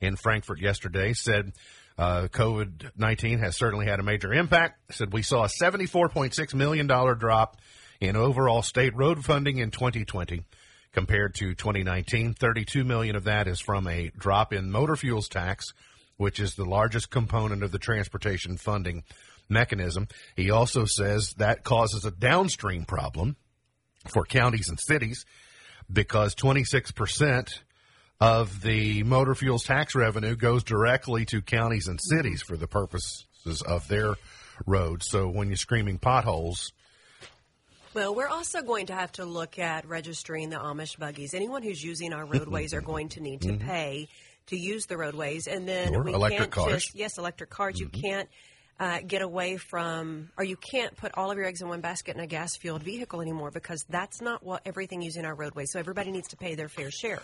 in 0.00 0.16
Frankfort 0.16 0.60
yesterday, 0.60 1.12
said 1.14 1.52
uh, 1.98 2.28
COVID 2.30 2.90
19 2.96 3.38
has 3.38 3.56
certainly 3.56 3.86
had 3.86 3.98
a 3.98 4.02
major 4.02 4.32
impact. 4.32 4.78
Said 4.92 5.12
we 5.12 5.22
saw 5.22 5.44
a 5.44 5.48
$74.6 5.48 6.54
million 6.54 6.86
drop 6.86 7.56
in 8.00 8.14
overall 8.16 8.60
state 8.62 8.94
road 8.94 9.24
funding 9.24 9.56
in 9.58 9.70
2020 9.70 10.42
compared 10.96 11.34
to 11.34 11.54
2019. 11.54 12.32
32 12.32 12.82
million 12.82 13.16
of 13.16 13.24
that 13.24 13.46
is 13.46 13.60
from 13.60 13.86
a 13.86 14.10
drop 14.16 14.54
in 14.54 14.70
motor 14.70 14.96
fuels 14.96 15.28
tax, 15.28 15.66
which 16.16 16.40
is 16.40 16.54
the 16.54 16.64
largest 16.64 17.10
component 17.10 17.62
of 17.62 17.70
the 17.70 17.78
transportation 17.78 18.56
funding 18.56 19.04
mechanism. 19.46 20.08
He 20.36 20.50
also 20.50 20.86
says 20.86 21.34
that 21.36 21.64
causes 21.64 22.06
a 22.06 22.10
downstream 22.10 22.86
problem 22.86 23.36
for 24.08 24.24
counties 24.24 24.70
and 24.70 24.80
cities 24.80 25.26
because 25.92 26.34
26% 26.34 27.60
of 28.18 28.62
the 28.62 29.02
motor 29.02 29.34
fuels 29.34 29.64
tax 29.64 29.94
revenue 29.94 30.34
goes 30.34 30.64
directly 30.64 31.26
to 31.26 31.42
counties 31.42 31.88
and 31.88 32.00
cities 32.00 32.40
for 32.40 32.56
the 32.56 32.66
purposes 32.66 33.62
of 33.66 33.86
their 33.88 34.14
roads. 34.66 35.10
So 35.10 35.28
when 35.28 35.48
you're 35.48 35.58
screaming 35.58 35.98
potholes, 35.98 36.72
Well, 37.96 38.14
we're 38.14 38.28
also 38.28 38.60
going 38.60 38.86
to 38.88 38.94
have 38.94 39.10
to 39.12 39.24
look 39.24 39.58
at 39.58 39.88
registering 39.88 40.50
the 40.50 40.56
Amish 40.56 40.98
buggies. 40.98 41.32
Anyone 41.32 41.62
who's 41.62 41.82
using 41.82 42.12
our 42.12 42.26
roadways 42.26 42.74
are 42.74 42.82
going 42.82 43.08
to 43.10 43.22
need 43.22 43.40
to 43.40 43.54
pay 43.54 44.08
to 44.48 44.56
use 44.58 44.84
the 44.84 44.98
roadways, 44.98 45.46
and 45.46 45.66
then 45.66 45.92
we 45.92 45.96
Mm-hmm. 45.96 46.14
electric 46.14 46.38
can't 46.40 46.50
cars. 46.52 46.66
Mm-hmm. 46.66 46.74
just 46.76 46.94
yes, 46.94 47.16
electric 47.16 47.48
cars. 47.48 47.80
You 47.80 47.88
can't. 47.88 48.28
Uh, 48.78 48.98
get 49.06 49.22
away 49.22 49.56
from, 49.56 50.28
or 50.36 50.44
you 50.44 50.54
can't 50.58 50.94
put 50.98 51.10
all 51.14 51.30
of 51.30 51.38
your 51.38 51.46
eggs 51.46 51.62
in 51.62 51.68
one 51.70 51.80
basket 51.80 52.14
in 52.14 52.20
a 52.20 52.26
gas 52.26 52.54
fueled 52.58 52.82
vehicle 52.82 53.22
anymore 53.22 53.50
because 53.50 53.82
that's 53.88 54.20
not 54.20 54.42
what 54.44 54.60
everything 54.66 55.00
using 55.00 55.24
our 55.24 55.34
roadways. 55.34 55.72
So 55.72 55.78
everybody 55.78 56.10
needs 56.10 56.28
to 56.28 56.36
pay 56.36 56.56
their 56.56 56.68
fair 56.68 56.90
share. 56.90 57.22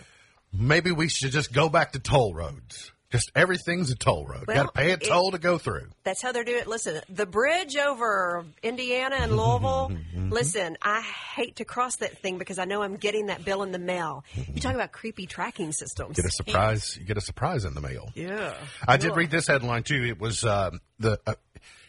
maybe 0.51 0.91
we 0.91 1.07
should 1.09 1.29
just 1.31 1.53
go 1.53 1.69
back 1.69 1.91
to 1.91 1.99
toll 1.99 2.33
roads. 2.33 2.91
Just 3.13 3.31
everything's 3.35 3.91
a 3.91 3.95
toll 3.95 4.25
road. 4.25 4.45
Well, 4.47 4.57
Got 4.57 4.65
to 4.65 4.71
pay 4.71 4.89
a 4.89 4.95
it- 4.95 5.03
toll 5.03 5.29
to 5.31 5.37
go 5.37 5.59
through. 5.59 5.85
That's 6.03 6.19
how 6.19 6.31
they're 6.31 6.43
doing 6.43 6.61
it. 6.61 6.67
Listen, 6.67 6.99
the 7.09 7.27
bridge 7.27 7.77
over 7.77 8.43
Indiana 8.63 9.17
and 9.19 9.37
Louisville. 9.37 9.91
listen, 10.29 10.77
I 10.81 11.01
hate 11.01 11.57
to 11.57 11.63
cross 11.65 11.97
that 11.97 12.17
thing 12.23 12.39
because 12.39 12.57
I 12.57 12.65
know 12.65 12.81
I'm 12.81 12.95
getting 12.95 13.27
that 13.27 13.45
bill 13.45 13.61
in 13.61 13.71
the 13.71 13.77
mail. 13.77 14.23
You 14.51 14.59
talk 14.59 14.73
about 14.73 14.91
creepy 14.91 15.27
tracking 15.27 15.73
systems. 15.73 16.15
Get 16.15 16.25
a 16.25 16.31
surprise. 16.31 16.97
You 16.99 17.05
get 17.05 17.17
a 17.17 17.21
surprise 17.21 17.65
in 17.65 17.75
the 17.75 17.81
mail. 17.81 18.09
Yeah. 18.15 18.55
I 18.87 18.97
did 18.97 19.15
read 19.15 19.29
this 19.29 19.45
headline 19.45 19.83
too. 19.83 20.03
It 20.03 20.19
was 20.19 20.43
um, 20.43 20.81
the 20.97 21.19
uh, 21.27 21.35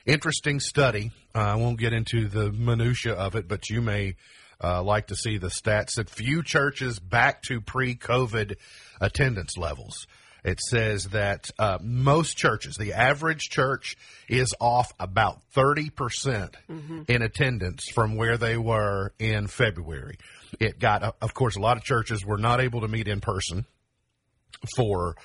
interesting 0.05 0.61
study. 0.61 1.11
Uh, 1.35 1.39
I 1.39 1.55
won't 1.55 1.79
get 1.79 1.95
into 1.95 2.29
the 2.29 2.53
minutia 2.53 3.15
of 3.15 3.35
it, 3.35 3.49
but 3.49 3.71
you 3.71 3.81
may 3.81 4.17
uh, 4.63 4.83
like 4.83 5.07
to 5.07 5.17
see 5.17 5.39
the 5.39 5.49
stats 5.49 5.95
that 5.95 6.11
few 6.11 6.43
churches 6.43 6.99
back 6.99 7.43
to 7.45 7.63
pre-COVID 7.63 8.57
attendance 9.01 9.57
levels. 9.57 10.07
It 10.45 10.61
says 10.61 11.05
that 11.07 11.51
uh, 11.59 11.79
most 11.81 12.37
churches, 12.37 12.77
the 12.77 12.93
average 12.93 13.49
church, 13.49 13.97
is 14.29 14.55
off 14.61 14.93
about 15.01 15.43
thirty 15.53 15.89
percent 15.91 16.57
in 17.09 17.23
attendance 17.23 17.89
from 17.89 18.17
where 18.17 18.37
they 18.37 18.59
were 18.59 19.13
in 19.19 19.47
February. 19.47 20.19
It 20.61 20.79
got, 20.79 21.03
uh, 21.03 21.13
of 21.23 21.33
course, 21.35 21.57
a 21.57 21.61
lot 21.61 21.79
of 21.79 21.83
churches 21.85 22.25
were 22.25 22.39
not 22.39 22.61
able 22.61 22.83
to 22.83 22.89
meet 22.89 23.09
in 23.09 23.21
person 23.21 23.65
for 24.77 25.17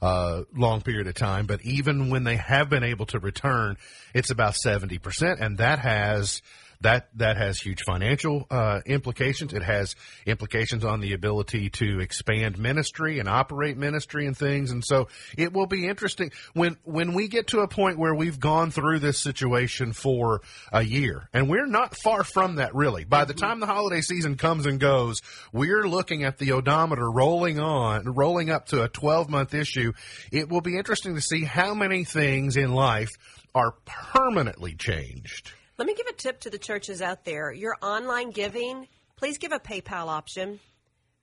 a 0.00 0.44
long 0.54 0.80
period 0.80 1.08
of 1.08 1.14
time, 1.14 1.46
but 1.46 1.60
even 1.64 2.08
when 2.10 2.24
they 2.24 2.36
have 2.36 2.68
been 2.70 2.84
able 2.84 3.06
to 3.06 3.18
return, 3.18 3.76
it's 4.14 4.30
about 4.30 4.54
70%. 4.54 5.40
And 5.40 5.58
that 5.58 5.80
has, 5.80 6.40
that, 6.80 7.08
that 7.16 7.36
has 7.36 7.58
huge 7.58 7.82
financial, 7.82 8.46
uh, 8.50 8.80
implications. 8.86 9.52
It 9.52 9.62
has 9.62 9.96
implications 10.26 10.84
on 10.84 11.00
the 11.00 11.12
ability 11.12 11.70
to 11.70 12.00
expand 12.00 12.58
ministry 12.58 13.18
and 13.18 13.28
operate 13.28 13.76
ministry 13.76 14.26
and 14.26 14.36
things. 14.36 14.70
And 14.70 14.84
so 14.84 15.08
it 15.36 15.52
will 15.52 15.66
be 15.66 15.88
interesting 15.88 16.30
when, 16.54 16.76
when 16.84 17.14
we 17.14 17.28
get 17.28 17.48
to 17.48 17.60
a 17.60 17.68
point 17.68 17.98
where 17.98 18.14
we've 18.14 18.38
gone 18.38 18.70
through 18.70 19.00
this 19.00 19.18
situation 19.18 19.92
for 19.92 20.40
a 20.72 20.82
year 20.82 21.28
and 21.32 21.48
we're 21.48 21.66
not 21.66 21.96
far 21.96 22.22
from 22.22 22.56
that 22.56 22.74
really. 22.74 23.04
By 23.04 23.24
the 23.24 23.34
time 23.34 23.58
the 23.60 23.66
holiday 23.66 24.00
season 24.00 24.36
comes 24.36 24.66
and 24.66 24.78
goes, 24.78 25.20
we're 25.52 25.86
looking 25.88 26.24
at 26.24 26.38
the 26.38 26.52
odometer 26.52 27.10
rolling 27.10 27.58
on, 27.58 28.04
rolling 28.04 28.50
up 28.50 28.66
to 28.66 28.84
a 28.84 28.88
12 28.88 29.28
month 29.28 29.54
issue. 29.54 29.92
It 30.30 30.48
will 30.48 30.60
be 30.60 30.76
interesting 30.76 31.16
to 31.16 31.20
see 31.20 31.44
how 31.44 31.74
many 31.74 32.04
things 32.04 32.56
in 32.56 32.72
life 32.72 33.10
are 33.54 33.74
permanently 33.84 34.74
changed. 34.74 35.52
Let 35.78 35.86
me 35.86 35.94
give 35.94 36.06
a 36.06 36.12
tip 36.12 36.40
to 36.40 36.50
the 36.50 36.58
churches 36.58 37.00
out 37.00 37.24
there. 37.24 37.52
Your 37.52 37.76
online 37.80 38.30
giving, 38.30 38.88
please 39.16 39.38
give 39.38 39.52
a 39.52 39.60
PayPal 39.60 40.08
option. 40.08 40.60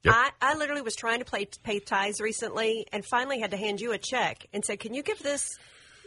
Yep. 0.03 0.13
I, 0.15 0.29
I 0.41 0.55
literally 0.55 0.81
was 0.81 0.95
trying 0.95 1.19
to 1.19 1.25
pay, 1.25 1.47
pay 1.63 1.79
tithes 1.79 2.21
recently 2.21 2.87
and 2.91 3.03
finally 3.05 3.39
had 3.39 3.51
to 3.51 3.57
hand 3.57 3.81
you 3.81 3.91
a 3.91 3.97
check 3.97 4.47
and 4.53 4.63
say, 4.63 4.77
can 4.77 4.93
you 4.93 5.03
give 5.03 5.19
this, 5.19 5.49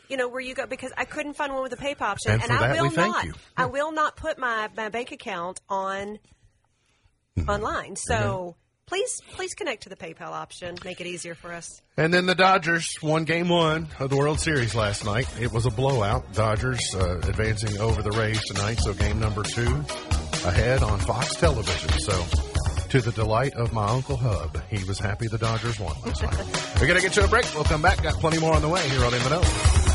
you 0.09 0.17
know, 0.17 0.29
where 0.29 0.41
you 0.41 0.55
go? 0.55 0.67
Because 0.67 0.93
I 0.97 1.05
couldn't 1.05 1.35
find 1.35 1.53
one 1.53 1.63
with 1.63 1.73
a 1.73 1.77
PayPal 1.77 2.03
option. 2.03 2.33
And 2.33 2.43
for 2.43 2.53
I 2.53 2.69
that, 2.69 2.81
will 2.81 2.91
not, 2.91 3.25
you. 3.25 3.35
I 3.57 3.67
will 3.67 3.93
not 3.93 4.17
put 4.17 4.39
my, 4.39 4.69
my 4.77 4.89
bank 4.89 5.13
account 5.13 5.61
on 5.69 6.19
Mm-hmm. 7.39 7.51
online. 7.51 7.97
So 7.97 8.57
please, 8.89 9.21
please 9.33 9.55
connect 9.55 9.85
to 9.85 9.89
the 9.89 9.97
PayPal 9.97 10.31
option. 10.31 10.77
Make 10.85 11.01
it 11.01 11.07
easier 11.07 11.35
for 11.35 11.53
us. 11.53 11.81
And 11.97 12.13
then 12.13 12.27
the 12.27 12.35
Dodgers 12.35 12.97
won 13.03 13.25
game 13.25 13.49
one 13.49 13.89
of 13.99 14.11
the 14.11 14.17
World 14.17 14.41
Series 14.41 14.75
last 14.75 15.05
night. 15.05 15.29
It 15.41 15.53
was 15.53 15.67
a 15.67 15.71
blowout. 15.71 16.33
Dodgers 16.33 16.81
uh, 16.95 17.19
advancing 17.19 17.79
over 17.81 18.03
the 18.03 18.11
Rays 18.13 18.43
tonight. 18.47 18.79
So 18.81 18.95
game 18.95 19.21
number 19.21 19.43
two 19.43 19.85
ahead 20.45 20.83
on 20.83 20.99
Fox 21.01 21.35
television. 21.37 21.91
So 22.01 22.25
to 22.89 23.01
the 23.01 23.13
delight 23.13 23.55
of 23.55 23.73
my 23.73 23.87
Uncle 23.87 24.17
Hub, 24.17 24.59
he 24.71 24.83
was 24.85 24.99
happy 24.99 25.29
the 25.29 25.39
Dodgers 25.39 25.79
won 25.79 25.95
last 26.05 26.23
night. 26.23 26.37
We're 26.81 26.87
going 26.87 26.99
to 26.99 27.03
get 27.03 27.13
to 27.15 27.25
a 27.25 27.29
break. 27.29 27.47
We'll 27.55 27.65
come 27.65 27.83
back. 27.83 28.03
Got 28.03 28.15
plenty 28.15 28.39
more 28.39 28.55
on 28.55 28.63
the 28.63 28.69
way 28.69 28.89
here 28.89 29.05
on 29.05 29.13
In 29.13 29.88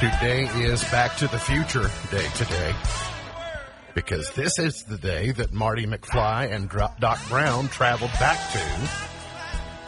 Today 0.00 0.44
is 0.62 0.84
Back 0.90 1.16
to 1.16 1.26
the 1.26 1.40
Future 1.40 1.90
Day 2.12 2.28
today. 2.36 2.72
Because 3.96 4.30
this 4.30 4.56
is 4.60 4.84
the 4.84 4.96
day 4.96 5.32
that 5.32 5.52
Marty 5.52 5.86
McFly 5.86 6.52
and 6.52 6.70
Doc 7.00 7.18
Brown 7.28 7.66
traveled 7.66 8.12
back 8.20 8.38
to 8.52 8.58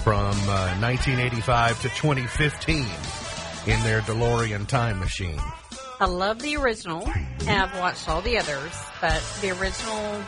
from 0.03 0.35
uh, 0.49 0.75
1985 0.81 1.83
to 1.83 1.89
2015 1.91 2.79
in 3.69 3.83
their 3.85 4.01
DeLorean 4.01 4.67
time 4.67 4.99
machine. 4.99 5.39
I 6.01 6.07
love 6.07 6.43
the 6.43 6.57
original, 6.57 7.09
and 7.47 7.49
I've 7.49 7.79
watched 7.79 8.09
all 8.09 8.21
the 8.21 8.37
others, 8.37 8.73
but 9.01 9.23
the 9.41 9.51
original, 9.61 10.25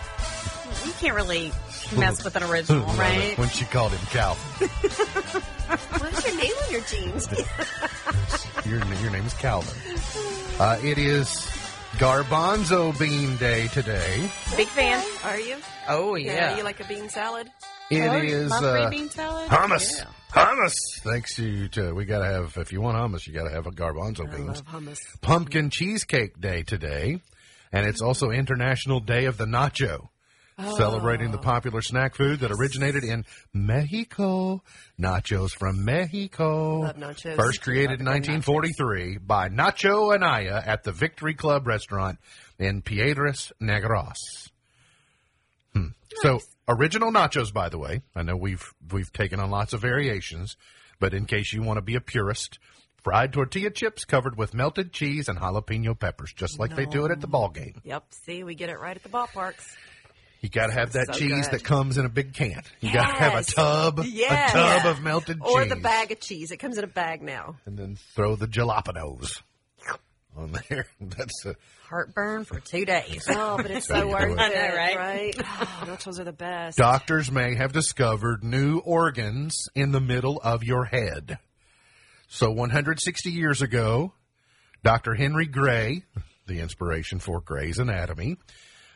you 0.86 0.92
can't 1.00 1.16
really 1.16 1.50
mess 1.96 2.22
with 2.22 2.36
an 2.36 2.42
original, 2.52 2.86
right? 2.94 3.36
When 3.36 3.48
she 3.48 3.64
called 3.64 3.90
him 3.90 4.06
Calvin. 4.10 4.68
What's 5.98 6.24
your 6.24 6.36
name 6.36 6.52
on 6.66 6.70
your 6.70 6.82
jeans? 6.82 7.26
Your, 8.64 8.78
your 9.02 9.10
name 9.10 9.26
is 9.26 9.34
Calvin. 9.34 9.74
Uh, 10.60 10.78
it 10.82 10.96
is 10.98 11.28
Garbanzo 11.96 12.96
Bean 12.98 13.36
Day 13.36 13.66
today. 13.68 14.30
Big 14.56 14.68
fan. 14.68 15.04
Are 15.24 15.38
you? 15.40 15.56
Oh 15.88 16.14
Yeah. 16.14 16.56
You 16.56 16.62
like 16.62 16.78
a 16.80 16.84
bean 16.84 17.08
salad? 17.08 17.50
It 17.90 18.02
Oh, 18.08 18.14
is 18.18 18.52
uh, 18.52 18.88
bean 18.88 19.10
salad. 19.10 19.48
hummus. 19.50 19.90
Yeah. 19.98 20.04
Hummus. 20.30 20.74
Thanks 21.02 21.38
you 21.38 21.68
to 21.70 21.92
we 21.92 22.04
got 22.04 22.20
to 22.20 22.24
have 22.26 22.56
if 22.56 22.72
you 22.72 22.80
want 22.80 22.96
hummus, 22.96 23.26
you 23.26 23.32
got 23.34 23.44
to 23.48 23.50
have 23.54 23.66
a 23.66 23.70
garbanzo 23.72 24.28
I 24.32 24.36
beans. 24.36 24.62
love 24.62 24.66
hummus. 24.82 24.98
Pumpkin 25.20 25.68
cheesecake 25.70 26.40
day 26.40 26.62
today, 26.62 27.20
and 27.72 27.86
it's 27.86 28.00
also 28.00 28.30
International 28.30 29.00
Day 29.00 29.24
of 29.26 29.36
the 29.38 29.44
Nacho. 29.46 30.08
Celebrating 30.76 31.30
the 31.30 31.38
popular 31.38 31.82
snack 31.82 32.14
food 32.14 32.40
that 32.40 32.50
originated 32.50 33.04
in 33.04 33.24
Mexico. 33.52 34.62
Nachos 35.00 35.50
from 35.50 35.84
Mexico. 35.84 36.80
Love 36.80 36.96
nachos. 36.96 37.36
First 37.36 37.62
created 37.62 38.00
in 38.00 38.06
Love 38.06 38.22
good 38.22 38.30
1943 38.30 39.18
by 39.18 39.48
Nacho 39.48 40.14
Anaya 40.14 40.62
at 40.64 40.84
the 40.84 40.92
Victory 40.92 41.34
Club 41.34 41.66
restaurant 41.66 42.18
in 42.58 42.82
Piedras 42.82 43.52
Negras. 43.60 44.50
Hmm. 45.74 45.88
So 46.22 46.40
original 46.68 47.12
nachos, 47.12 47.52
by 47.52 47.68
the 47.68 47.78
way. 47.78 48.02
I 48.14 48.22
know 48.22 48.36
we've 48.36 48.72
we've 48.90 49.12
taken 49.12 49.40
on 49.40 49.50
lots 49.50 49.72
of 49.72 49.80
variations, 49.80 50.56
but 51.00 51.14
in 51.14 51.26
case 51.26 51.52
you 51.52 51.62
want 51.62 51.78
to 51.78 51.82
be 51.82 51.94
a 51.94 52.00
purist, 52.00 52.58
fried 53.02 53.32
tortilla 53.32 53.70
chips 53.70 54.04
covered 54.04 54.36
with 54.36 54.54
melted 54.54 54.92
cheese 54.92 55.28
and 55.28 55.38
jalapeno 55.38 55.98
peppers, 55.98 56.32
just 56.32 56.58
like 56.58 56.76
they 56.76 56.86
do 56.86 57.04
it 57.04 57.10
at 57.10 57.20
the 57.20 57.26
ball 57.26 57.48
game. 57.48 57.80
Yep. 57.84 58.04
See, 58.10 58.44
we 58.44 58.54
get 58.54 58.70
it 58.70 58.78
right 58.78 58.96
at 58.96 59.02
the 59.02 59.08
ballparks. 59.08 59.74
You 60.42 60.48
got 60.50 60.66
to 60.66 60.72
have 60.74 60.92
that 60.92 61.06
So 61.12 61.18
cheese 61.20 61.48
good. 61.48 61.60
that 61.60 61.64
comes 61.64 61.96
in 61.98 62.04
a 62.04 62.08
big 62.10 62.34
can. 62.34 62.62
You 62.80 62.92
got 62.92 63.12
to 63.12 63.16
have 63.16 63.34
a 63.34 63.44
tub, 63.44 64.00
Yeah. 64.04 64.48
a 64.48 64.52
tub 64.82 64.86
of 64.96 65.02
melted 65.02 65.38
Or 65.40 65.46
cheese, 65.62 65.72
Or 65.72 65.74
the 65.76 65.80
bag 65.80 66.10
of 66.12 66.20
cheese. 66.20 66.50
It 66.50 66.56
comes 66.58 66.76
in 66.78 66.84
a 66.84 66.88
bag 66.88 67.22
now. 67.22 67.56
and 67.64 67.78
then 67.78 67.96
throw 68.14 68.34
the 68.36 68.46
jalapenos 68.48 69.40
on 70.36 70.56
there. 70.68 70.86
That's 71.00 71.44
a, 71.46 71.54
Heartburn 71.88 72.44
for 72.44 72.58
two 72.58 72.84
days. 72.86 73.24
Oh, 73.28 73.56
but 73.58 73.70
it's 73.70 73.86
so 73.86 74.08
worth 74.08 74.32
it, 74.32 74.38
I 74.40 74.48
know, 74.48 74.76
right? 74.76 74.96
right? 74.96 75.36
Oh, 75.38 75.84
nachos 75.86 76.18
are 76.18 76.24
the 76.24 76.32
best. 76.32 76.76
Doctors 76.78 77.30
may 77.30 77.54
have 77.54 77.72
discovered 77.72 78.42
new 78.42 78.78
organs 78.78 79.68
in 79.74 79.92
the 79.92 80.00
middle 80.00 80.40
of 80.42 80.64
your 80.64 80.86
head. 80.86 81.38
So 82.28 82.50
160 82.50 83.30
years 83.30 83.60
ago, 83.60 84.14
Dr. 84.82 85.14
Henry 85.14 85.44
Gray, 85.46 86.02
the 86.46 86.60
inspiration 86.60 87.18
for 87.18 87.40
Gray's 87.42 87.78
Anatomy, 87.78 88.38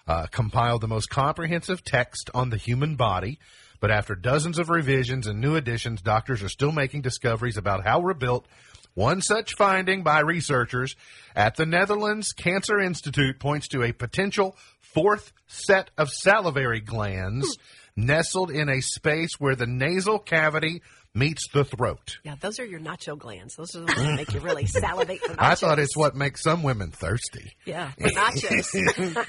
uh, 0.06 0.26
compiled 0.30 0.80
the 0.80 0.88
most 0.88 1.10
comprehensive 1.10 1.84
text 1.84 2.30
on 2.34 2.50
the 2.50 2.56
human 2.56 2.96
body. 2.96 3.38
But 3.80 3.90
after 3.90 4.14
dozens 4.14 4.58
of 4.58 4.70
revisions 4.70 5.26
and 5.26 5.40
new 5.40 5.56
additions, 5.56 6.00
doctors 6.00 6.42
are 6.42 6.48
still 6.48 6.72
making 6.72 7.02
discoveries 7.02 7.56
about 7.56 7.84
how 7.84 8.00
we're 8.00 8.14
built. 8.14 8.46
One 8.94 9.20
such 9.20 9.54
finding 9.54 10.02
by 10.02 10.20
researchers 10.20 10.96
at 11.34 11.56
the 11.56 11.66
Netherlands 11.66 12.32
Cancer 12.32 12.78
Institute 12.78 13.38
points 13.38 13.68
to 13.68 13.82
a 13.82 13.92
potential 13.92 14.56
fourth 14.80 15.32
set 15.46 15.90
of 15.98 16.10
salivary 16.10 16.80
glands 16.80 17.58
nestled 17.94 18.50
in 18.50 18.70
a 18.70 18.80
space 18.80 19.38
where 19.38 19.54
the 19.54 19.66
nasal 19.66 20.18
cavity 20.18 20.80
meets 21.16 21.48
the 21.52 21.64
throat. 21.64 22.18
Yeah, 22.24 22.35
those 22.40 22.59
are 22.61 22.64
your 22.64 22.79
nacho 22.81 23.18
glands. 23.18 23.57
Those 23.57 23.74
are 23.74 23.81
the 23.81 23.87
ones 23.87 23.98
that 23.98 24.16
make 24.16 24.33
you 24.35 24.40
really 24.40 24.66
salivate. 24.66 25.20
I 25.38 25.55
thought 25.55 25.79
it's 25.79 25.96
what 25.96 26.14
makes 26.14 26.42
some 26.42 26.62
women 26.62 26.90
thirsty. 26.90 27.52
Yeah, 27.64 27.90
for 27.98 28.09
nachos. 28.09 29.26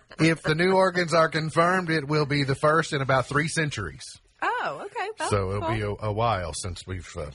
If 0.18 0.42
the 0.42 0.54
new 0.54 0.72
organs 0.72 1.12
are 1.12 1.28
confirmed, 1.28 1.90
it 1.90 2.08
will 2.08 2.24
be 2.24 2.42
the 2.44 2.54
first 2.54 2.94
in 2.94 3.02
about 3.02 3.26
three 3.26 3.48
centuries. 3.48 4.02
oh, 4.40 4.82
okay. 4.86 5.08
Well, 5.18 5.28
so 5.28 5.50
it'll 5.50 5.62
cool. 5.68 5.74
be 5.74 5.82
a, 5.82 6.08
a 6.08 6.12
while 6.12 6.52
since 6.54 6.86
we've 6.86 7.06
uh, 7.18 7.26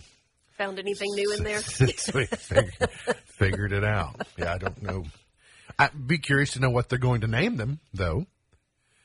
Found 0.57 0.79
anything 0.79 1.09
new 1.13 1.31
in 1.33 1.43
there? 1.43 1.61
since 1.61 2.11
we 2.13 2.25
figured, 2.25 2.89
figured 3.37 3.71
it 3.71 3.83
out. 3.83 4.27
Yeah, 4.37 4.53
I 4.53 4.57
don't 4.57 4.81
know. 4.81 5.03
I'd 5.77 6.07
be 6.07 6.17
curious 6.17 6.53
to 6.53 6.59
know 6.59 6.69
what 6.71 6.89
they're 6.89 6.97
going 6.99 7.21
to 7.21 7.27
name 7.27 7.57
them, 7.57 7.79
though. 7.93 8.25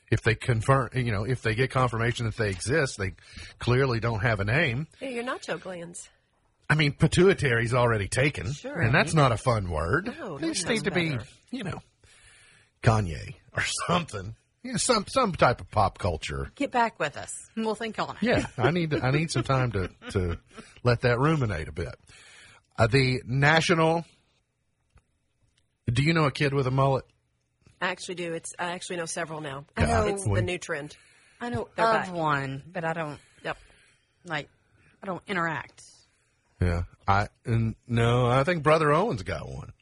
If 0.09 0.21
they 0.21 0.35
confirm, 0.35 0.89
you 0.95 1.11
know, 1.11 1.25
if 1.25 1.41
they 1.41 1.53
get 1.53 1.69
confirmation 1.69 2.25
that 2.27 2.37
they 2.37 2.49
exist, 2.49 2.97
they 2.97 3.13
clearly 3.59 3.99
don't 3.99 4.21
have 4.21 4.39
a 4.39 4.45
name. 4.45 4.87
Yeah, 5.01 5.09
your 5.09 5.23
nacho 5.25 5.61
glands. 5.61 6.07
I 6.69 6.75
mean, 6.75 6.93
pituitary's 6.93 7.73
already 7.73 8.07
taken, 8.07 8.51
Sure. 8.53 8.79
and 8.79 8.93
that's 8.93 9.13
not 9.13 9.31
a 9.31 9.37
fun 9.37 9.69
word. 9.69 10.13
No, 10.19 10.37
they 10.37 10.49
just 10.49 10.67
need 10.67 10.83
to 10.85 10.91
be, 10.91 11.17
you 11.51 11.63
know, 11.63 11.81
Kanye 12.83 13.35
or 13.55 13.63
something. 13.87 14.35
You 14.63 14.73
know, 14.73 14.77
some 14.77 15.05
some 15.07 15.31
type 15.33 15.61
of 15.61 15.71
pop 15.71 15.97
culture. 15.97 16.51
Get 16.55 16.71
back 16.71 16.99
with 16.99 17.15
us, 17.15 17.31
we'll 17.55 17.75
think 17.75 17.99
on 17.99 18.11
it. 18.17 18.23
Yeah, 18.23 18.45
I 18.57 18.71
need 18.71 18.93
I 18.93 19.11
need 19.11 19.31
some 19.31 19.43
time 19.43 19.71
to 19.73 19.89
to 20.11 20.37
let 20.83 21.01
that 21.01 21.19
ruminate 21.19 21.67
a 21.67 21.71
bit. 21.71 21.95
Uh, 22.77 22.87
the 22.87 23.21
national. 23.25 24.05
Do 25.91 26.03
you 26.03 26.13
know 26.13 26.25
a 26.25 26.31
kid 26.31 26.53
with 26.53 26.67
a 26.67 26.71
mullet? 26.71 27.05
I 27.81 27.89
actually 27.89 28.15
do. 28.15 28.33
It's 28.33 28.53
I 28.57 28.71
actually 28.71 28.97
know 28.97 29.05
several 29.05 29.41
now. 29.41 29.65
I 29.75 29.85
know. 29.85 30.05
It's 30.07 30.23
the 30.23 30.41
new 30.41 30.57
trend. 30.57 30.95
I 31.39 31.49
know 31.49 31.69
They're 31.75 31.85
of 31.85 31.93
back. 32.05 32.13
one, 32.13 32.63
but 32.71 32.83
I 32.83 32.93
don't 32.93 33.19
Yep. 33.43 33.57
like. 34.25 34.49
I 35.03 35.05
don't 35.05 35.21
interact. 35.27 35.83
Yeah, 36.59 36.83
I 37.07 37.27
and 37.45 37.75
no, 37.87 38.25
I 38.25 38.43
think 38.43 38.63
Brother 38.63 38.91
Owen's 38.91 39.21
got 39.23 39.47
one. 39.47 39.73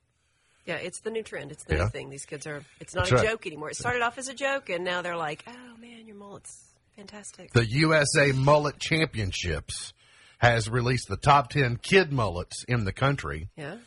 Yeah, 0.65 0.75
it's 0.75 0.99
the 1.01 1.10
new 1.12 1.23
trend. 1.23 1.51
It's 1.51 1.63
the 1.63 1.75
Yeah. 1.75 1.84
new 1.84 1.89
thing. 1.89 2.10
These 2.10 2.25
kids 2.25 2.45
are. 2.47 2.63
It's 2.81 2.93
not 2.93 3.03
That's 3.08 3.12
a 3.13 3.15
right. 3.23 3.31
joke 3.31 3.47
anymore. 3.47 3.69
It 3.69 3.77
started 3.77 4.01
off 4.01 4.17
as 4.17 4.27
a 4.27 4.34
joke, 4.34 4.69
and 4.69 4.84
now 4.84 5.01
they're 5.01 5.15
like, 5.15 5.43
"Oh 5.47 5.77
man, 5.79 6.05
your 6.05 6.17
mullet's 6.17 6.73
fantastic." 6.97 7.53
The 7.53 7.65
USA 7.65 8.34
Mullet 8.34 8.77
Championships 8.79 9.93
has 10.39 10.69
released 10.69 11.08
the 11.08 11.15
top 11.17 11.49
ten 11.49 11.77
kid 11.77 12.12
mullets 12.12 12.65
in 12.67 12.84
the 12.84 12.91
country, 12.91 13.47
yeah. 13.55 13.77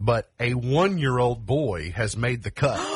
but 0.00 0.28
a 0.40 0.54
one-year-old 0.54 1.46
boy 1.46 1.92
has 1.92 2.16
made 2.16 2.42
the 2.42 2.50
cut. 2.50 2.80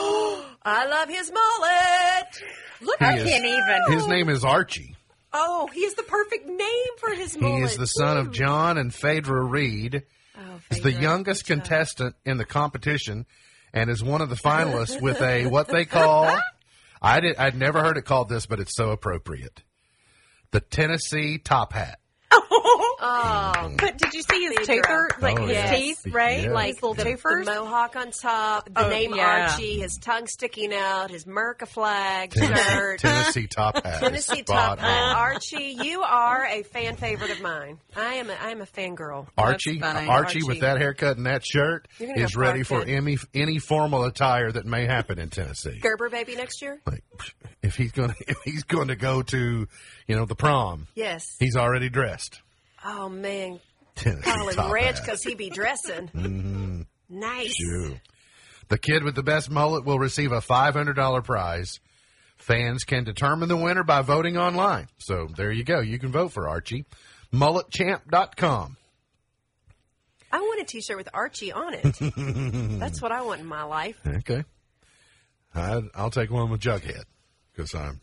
I 0.63 0.87
love 0.87 1.09
his 1.09 1.33
mullet. 1.33 2.43
Look, 2.81 3.01
is- 3.01 3.25
can't 3.25 3.45
even. 3.45 3.99
His 3.99 4.07
name 4.07 4.29
is 4.29 4.45
Archie. 4.45 4.97
Oh, 5.33 5.69
he's 5.73 5.95
the 5.95 6.03
perfect 6.03 6.47
name 6.47 6.97
for 6.99 7.11
his 7.11 7.39
mullet. 7.39 7.59
He 7.59 7.65
is 7.65 7.77
the 7.77 7.87
son 7.87 8.17
Woo. 8.17 8.23
of 8.23 8.33
John 8.33 8.79
and 8.79 8.95
Phaedra 8.95 9.43
Reed. 9.43 10.05
Oh, 10.37 10.41
He's 10.71 10.81
the 10.81 10.93
youngest 10.93 11.47
contestant 11.47 12.15
in 12.25 12.39
the 12.39 12.45
competition 12.45 13.27
and 13.73 13.91
is 13.91 14.03
one 14.03 14.21
of 14.23 14.31
the 14.31 14.37
finalists 14.37 15.01
with 15.03 15.21
a 15.21 15.47
what 15.47 15.69
they 15.69 15.85
call 15.85 16.35
I 17.03 17.21
did 17.21 17.37
I'd 17.37 17.57
never 17.57 17.81
heard 17.83 17.97
it 17.97 18.05
called 18.05 18.29
this, 18.29 18.47
but 18.47 18.61
it's 18.61 18.75
so 18.75 18.91
appropriate. 18.91 19.63
The 20.51 20.61
Tennessee 20.61 21.39
top 21.39 21.73
hat. 21.73 21.99
Oh, 22.31 23.73
But 23.79 23.97
did 23.99 24.13
you 24.13 24.23
see 24.23 24.45
his 24.47 24.67
Phaedra. 24.67 24.67
taper, 24.67 25.09
like 25.21 25.39
Oh, 25.39 25.43
his 25.47 25.53
yeah. 25.57 25.75
teeth, 25.75 26.07
right? 26.11 26.45
Yeah. 26.45 26.51
Like 26.53 26.75
his 26.75 26.83
little 26.83 26.95
the, 26.95 27.05
tapers. 27.05 27.47
the 27.47 27.55
mohawk 27.55 27.97
on 27.97 28.11
top, 28.11 28.67
the 28.73 28.87
Oh, 28.87 28.91
name 28.91 29.15
yeah. 29.15 29.49
Archie, 29.51 29.79
his 29.81 29.97
tongue 29.99 30.27
sticking 30.27 30.75
out, 30.75 31.11
his 31.11 31.25
Merca 31.25 31.67
flag 31.67 32.31
Tennessee, 32.35 32.63
shirt. 32.71 33.01
Tennessee 33.01 33.47
top 33.47 33.83
hat. 33.85 34.01
Tennessee 34.01 34.43
top 34.43 34.79
hat. 34.79 35.17
Archie, 35.17 35.77
you 35.83 36.03
are 36.03 36.47
a 36.47 36.63
fan 36.65 36.97
favorite 36.97 37.31
of 37.31 37.41
mine. 37.41 37.79
I 37.97 38.15
am 38.15 38.31
a, 38.31 38.35
I 38.35 38.51
am 38.51 38.61
a 38.61 38.67
fangirl. 38.67 39.27
Archie, 39.37 39.81
Archie, 39.83 40.07
Archie. 40.09 40.43
with 40.45 40.61
that 40.61 40.79
haircut 40.79 41.17
and 41.17 41.27
that 41.27 41.47
shirt 41.47 41.89
is 41.99 42.37
ready 42.37 42.63
for 42.63 42.83
any 42.83 43.17
any 43.35 43.59
formal 43.59 44.05
attire 44.05 44.51
that 44.53 44.67
may 44.67 44.87
happen 44.87 45.19
in 45.19 45.31
Tennessee. 45.31 45.79
Gerber 45.81 46.11
baby 46.11 46.35
next 46.37 46.61
year? 46.63 46.81
Like, 46.87 47.05
if 47.63 47.77
he's 47.77 47.93
going 47.93 48.11
to 48.13 48.15
if 48.27 48.39
he's 48.45 48.65
going 48.65 48.89
to 48.89 48.97
go 48.97 49.23
to, 49.23 49.67
you 50.07 50.17
know, 50.17 50.25
the 50.25 50.35
prom, 50.35 50.87
Yes. 50.95 51.37
he's 51.39 51.57
already 51.57 51.89
dressed. 51.89 52.18
Oh 52.85 53.09
man, 53.09 53.61
call 53.97 54.49
him 54.49 54.55
top 54.55 54.73
Rich 54.73 54.85
hat. 54.85 54.95
Mm-hmm. 54.95 55.05
because 55.05 55.23
he 55.23 55.35
be 55.35 55.51
dressing. 55.51 56.87
Nice. 57.11 57.59
Ew. 57.59 57.97
The 58.69 58.77
kid 58.77 59.03
with 59.03 59.15
the 59.15 59.23
best 59.23 59.51
mullet 59.51 59.87
will 59.87 59.99
receive 59.99 60.31
a 60.31 60.43
$500 60.43 61.25
prize. 61.25 61.81
Fans 62.37 62.85
can 62.85 63.05
determine 63.05 63.49
the 63.49 63.57
winner 63.57 63.83
by 63.83 64.03
voting 64.03 64.37
online. 64.37 64.89
So 64.99 65.27
there 65.35 65.51
you 65.51 65.65
go. 65.65 65.81
You 65.81 65.99
can 65.99 66.13
vote 66.13 66.33
for 66.33 66.47
Archie. 66.49 66.85
MulletChamp.com. 67.33 68.77
I 70.31 70.39
want 70.41 70.61
a 70.61 70.65
T-shirt 70.65 70.99
with 70.99 71.09
Archie 71.15 71.51
on 71.53 71.73
it. 71.73 71.97
That's 72.79 73.01
what 73.01 73.11
I 73.11 73.23
want 73.23 73.41
in 73.41 73.47
my 73.47 73.63
life. 73.63 73.99
Okay. 74.07 74.45
I, 75.55 75.81
I'll 75.95 76.11
take 76.11 76.31
one 76.31 76.51
with 76.51 76.61
Jughead 76.61 77.05
because 77.55 77.75
I'm 77.75 78.03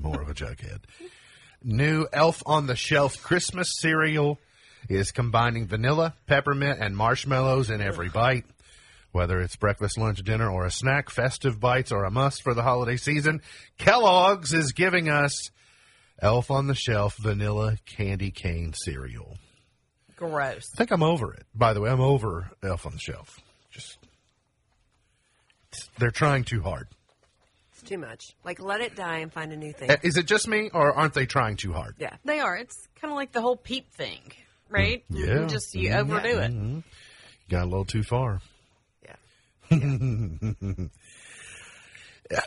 more 0.00 0.20
of 0.20 0.28
a 0.28 0.34
Jughead. 0.34 0.80
New 1.68 2.06
Elf 2.12 2.44
on 2.46 2.68
the 2.68 2.76
Shelf 2.76 3.20
Christmas 3.24 3.72
cereal 3.80 4.38
is 4.88 5.10
combining 5.10 5.66
vanilla, 5.66 6.14
peppermint, 6.28 6.78
and 6.80 6.96
marshmallows 6.96 7.70
in 7.70 7.80
every 7.80 8.08
bite. 8.08 8.44
Whether 9.10 9.40
it's 9.40 9.56
breakfast, 9.56 9.98
lunch, 9.98 10.22
dinner, 10.22 10.48
or 10.48 10.64
a 10.64 10.70
snack, 10.70 11.10
festive 11.10 11.58
bites 11.58 11.90
are 11.90 12.04
a 12.04 12.10
must 12.10 12.42
for 12.42 12.54
the 12.54 12.62
holiday 12.62 12.96
season. 12.96 13.42
Kellogg's 13.78 14.52
is 14.52 14.70
giving 14.70 15.08
us 15.08 15.50
Elf 16.22 16.52
on 16.52 16.68
the 16.68 16.74
Shelf 16.76 17.16
vanilla 17.16 17.78
candy 17.84 18.30
cane 18.30 18.72
cereal. 18.72 19.36
Gross. 20.14 20.70
I 20.72 20.76
think 20.76 20.92
I'm 20.92 21.02
over 21.02 21.34
it. 21.34 21.46
By 21.52 21.72
the 21.72 21.80
way, 21.80 21.90
I'm 21.90 22.00
over 22.00 22.52
Elf 22.62 22.86
on 22.86 22.92
the 22.92 22.98
Shelf. 23.00 23.40
Just 23.72 23.98
they're 25.98 26.12
trying 26.12 26.44
too 26.44 26.62
hard. 26.62 26.86
It's 27.86 27.90
too 27.90 27.98
much. 27.98 28.34
Like, 28.44 28.60
let 28.60 28.80
it 28.80 28.96
die 28.96 29.18
and 29.18 29.32
find 29.32 29.52
a 29.52 29.56
new 29.56 29.72
thing. 29.72 29.90
Uh, 29.90 29.96
Is 30.02 30.16
it 30.16 30.26
just 30.26 30.48
me, 30.48 30.70
or 30.74 30.92
aren't 30.92 31.14
they 31.14 31.24
trying 31.26 31.56
too 31.56 31.72
hard? 31.72 31.94
Yeah. 31.98 32.16
They 32.24 32.40
are. 32.40 32.56
It's 32.56 32.88
kind 33.00 33.12
of 33.12 33.16
like 33.16 33.30
the 33.32 33.40
whole 33.40 33.56
peep 33.56 33.92
thing, 33.92 34.20
right? 34.68 35.04
Yeah. 35.08 35.42
You 35.42 35.46
Just 35.46 35.74
you 35.74 35.92
overdo 35.92 36.38
it. 36.40 36.50
You 36.52 36.82
got 37.48 37.62
a 37.64 37.68
little 37.68 37.84
too 37.84 38.02
far. 38.02 38.40
Yeah. 42.28 42.40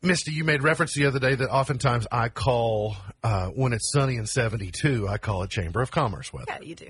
Misty, 0.00 0.32
you 0.32 0.42
made 0.42 0.62
reference 0.62 0.94
the 0.94 1.04
other 1.04 1.18
day 1.18 1.34
that 1.34 1.50
oftentimes 1.50 2.06
I 2.10 2.30
call, 2.30 2.96
uh, 3.22 3.48
when 3.48 3.74
it's 3.74 3.92
sunny 3.92 4.16
and 4.16 4.26
72, 4.28 5.06
I 5.06 5.18
call 5.18 5.42
it 5.42 5.50
Chamber 5.50 5.82
of 5.82 5.90
Commerce 5.90 6.32
weather. 6.32 6.46
Yeah, 6.48 6.60
you 6.60 6.74
do. 6.74 6.86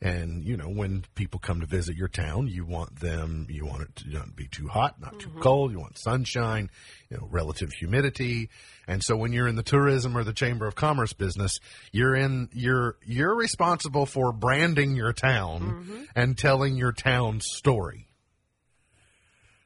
And, 0.00 0.44
you 0.44 0.58
know, 0.58 0.68
when 0.68 1.04
people 1.14 1.40
come 1.40 1.60
to 1.60 1.66
visit 1.66 1.96
your 1.96 2.08
town, 2.08 2.48
you 2.48 2.66
want 2.66 3.00
them, 3.00 3.46
you 3.48 3.64
want 3.64 3.82
it 3.82 3.96
to 3.96 4.10
not 4.10 4.36
be 4.36 4.46
too 4.46 4.68
hot, 4.68 5.00
not 5.00 5.18
too 5.18 5.30
cold. 5.40 5.72
You 5.72 5.80
want 5.80 5.98
sunshine, 5.98 6.70
you 7.08 7.16
know, 7.16 7.26
relative 7.30 7.72
humidity. 7.72 8.50
And 8.86 9.02
so 9.02 9.16
when 9.16 9.32
you're 9.32 9.48
in 9.48 9.56
the 9.56 9.62
tourism 9.62 10.14
or 10.14 10.22
the 10.22 10.34
Chamber 10.34 10.66
of 10.66 10.74
Commerce 10.74 11.14
business, 11.14 11.60
you're 11.92 12.14
in, 12.14 12.50
you're, 12.52 12.96
you're 13.06 13.34
responsible 13.34 14.04
for 14.04 14.32
branding 14.32 14.96
your 14.96 15.14
town 15.14 16.08
and 16.14 16.36
telling 16.36 16.76
your 16.76 16.92
town's 16.92 17.46
story. 17.46 18.08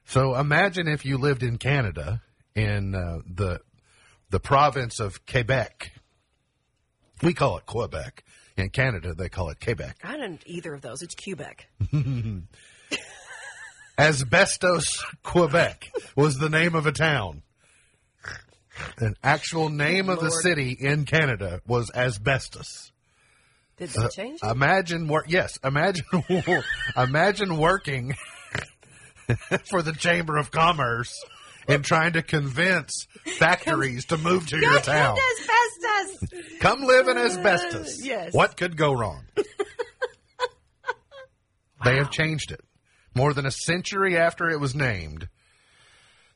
So 0.05 0.35
imagine 0.35 0.87
if 0.87 1.05
you 1.05 1.17
lived 1.17 1.43
in 1.43 1.57
Canada 1.57 2.21
in 2.55 2.95
uh, 2.95 3.19
the, 3.25 3.59
the 4.29 4.39
province 4.39 5.01
of 5.01 5.25
Quebec. 5.25 5.91
We 7.21 7.33
call 7.33 7.57
it 7.57 7.65
Quebec. 7.65 8.23
In 8.57 8.69
Canada, 8.69 9.13
they 9.13 9.29
call 9.29 9.49
it 9.49 9.59
Quebec. 9.63 9.97
I 10.03 10.17
didn't 10.17 10.43
either 10.45 10.73
of 10.73 10.81
those. 10.81 11.01
It's 11.01 11.15
Quebec. 11.15 11.67
Asbestos, 13.97 15.03
Quebec 15.23 15.91
was 16.15 16.37
the 16.37 16.49
name 16.49 16.75
of 16.75 16.85
a 16.85 16.91
town. 16.91 17.43
An 18.97 19.15
actual 19.23 19.69
name 19.69 20.09
of 20.09 20.19
the 20.19 20.29
city 20.29 20.75
in 20.79 21.05
Canada 21.05 21.61
was 21.67 21.91
Asbestos. 21.93 22.91
Did 23.77 23.95
uh, 23.97 24.03
they 24.03 24.09
change 24.09 24.39
it? 24.43 24.49
Imagine 24.49 25.07
work. 25.07 25.25
Yes, 25.27 25.59
imagine. 25.63 26.05
imagine 26.97 27.57
working 27.57 28.15
for 29.69 29.81
the 29.81 29.93
Chamber 29.93 30.37
of 30.37 30.51
Commerce 30.51 31.23
and 31.71 31.83
trying 31.83 32.13
to 32.13 32.21
convince 32.21 33.07
factories 33.37 34.05
to 34.05 34.17
move 34.17 34.47
to 34.47 34.57
your 34.57 34.79
town. 34.79 35.17
asbestos. 35.39 36.39
Come 36.59 36.81
live 36.83 37.07
in 37.07 37.17
asbestos. 37.17 38.03
yes. 38.05 38.33
What 38.33 38.57
could 38.57 38.77
go 38.77 38.93
wrong? 38.93 39.23
They 41.83 41.95
have 41.95 42.11
changed 42.11 42.51
it. 42.51 42.61
More 43.15 43.33
than 43.33 43.45
a 43.47 43.51
century 43.51 44.15
after 44.15 44.49
it 44.49 44.59
was 44.59 44.75
named, 44.75 45.27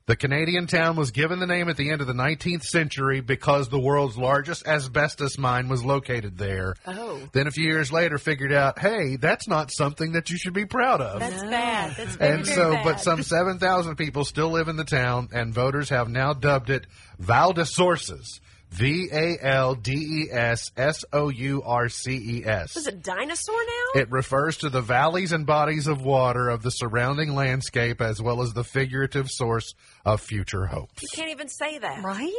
the 0.08 0.16
Canadian 0.16 0.68
town 0.68 0.96
was 0.96 1.10
given 1.10 1.40
the 1.40 1.48
name 1.48 1.68
at 1.68 1.78
the 1.78 1.90
end 1.90 2.00
of 2.00 2.06
the 2.06 2.14
19th 2.14 2.64
century 2.64 3.22
because 3.22 3.70
the 3.70 3.80
world's 3.80 4.18
largest 4.18 4.68
asbestos 4.68 5.40
mine 5.40 5.68
was 5.68 5.84
located 5.84 6.38
there. 6.38 6.76
Oh. 6.86 7.20
Then 7.32 7.48
a 7.48 7.52
few 7.52 7.66
years 7.66 7.92
later 7.92 8.20
figured 8.20 8.54
out, 8.54 8.78
hey, 8.78 9.16
that's 9.16 9.48
not 9.48 9.72
something 9.72 10.12
that 10.12 10.30
you 10.30 10.38
should 10.38 10.54
be 10.54 10.66
proud 10.66 11.02
of. 11.02 11.20
That's 11.20 11.42
bad. 11.42 11.96
That's 11.98 12.16
very, 12.16 12.34
and 12.36 12.46
so, 12.46 12.74
bad. 12.74 12.84
but 12.84 13.00
some 13.00 13.24
7,000 13.24 13.96
people 13.96 14.26
still 14.26 14.52
live 14.52 14.68
in 14.68 14.76
the 14.76 14.84
town, 14.84 15.30
and 15.34 15.54
voters 15.54 15.90
have 15.90 16.08
now 16.08 16.34
dubbed 16.34 16.70
it 16.70 16.86
Val-des-Sources. 17.18 18.42
V 18.76 19.10
A 19.12 19.38
L 19.42 19.76
D 19.76 19.94
E 19.94 20.32
S 20.32 20.72
S 20.76 21.06
O 21.14 21.30
U 21.30 21.64
R 21.64 21.88
C 21.88 22.40
E 22.40 22.46
S. 22.46 22.76
Is 22.76 22.88
it 22.88 23.02
dinosaur 23.02 23.56
now? 23.56 24.02
It 24.02 24.12
refers 24.12 24.58
to 24.58 24.70
the 24.70 24.82
valleys 24.82 25.32
and 25.32 25.46
bodies 25.46 25.88
of 25.88 26.02
water 26.02 26.50
of 26.50 26.62
the 26.62 26.72
surrounding 26.72 27.34
landscape 27.36 28.02
as 28.02 28.22
well 28.22 28.42
as 28.42 28.54
the 28.54 28.64
figurative 28.66 29.30
source 29.32 29.74
of 30.06 30.20
future 30.20 30.66
hope. 30.66 30.90
you 31.02 31.08
can't 31.14 31.32
even 31.32 31.48
say 31.48 31.78
that. 31.80 32.04
Right? 32.04 32.32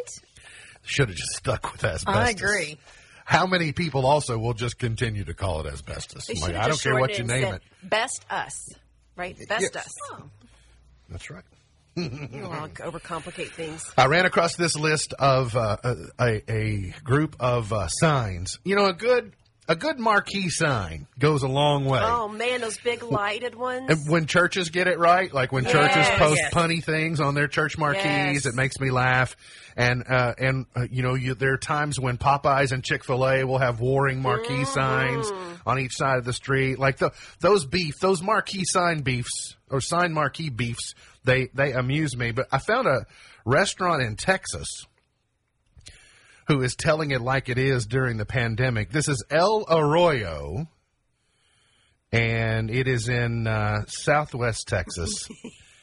Should 0.84 1.08
have 1.08 1.16
just 1.16 1.36
stuck 1.36 1.72
with 1.72 1.82
asbestos. 1.84 2.14
I 2.14 2.30
agree. 2.30 2.78
How 3.24 3.46
many 3.46 3.72
people 3.72 4.04
also 4.06 4.38
will 4.38 4.54
just 4.54 4.78
continue 4.78 5.24
to 5.24 5.34
call 5.34 5.60
it 5.60 5.66
asbestos? 5.72 6.28
I'm 6.28 6.36
like, 6.40 6.54
I 6.54 6.68
don't 6.68 6.80
care 6.80 6.94
what 7.00 7.18
you 7.18 7.24
name 7.24 7.54
it. 7.54 7.62
Best 7.82 8.24
us. 8.30 8.68
Right? 9.16 9.36
Best 9.48 9.70
Yes. 9.74 9.86
us. 9.86 9.92
Oh. 10.12 10.22
That's 11.08 11.30
right. 11.30 11.42
Overcomplicate 11.96 13.50
things. 13.50 13.90
I 13.96 14.06
ran 14.06 14.26
across 14.26 14.56
this 14.56 14.76
list 14.76 15.14
of 15.18 15.56
uh, 15.56 15.76
a, 16.18 16.42
a 16.50 16.94
group 17.04 17.36
of 17.40 17.72
uh, 17.72 17.88
signs. 17.88 18.58
You 18.64 18.76
know, 18.76 18.86
a 18.86 18.92
good 18.92 19.32
a 19.68 19.74
good 19.74 19.98
marquee 19.98 20.48
sign 20.48 21.08
goes 21.18 21.42
a 21.42 21.48
long 21.48 21.86
way. 21.86 21.98
Oh 22.00 22.28
man, 22.28 22.60
those 22.60 22.78
big 22.78 23.02
lighted 23.02 23.56
ones. 23.56 23.86
And 23.90 24.08
when 24.08 24.26
churches 24.26 24.70
get 24.70 24.86
it 24.86 24.96
right, 24.98 25.32
like 25.32 25.50
when 25.50 25.64
churches 25.64 26.06
post 26.18 26.40
Yes. 26.40 26.54
punny 26.54 26.84
things 26.84 27.18
on 27.20 27.34
their 27.34 27.48
church 27.48 27.76
marquees, 27.76 28.04
Yes. 28.04 28.46
it 28.46 28.54
makes 28.54 28.78
me 28.78 28.90
laugh. 28.90 29.36
And 29.76 30.04
uh, 30.08 30.34
and 30.38 30.66
uh, 30.76 30.86
you 30.90 31.02
know, 31.02 31.14
you, 31.14 31.34
there 31.34 31.52
are 31.54 31.58
times 31.58 31.98
when 31.98 32.16
Popeyes 32.16 32.70
and 32.72 32.84
Chick 32.84 33.04
Fil 33.04 33.26
A 33.26 33.44
will 33.44 33.58
have 33.58 33.80
warring 33.80 34.22
marquee 34.22 34.64
signs 34.66 35.30
on 35.66 35.80
each 35.80 35.96
side 35.96 36.18
of 36.18 36.24
the 36.24 36.32
street, 36.32 36.78
like 36.78 36.98
the, 36.98 37.10
those 37.40 37.64
beef, 37.66 37.94
those 38.00 38.22
marquee 38.22 38.62
sign 38.64 39.00
beefs 39.00 39.56
or 39.68 39.80
sign 39.80 40.12
marquee 40.12 40.50
beefs. 40.50 40.94
They 41.26 41.48
they 41.52 41.72
amuse 41.72 42.16
me. 42.16 42.30
But 42.30 42.48
I 42.50 42.58
found 42.58 42.86
a 42.86 43.04
restaurant 43.44 44.02
in 44.02 44.16
Texas 44.16 44.68
who 46.48 46.62
is 46.62 46.74
telling 46.74 47.10
it 47.10 47.20
like 47.20 47.48
it 47.48 47.58
is 47.58 47.86
during 47.86 48.16
the 48.16 48.24
pandemic. 48.24 48.90
This 48.90 49.08
is 49.08 49.24
El 49.30 49.66
Arroyo 49.68 50.68
and 52.12 52.70
it 52.70 52.88
is 52.88 53.08
in 53.08 53.46
uh, 53.46 53.84
southwest 53.86 54.68
Texas. 54.68 55.28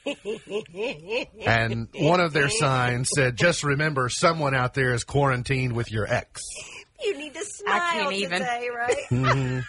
and 1.45 1.87
one 1.95 2.19
of 2.19 2.33
their 2.33 2.49
signs 2.49 3.09
said, 3.15 3.37
"Just 3.37 3.63
remember, 3.63 4.09
someone 4.09 4.55
out 4.55 4.73
there 4.73 4.93
is 4.93 5.03
quarantined 5.03 5.73
with 5.73 5.91
your 5.91 6.11
ex." 6.11 6.41
you 7.03 7.17
need 7.17 7.33
to 7.33 7.43
smile 7.45 7.81
I 7.81 7.93
can't 7.93 8.13
even. 8.13 8.39
today, 8.39 8.69
right? 8.73 9.63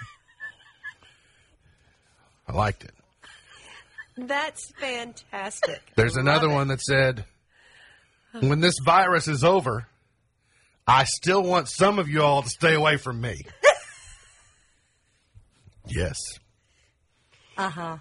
I 2.49 2.53
liked 2.53 2.85
it. 2.85 2.95
That's 4.17 4.71
fantastic. 4.79 5.81
There's 5.97 6.17
another 6.17 6.49
it. 6.49 6.55
one 6.55 6.69
that 6.69 6.81
said, 6.81 7.25
"When 8.41 8.61
this 8.61 8.75
virus 8.85 9.29
is 9.29 9.43
over, 9.43 9.87
I 10.87 11.05
still 11.05 11.43
want 11.43 11.69
some 11.69 11.99
of 11.99 12.09
you 12.09 12.23
all 12.23 12.43
to 12.43 12.49
stay 12.49 12.75
away 12.75 12.97
from 12.97 13.21
me." 13.21 13.43
yes. 15.87 16.17
Uh 17.57 17.71
huh. 17.71 17.97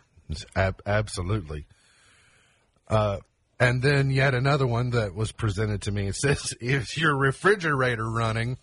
Ab- 0.56 0.82
absolutely. 0.86 1.66
Uh, 2.88 3.20
and 3.60 3.82
then 3.82 4.10
yet 4.10 4.34
another 4.34 4.68
one 4.68 4.92
that 4.92 5.16
was 5.16 5.32
presented 5.32 5.84
to 5.84 5.92
me. 5.92 6.08
It 6.08 6.16
says, 6.16 6.54
"Is 6.60 6.96
your 6.98 7.16
refrigerator 7.16 8.08
running?" 8.10 8.58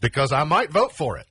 Because 0.00 0.32
I 0.32 0.44
might 0.44 0.70
vote 0.70 0.92
for 0.92 1.18
it. 1.18 1.26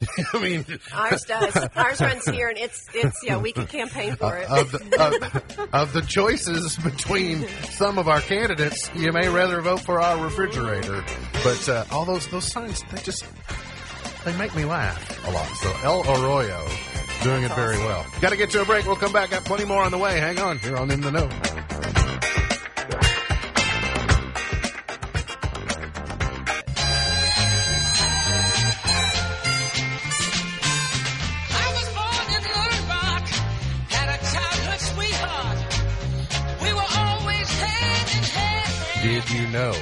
I 0.32 0.42
mean, 0.42 0.64
Ours 0.94 1.24
does. 1.24 1.56
Ours 1.76 2.00
runs 2.00 2.24
here, 2.26 2.48
and 2.48 2.56
it's 2.58 2.86
it's 2.94 3.22
yeah. 3.22 3.36
We 3.36 3.52
can 3.52 3.66
campaign 3.66 4.16
for 4.16 4.34
it. 4.36 4.48
of 4.48 4.72
the, 4.72 4.78
of, 4.98 5.74
of 5.74 5.92
the 5.92 6.00
choices 6.00 6.76
between 6.78 7.46
some 7.70 7.98
of 7.98 8.08
our 8.08 8.20
candidates, 8.20 8.90
you 8.94 9.12
may 9.12 9.28
rather 9.28 9.60
vote 9.60 9.80
for 9.80 10.00
our 10.00 10.22
refrigerator. 10.22 11.04
But 11.44 11.68
uh, 11.68 11.84
all 11.90 12.06
those 12.06 12.26
those 12.28 12.50
signs, 12.50 12.82
they 12.90 13.02
just 13.02 13.26
they 14.24 14.34
make 14.38 14.54
me 14.56 14.64
laugh 14.64 15.26
a 15.26 15.30
lot. 15.30 15.46
So 15.56 15.70
El 15.82 16.02
Arroyo 16.02 16.66
doing 17.22 17.42
it 17.42 17.52
very 17.52 17.76
well. 17.78 18.06
Got 18.22 18.30
to 18.30 18.36
get 18.36 18.50
to 18.50 18.62
a 18.62 18.64
break. 18.64 18.86
We'll 18.86 18.96
come 18.96 19.12
back. 19.12 19.30
Got 19.30 19.44
plenty 19.44 19.66
more 19.66 19.82
on 19.82 19.90
the 19.90 19.98
way. 19.98 20.18
Hang 20.18 20.38
on 20.38 20.58
here 20.58 20.76
on 20.76 20.90
In 20.90 21.02
the 21.02 21.10
Know. 21.10 21.28
Know? 39.50 39.72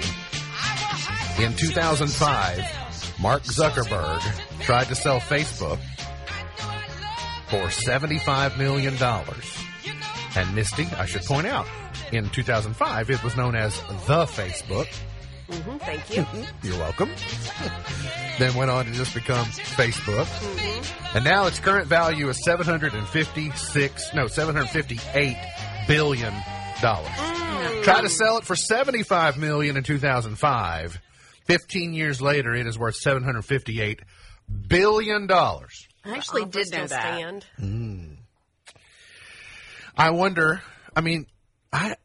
In 1.38 1.54
2005, 1.54 3.20
Mark 3.20 3.42
Zuckerberg 3.44 4.20
tried 4.60 4.84
to 4.88 4.94
sell 4.94 5.20
Facebook 5.20 5.78
for 7.48 7.66
$75 7.68 8.58
million. 8.58 8.94
And 10.36 10.54
Misty, 10.54 10.86
I 10.96 11.06
should 11.06 11.22
point 11.24 11.46
out, 11.46 11.66
in 12.12 12.28
2005, 12.30 13.10
it 13.10 13.22
was 13.24 13.36
known 13.36 13.54
as 13.56 13.78
the 14.06 14.24
Facebook. 14.26 14.86
Mhm, 15.48 15.80
Thank 15.80 16.14
you. 16.16 16.26
You're 16.62 16.78
welcome. 16.78 17.10
then 18.38 18.54
went 18.54 18.70
on 18.70 18.84
to 18.84 18.92
just 18.92 19.14
become 19.14 19.46
Facebook. 19.46 20.26
And 21.14 21.24
now 21.24 21.46
its 21.46 21.58
current 21.58 21.86
value 21.86 22.28
is 22.28 22.44
756, 22.44 24.14
no, 24.14 24.26
758 24.26 25.36
billion 25.88 26.34
dollars. 26.82 27.08
Try 27.82 28.00
to 28.02 28.08
sell 28.08 28.38
it 28.38 28.44
for 28.44 28.56
75 28.56 29.36
million 29.38 29.76
in 29.76 29.82
2005. 29.82 30.98
15 31.46 31.94
years 31.94 32.20
later, 32.20 32.54
it 32.54 32.66
is 32.66 32.78
worth 32.78 32.96
758 32.96 34.00
billion 34.68 35.26
dollars. 35.26 35.86
I 36.04 36.12
actually 36.16 36.42
Offer 36.42 36.50
did 36.52 36.72
know 36.72 36.86
that. 36.86 36.88
stand. 36.88 37.46
I 39.96 40.10
wonder, 40.10 40.62
I 40.94 41.00
mean, 41.00 41.26
I, 41.72 41.96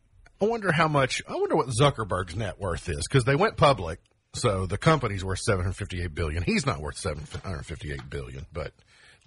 I 0.42 0.46
wonder 0.46 0.72
how 0.72 0.88
much, 0.88 1.22
I 1.28 1.34
wonder 1.36 1.56
what 1.56 1.68
Zuckerberg's 1.68 2.36
net 2.36 2.60
worth 2.60 2.90
is 2.90 3.06
because 3.08 3.24
they 3.26 3.36
went 3.36 3.58
public. 3.58 4.00
So 4.36 4.66
the 4.66 4.80
company's 4.80 5.24
worth 5.24 5.40
758 5.40 6.16
billion. 6.16 6.42
He's 6.42 6.66
not 6.66 6.82
worth 6.82 6.98
758 6.98 8.10
billion, 8.10 8.48
but 8.52 8.74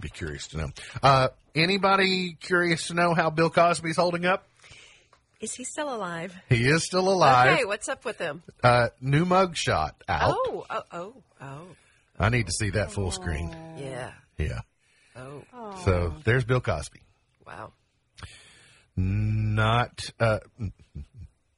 be 0.00 0.08
curious 0.08 0.48
to 0.48 0.56
know. 0.58 0.68
Uh, 1.02 1.28
anybody 1.54 2.36
curious 2.40 2.88
to 2.88 2.94
know 2.94 3.14
how 3.14 3.30
Bill 3.30 3.48
Cosby's 3.50 3.96
holding 3.96 4.26
up? 4.26 4.46
Is 5.40 5.54
he 5.54 5.64
still 5.64 5.94
alive? 5.94 6.34
He 6.48 6.66
is 6.66 6.84
still 6.84 7.08
alive. 7.08 7.52
Okay, 7.54 7.64
what's 7.64 7.88
up 7.88 8.04
with 8.04 8.18
him? 8.18 8.42
Uh, 8.62 8.88
new 9.00 9.24
mug 9.24 9.56
shot 9.56 9.94
out. 10.08 10.34
Oh, 10.34 10.64
oh, 10.70 10.82
oh, 10.92 11.14
oh. 11.42 11.66
I 12.18 12.30
need 12.30 12.46
to 12.46 12.52
see 12.52 12.70
that 12.70 12.90
full 12.92 13.10
screen. 13.10 13.54
Yeah. 13.78 14.12
Yeah. 14.38 14.60
Oh, 15.14 15.42
So 15.84 16.14
there's 16.24 16.44
Bill 16.44 16.60
Cosby. 16.60 17.00
wow. 17.46 17.72
Not, 18.96 20.10
uh, 20.18 20.38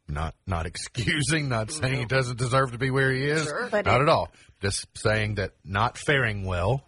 not, 0.09 0.35
not 0.47 0.67
excusing, 0.67 1.49
not 1.49 1.71
saying 1.71 1.99
he 2.01 2.05
doesn't 2.05 2.39
deserve 2.39 2.73
to 2.73 2.79
be 2.79 2.91
where 2.91 3.13
he 3.13 3.25
is. 3.27 3.45
Sure. 3.45 3.69
But 3.71 3.87
not 3.87 4.01
it- 4.01 4.03
at 4.05 4.09
all. 4.09 4.33
Just 4.61 4.87
saying 4.97 5.37
that 5.37 5.53
not 5.65 5.97
faring 5.99 6.45
well. 6.45 6.83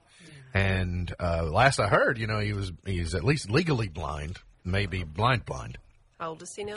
And, 0.52 1.14
uh, 1.20 1.44
last 1.44 1.78
I 1.78 1.86
heard, 1.86 2.18
you 2.18 2.26
know, 2.26 2.40
he 2.40 2.52
was, 2.52 2.72
he's 2.84 3.14
at 3.14 3.22
least 3.22 3.48
legally 3.48 3.86
blind, 3.86 4.38
maybe 4.64 5.04
blind 5.04 5.44
blind. 5.44 5.78
How 6.20 6.28
old 6.28 6.42
is 6.42 6.54
he 6.54 6.64
now? 6.64 6.76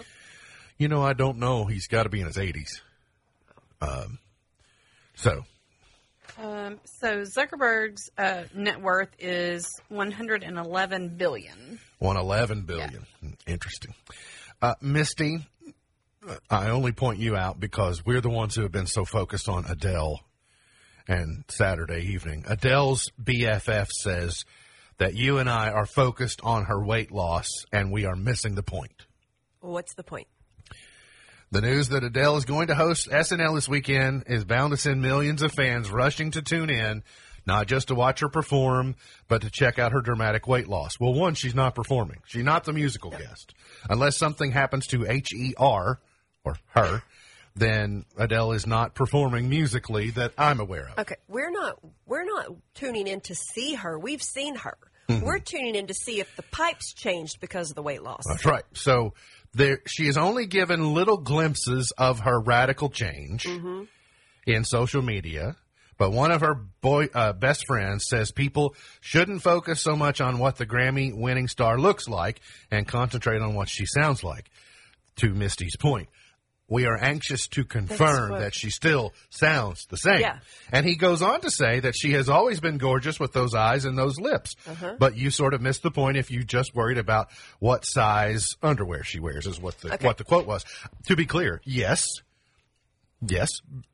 You 0.77 0.87
know, 0.87 1.03
I 1.03 1.11
don't 1.11 1.37
know. 1.37 1.65
He's 1.65 1.87
got 1.87 2.03
to 2.03 2.09
be 2.09 2.21
in 2.21 2.27
his 2.27 2.37
eighties. 2.37 2.81
Um, 3.81 4.17
so 5.15 5.43
Um, 6.37 6.79
so 6.85 7.23
Zuckerberg's 7.23 8.09
uh, 8.17 8.43
net 8.55 8.81
worth 8.81 9.09
is 9.19 9.67
111 9.89 11.17
billion. 11.17 11.79
111 11.99 12.61
billion. 12.61 13.05
Interesting. 13.45 13.93
Uh, 14.61 14.75
Misty, 14.81 15.45
I 16.49 16.69
only 16.69 16.93
point 16.93 17.19
you 17.19 17.35
out 17.35 17.59
because 17.59 18.05
we're 18.05 18.21
the 18.21 18.29
ones 18.29 18.55
who 18.55 18.61
have 18.61 18.71
been 18.71 18.87
so 18.87 19.03
focused 19.03 19.49
on 19.49 19.65
Adele 19.65 20.21
and 21.05 21.43
Saturday 21.49 22.13
evening. 22.13 22.45
Adele's 22.47 23.11
BFF 23.21 23.89
says 23.89 24.45
that 24.97 25.15
you 25.15 25.37
and 25.37 25.49
I 25.49 25.69
are 25.69 25.85
focused 25.85 26.39
on 26.43 26.65
her 26.65 26.83
weight 26.83 27.11
loss 27.11 27.47
and 27.73 27.91
we 27.91 28.05
are 28.05 28.15
missing 28.15 28.55
the 28.55 28.63
point. 28.63 29.05
What's 29.63 29.93
the 29.93 30.03
point? 30.03 30.27
The 31.51 31.61
news 31.61 31.89
that 31.89 32.03
Adele 32.03 32.35
is 32.35 32.43
going 32.43 32.67
to 32.67 32.75
host 32.75 33.09
SNL 33.09 33.55
this 33.55 33.69
weekend 33.69 34.23
is 34.27 34.43
bound 34.43 34.71
to 34.71 34.77
send 34.77 35.01
millions 35.01 35.41
of 35.41 35.53
fans 35.53 35.89
rushing 35.89 36.31
to 36.31 36.41
tune 36.41 36.69
in, 36.69 37.03
not 37.45 37.67
just 37.67 37.87
to 37.87 37.95
watch 37.95 38.19
her 38.19 38.27
perform, 38.27 38.95
but 39.29 39.43
to 39.43 39.49
check 39.49 39.79
out 39.79 39.93
her 39.93 40.01
dramatic 40.01 40.47
weight 40.47 40.67
loss. 40.67 40.99
Well, 40.99 41.13
one, 41.13 41.35
she's 41.35 41.55
not 41.55 41.75
performing. 41.75 42.17
She's 42.25 42.43
not 42.43 42.65
the 42.65 42.73
musical 42.73 43.11
guest. 43.11 43.53
Unless 43.89 44.17
something 44.17 44.51
happens 44.51 44.87
to 44.87 45.05
H-E-R, 45.09 45.99
or 46.43 46.55
her, 46.75 47.01
then 47.55 48.03
Adele 48.17 48.51
is 48.51 48.67
not 48.67 48.95
performing 48.95 49.47
musically 49.47 50.09
that 50.11 50.33
I'm 50.37 50.59
aware 50.59 50.89
of. 50.89 50.99
Okay, 50.99 51.15
we're 51.29 51.51
not 51.51 51.79
we're 52.05 52.25
not 52.25 52.47
tuning 52.73 53.07
in 53.07 53.21
to 53.21 53.35
see 53.35 53.75
her. 53.75 53.97
We've 53.97 54.23
seen 54.23 54.55
her. 54.55 54.77
Mm-hmm. 55.09 55.25
We're 55.25 55.39
tuning 55.39 55.75
in 55.75 55.87
to 55.87 55.93
see 55.93 56.19
if 56.19 56.35
the 56.35 56.43
pipes 56.43 56.93
changed 56.93 57.39
because 57.41 57.69
of 57.69 57.75
the 57.75 57.83
weight 57.83 58.01
loss. 58.01 58.23
That's 58.27 58.45
right. 58.45 58.63
So 58.73 59.13
there, 59.53 59.81
she 59.85 60.07
is 60.07 60.17
only 60.17 60.45
given 60.45 60.93
little 60.93 61.17
glimpses 61.17 61.91
of 61.97 62.21
her 62.21 62.39
radical 62.39 62.89
change 62.89 63.45
in 64.45 64.63
social 64.63 65.01
media. 65.01 65.55
But 65.97 66.11
one 66.11 66.31
of 66.31 66.41
her 66.41 66.55
boy 66.55 67.07
uh, 67.13 67.33
best 67.33 67.65
friends 67.67 68.05
says 68.09 68.31
people 68.31 68.75
shouldn't 68.99 69.43
focus 69.43 69.81
so 69.81 69.95
much 69.95 70.21
on 70.21 70.39
what 70.39 70.57
the 70.57 70.65
Grammy 70.65 71.15
winning 71.15 71.47
star 71.47 71.77
looks 71.77 72.07
like 72.07 72.41
and 72.71 72.87
concentrate 72.87 73.41
on 73.41 73.53
what 73.53 73.69
she 73.69 73.85
sounds 73.85 74.23
like. 74.23 74.49
To 75.17 75.31
Misty's 75.33 75.75
point, 75.77 76.09
we 76.73 76.85
are 76.85 76.97
anxious 76.97 77.47
to 77.49 77.63
confirm 77.63 78.31
what- 78.31 78.39
that 78.39 78.53
she 78.53 78.69
still 78.69 79.13
sounds 79.29 79.85
the 79.89 79.97
same. 79.97 80.21
Yeah. 80.21 80.39
And 80.71 80.85
he 80.85 80.95
goes 80.95 81.21
on 81.21 81.41
to 81.41 81.51
say 81.51 81.79
that 81.81 81.93
she 81.95 82.11
has 82.13 82.27
always 82.29 82.59
been 82.59 82.77
gorgeous 82.77 83.19
with 83.19 83.31
those 83.33 83.53
eyes 83.53 83.85
and 83.85 83.97
those 83.97 84.19
lips. 84.19 84.55
Uh-huh. 84.67 84.95
But 84.99 85.15
you 85.15 85.29
sort 85.31 85.53
of 85.53 85.61
missed 85.61 85.83
the 85.83 85.91
point 85.91 86.17
if 86.17 86.31
you 86.31 86.43
just 86.43 86.73
worried 86.75 86.97
about 86.97 87.29
what 87.59 87.85
size 87.85 88.55
underwear 88.61 89.03
she 89.03 89.19
wears, 89.19 89.45
is 89.47 89.59
what 89.59 89.79
the 89.81 89.93
Okay. 89.93 90.05
what 90.05 90.17
the 90.17 90.23
quote 90.23 90.47
was. 90.47 90.65
To 91.07 91.15
be 91.15 91.25
clear, 91.25 91.61
yes, 91.63 92.05
yes, 93.25 93.49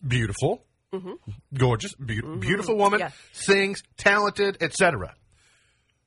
beautiful, 0.06 0.64
gorgeous, 1.54 1.94
beau- 1.96 2.38
beautiful 2.40 2.76
woman, 2.78 3.00
Mm-hmm. 3.02 3.10
Yeah. 3.10 3.30
sings, 3.34 3.84
talented, 3.98 4.58
etc. 4.62 5.16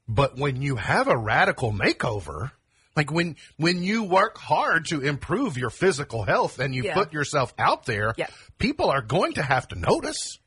But 0.09 0.37
when 0.37 0.61
you 0.63 0.77
have 0.77 1.07
a 1.09 1.17
radical 1.17 1.73
makeover, 1.73 2.51
like 2.97 3.11
when 3.11 3.37
when 3.57 3.83
you 3.83 4.03
work 4.05 4.39
hard 4.39 4.87
to 4.87 5.01
improve 5.01 5.57
your 5.57 5.71
physical 5.71 6.25
health 6.25 6.59
and 6.59 6.75
you 6.75 6.85
Yeah. 6.85 6.95
put 6.95 7.13
yourself 7.13 7.55
out 7.59 7.87
there, 7.87 8.15
Yeah. 8.17 8.27
people 8.59 8.91
are 8.91 9.03
going 9.03 9.35
to 9.35 9.43
have 9.43 9.69
to 9.69 9.77
notice. 9.79 10.39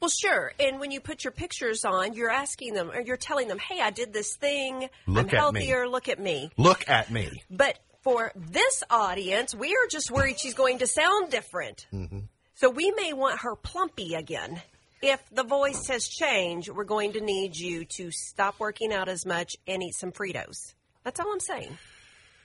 Well, 0.00 0.10
sure. 0.10 0.52
And 0.60 0.78
when 0.78 0.92
you 0.92 1.00
put 1.00 1.24
your 1.24 1.32
pictures 1.32 1.84
on, 1.84 2.14
you're 2.14 2.30
asking 2.30 2.74
them 2.74 2.90
or 2.90 3.00
you're 3.00 3.16
telling 3.16 3.48
them, 3.48 3.58
"Hey, 3.58 3.80
I 3.80 3.90
did 3.90 4.12
this 4.12 4.36
thing. 4.36 4.88
Look 5.06 5.32
I'm 5.34 5.38
at 5.48 5.54
me." 5.54 5.60
healthier. 5.66 5.88
Look 5.88 6.08
at 6.08 6.20
me." 6.20 6.50
Look 6.56 6.88
at 6.88 7.10
me. 7.10 7.42
But 7.50 7.78
for 8.04 8.30
this 8.36 8.84
audience, 8.90 9.54
we 9.54 9.70
are 9.74 9.88
just 9.90 10.10
worried 10.10 10.38
she's 10.38 10.54
going 10.54 10.78
to 10.78 10.86
sound 10.86 11.30
different. 11.32 11.86
Mm-hmm. 11.92 12.20
So 12.54 12.70
we 12.70 12.92
may 12.92 13.12
want 13.12 13.40
her 13.40 13.56
plumpy 13.56 14.14
again. 14.14 14.62
If 15.02 15.20
the 15.30 15.44
voice 15.44 15.86
has 15.88 16.08
changed, 16.08 16.68
we're 16.68 16.84
going 16.84 17.12
to 17.14 17.20
need 17.20 17.56
you 17.56 17.84
to 17.96 18.10
stop 18.10 18.58
working 18.58 18.92
out 18.92 19.08
as 19.08 19.24
much 19.26 19.56
and 19.66 19.82
eat 19.82 19.94
some 19.94 20.10
Fritos. 20.12 20.74
That's 21.04 21.20
all 21.20 21.32
I'm 21.32 21.40
saying. 21.40 21.78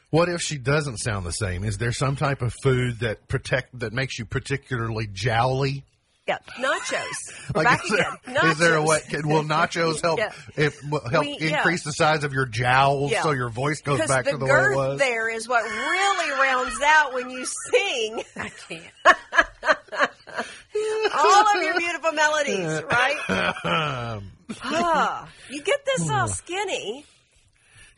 What 0.09 0.29
if 0.29 0.41
she 0.41 0.57
doesn't 0.57 0.97
sound 0.97 1.25
the 1.25 1.31
same? 1.31 1.63
Is 1.63 1.77
there 1.79 1.91
some 1.91 2.15
type 2.15 2.41
of 2.41 2.53
food 2.63 2.99
that 2.99 3.27
protect 3.27 3.79
that 3.79 3.93
makes 3.93 4.19
you 4.19 4.25
particularly 4.25 5.07
jowly? 5.11 5.83
Yeah, 6.27 6.37
nachos. 6.57 7.03
Like, 7.55 7.65
back 7.65 7.83
is, 7.83 7.89
there, 7.91 8.17
again. 8.27 8.51
is 8.51 8.57
there 8.57 8.77
a 8.77 8.81
Nachos. 8.81 8.87
way? 8.87 8.99
Can, 9.09 9.27
will 9.27 9.43
nachos 9.43 10.01
help? 10.01 10.19
Yeah. 10.19 10.31
If 10.55 10.79
will 10.89 11.01
help 11.09 11.25
We- 11.25 11.37
yeah. 11.41 11.57
increase 11.57 11.83
the 11.83 11.91
size 11.91 12.23
of 12.23 12.31
your 12.31 12.45
jowls 12.45 13.11
Yeah. 13.11 13.23
so 13.23 13.31
your 13.31 13.49
voice 13.49 13.81
goes 13.81 13.99
back 14.07 14.23
the 14.25 14.31
to 14.31 14.37
the 14.37 14.45
way 14.45 14.51
it 14.51 14.75
was? 14.75 14.99
there 14.99 15.29
is 15.35 15.49
what 15.49 15.63
really 15.65 16.31
rounds 16.41 16.79
out 16.81 17.13
when 17.13 17.29
you 17.29 17.43
sing 17.45 18.23
I 18.37 18.49
can't. 18.69 18.83
all 21.13 21.57
of 21.57 21.61
your 21.63 21.77
beautiful 21.77 22.11
melodies, 22.13 22.83
right? 22.89 24.21
Ah, 24.63 25.27
you 25.49 25.61
get 25.61 25.85
this 25.85 26.09
all 26.09 26.29
skinny. 26.29 27.05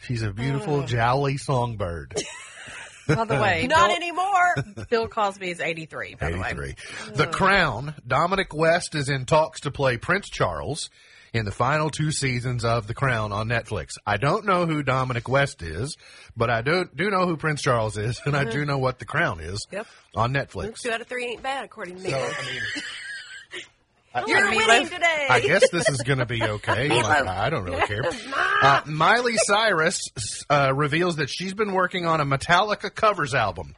She's 0.07 0.21
a 0.23 0.31
beautiful 0.31 0.81
Uh. 0.81 0.85
jowly 0.85 1.37
songbird. 1.37 2.13
By 3.07 3.25
the 3.25 3.35
way, 3.35 3.67
Not 3.69 3.87
Bill, 3.89 3.95
anymore. 3.95 4.55
Bill 4.89 5.07
Cosby 5.07 5.51
is 5.51 5.59
83. 5.59 6.15
By 6.15 6.31
the 6.31 6.39
way, 6.39 6.49
83. 6.49 6.75
The 7.15 7.27
Crown. 7.27 7.93
Dominic 8.07 8.53
West 8.53 8.95
is 8.95 9.09
in 9.09 9.25
talks 9.25 9.61
to 9.61 9.71
play 9.71 9.97
Prince 9.97 10.27
Charles 10.29 10.89
in 11.33 11.45
the 11.45 11.51
final 11.51 11.89
two 11.89 12.11
seasons 12.11 12.63
of 12.65 12.87
The 12.87 12.93
Crown 12.93 13.31
on 13.31 13.47
Netflix. 13.47 13.89
I 14.07 14.17
don't 14.17 14.45
know 14.45 14.65
who 14.65 14.81
Dominic 14.83 15.27
West 15.27 15.61
is, 15.61 15.97
but 16.35 16.49
I 16.49 16.61
do 16.61 16.89
do 16.95 17.09
know 17.11 17.27
who 17.27 17.35
Prince 17.37 17.61
Charles 17.61 17.97
is, 17.97 18.19
and 18.25 18.35
I 18.35 18.45
do 18.45 18.65
know 18.65 18.77
what 18.77 18.99
The 18.99 19.05
Crown 19.05 19.39
is 19.39 19.67
Yep. 19.71 19.85
on 20.15 20.33
Netflix. 20.33 20.79
Two 20.81 20.91
out 20.91 21.01
of 21.01 21.07
three 21.07 21.25
ain't 21.25 21.43
bad, 21.43 21.65
according 21.65 21.97
to 21.97 22.03
me. 22.03 22.09
So, 22.09 22.17
I 22.17 22.45
mean, 22.45 22.61
You're 24.27 24.47
Meatloaf. 24.51 24.55
winning 24.67 24.87
today. 24.89 25.27
I 25.29 25.39
guess 25.41 25.69
this 25.69 25.89
is 25.89 25.97
going 26.01 26.19
to 26.19 26.25
be 26.25 26.41
okay. 26.43 26.87
Like, 27.05 27.27
I 27.27 27.49
don't 27.49 27.63
really 27.63 27.85
care. 27.85 28.03
Uh, 28.61 28.81
Miley 28.85 29.35
Cyrus 29.37 29.99
uh, 30.49 30.73
reveals 30.73 31.17
that 31.17 31.29
she's 31.29 31.53
been 31.53 31.71
working 31.73 32.05
on 32.05 32.21
a 32.21 32.25
Metallica 32.25 32.93
covers 32.93 33.33
album. 33.33 33.75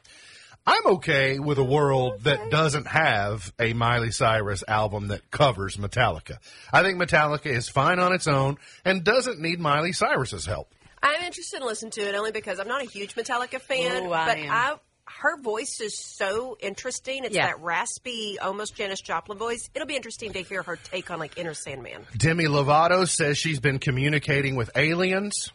I'm 0.66 0.86
okay 0.96 1.38
with 1.38 1.58
a 1.58 1.64
world 1.64 2.24
that 2.24 2.50
doesn't 2.50 2.86
have 2.86 3.52
a 3.58 3.72
Miley 3.72 4.10
Cyrus 4.10 4.62
album 4.68 5.08
that 5.08 5.30
covers 5.30 5.76
Metallica. 5.76 6.36
I 6.72 6.82
think 6.82 7.00
Metallica 7.00 7.46
is 7.46 7.68
fine 7.68 7.98
on 7.98 8.12
its 8.12 8.26
own 8.26 8.58
and 8.84 9.02
doesn't 9.02 9.40
need 9.40 9.60
Miley 9.60 9.92
Cyrus's 9.92 10.44
help. 10.46 10.74
I'm 11.02 11.22
interested 11.24 11.60
in 11.60 11.66
listening 11.66 11.92
to 11.92 12.00
it 12.02 12.14
only 12.14 12.32
because 12.32 12.58
I'm 12.58 12.68
not 12.68 12.82
a 12.82 12.86
huge 12.86 13.14
Metallica 13.14 13.60
fan, 13.60 14.06
Ooh, 14.06 14.12
I 14.12 14.26
but 14.26 14.38
am. 14.38 14.50
I 14.50 14.74
her 15.20 15.40
voice 15.40 15.80
is 15.80 15.98
so 15.98 16.56
interesting. 16.60 17.24
It's 17.24 17.34
Yeah. 17.34 17.46
that 17.48 17.60
raspy, 17.60 18.38
almost 18.40 18.76
Janis 18.76 19.00
Joplin 19.00 19.38
voice. 19.38 19.68
It'll 19.74 19.88
be 19.88 19.96
interesting 19.96 20.32
to 20.34 20.42
hear 20.42 20.62
her 20.62 20.76
take 20.76 21.10
on 21.10 21.18
like 21.18 21.38
Enter 21.38 21.54
Sandman. 21.54 22.06
Demi 22.16 22.44
Lovato 22.44 23.08
says 23.08 23.38
she's 23.38 23.60
been 23.60 23.78
communicating 23.78 24.56
with 24.56 24.70
aliens. 24.76 25.50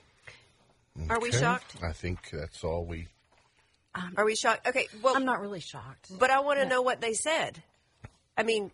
Are 1.10 1.20
we 1.20 1.32
shocked? 1.32 1.76
I 1.84 1.91
think 1.93 2.30
that's 2.32 2.64
all 2.64 2.86
we. 2.86 3.08
Um, 3.95 4.14
are 4.18 4.26
we 4.26 4.36
shocked? 4.36 4.68
Okay, 4.68 4.88
well, 5.01 5.16
I'm 5.16 5.26
not 5.26 5.39
really 5.39 5.60
shocked. 5.60 6.18
but 6.18 6.30
I 6.30 6.39
want 6.41 6.60
to 6.60 6.66
know 6.66 6.82
what 6.82 6.99
they 7.01 7.14
said. 7.14 7.62
I 8.38 8.43
mean, 8.43 8.72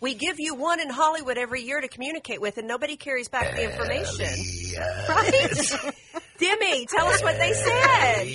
we 0.00 0.14
give 0.14 0.36
you 0.38 0.54
one 0.54 0.80
in 0.80 0.88
Hollywood 0.90 1.38
every 1.38 1.62
year 1.62 1.80
to 1.80 1.88
communicate 1.88 2.40
with, 2.40 2.58
and 2.58 2.66
nobody 2.68 2.96
carries 2.96 3.28
back 3.28 3.54
the 3.56 3.64
information. 3.70 4.28
Right? 5.08 5.94
Demi, 6.38 6.86
tell 6.86 7.06
us 7.06 7.22
what 7.22 7.38
they 7.38 7.52
said. 7.52 8.26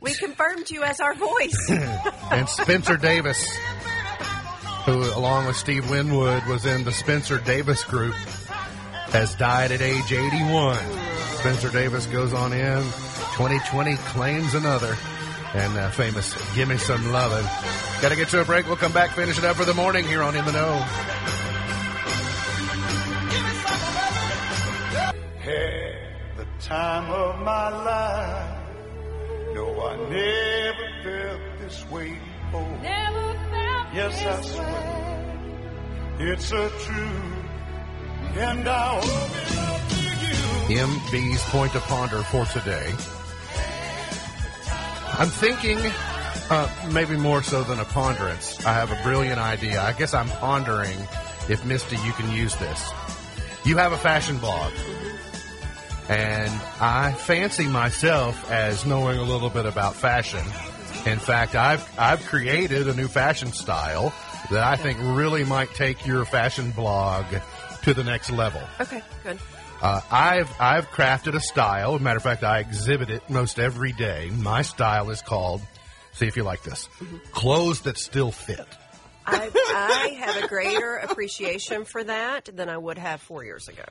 We 0.00 0.14
confirmed 0.14 0.70
you 0.70 0.82
as 0.82 1.00
our 1.00 1.14
voice. 1.14 1.70
and 2.30 2.48
Spencer 2.48 2.96
Davis, 2.96 3.56
who, 4.86 5.02
along 5.14 5.46
with 5.46 5.56
Steve 5.56 5.90
Winwood, 5.90 6.46
was 6.46 6.64
in 6.66 6.84
the 6.84 6.92
Spencer 6.92 7.38
Davis 7.38 7.84
group, 7.84 8.14
has 9.12 9.34
died 9.34 9.72
at 9.72 9.80
age 9.80 10.12
81. 10.12 10.78
Spencer 11.36 11.70
Davis 11.70 12.06
goes 12.06 12.32
on 12.32 12.52
in. 12.52 12.82
2020 13.36 13.96
claims 13.96 14.54
another. 14.54 14.96
And 15.52 15.76
uh, 15.76 15.90
famous 15.90 16.36
Gimme 16.54 16.78
Some 16.78 17.10
Lovin'. 17.10 17.44
Got 18.00 18.10
to 18.10 18.16
get 18.16 18.28
to 18.28 18.40
a 18.40 18.44
break. 18.44 18.66
We'll 18.66 18.76
come 18.76 18.92
back, 18.92 19.10
finish 19.10 19.36
it 19.36 19.44
up 19.44 19.56
for 19.56 19.64
the 19.64 19.74
morning 19.74 20.04
here 20.04 20.22
on 20.22 20.36
In 20.36 20.44
the 20.44 20.52
Know. 20.52 20.86
Time 26.70 27.10
of 27.10 27.40
my 27.40 27.68
life. 27.68 28.58
No, 29.54 29.66
I 29.88 29.96
never 30.08 30.86
felt 31.02 31.40
this 31.58 31.90
way 31.90 32.16
before. 32.44 32.78
Never 32.80 33.32
felt 33.50 33.86
Yes, 33.92 34.24
I 34.24 34.36
this 34.36 34.52
swear. 34.52 35.26
It's 36.20 36.52
a 36.52 36.70
truth, 36.84 38.36
and 38.36 38.68
I 38.68 38.94
owe 38.94 39.00
it 39.00 39.58
all 39.58 39.80
to 39.88 40.72
you. 40.72 40.78
MB's 40.78 41.42
point 41.50 41.72
to 41.72 41.80
ponder 41.80 42.22
for 42.22 42.44
today. 42.46 42.92
I'm 45.18 45.28
thinking, 45.28 45.78
uh, 46.50 46.68
maybe 46.92 47.16
more 47.16 47.42
so 47.42 47.64
than 47.64 47.80
a 47.80 47.84
ponderance. 47.84 48.64
I 48.64 48.74
have 48.74 48.92
a 48.92 49.02
brilliant 49.02 49.40
idea. 49.40 49.82
I 49.82 49.92
guess 49.92 50.14
I'm 50.14 50.28
pondering 50.28 50.98
if 51.48 51.64
Misty, 51.64 51.96
you 51.96 52.12
can 52.12 52.30
use 52.30 52.54
this. 52.56 52.90
You 53.64 53.76
have 53.78 53.90
a 53.90 53.98
fashion 53.98 54.38
blog, 54.38 54.70
and 56.10 56.52
I 56.80 57.12
fancy 57.12 57.68
myself 57.68 58.50
as 58.50 58.84
knowing 58.84 59.18
a 59.18 59.22
little 59.22 59.48
bit 59.48 59.64
about 59.64 59.94
fashion. 59.94 60.44
In 61.10 61.20
fact, 61.20 61.54
I've 61.54 61.88
I've 61.98 62.24
created 62.26 62.88
a 62.88 62.94
new 62.94 63.06
fashion 63.06 63.52
style 63.52 64.12
that 64.50 64.64
I 64.64 64.74
think 64.76 64.98
really 65.00 65.44
might 65.44 65.72
take 65.74 66.04
your 66.04 66.24
fashion 66.24 66.72
blog 66.72 67.24
to 67.82 67.94
the 67.94 68.02
next 68.02 68.30
level. 68.30 68.60
Okay, 68.80 69.02
good. 69.22 69.38
Uh, 69.80 70.00
I've 70.10 70.50
I've 70.60 70.90
crafted 70.90 71.36
a 71.36 71.40
style. 71.40 71.98
Matter 72.00 72.16
of 72.16 72.24
fact, 72.24 72.42
I 72.42 72.58
exhibit 72.58 73.08
it 73.08 73.30
most 73.30 73.60
every 73.60 73.92
day. 73.92 74.30
My 74.34 74.62
style 74.62 75.10
is 75.10 75.22
called. 75.22 75.62
See 76.12 76.26
if 76.26 76.36
you 76.36 76.42
like 76.42 76.64
this. 76.64 76.88
Clothes 77.30 77.82
that 77.82 77.96
still 77.96 78.32
fit. 78.32 78.66
I, 79.30 79.50
I 79.74 80.08
have 80.24 80.44
a 80.44 80.48
greater 80.48 80.96
appreciation 80.96 81.84
for 81.84 82.02
that 82.04 82.48
than 82.54 82.68
I 82.68 82.76
would 82.76 82.98
have 82.98 83.20
four 83.20 83.44
years 83.44 83.68
ago. 83.68 83.84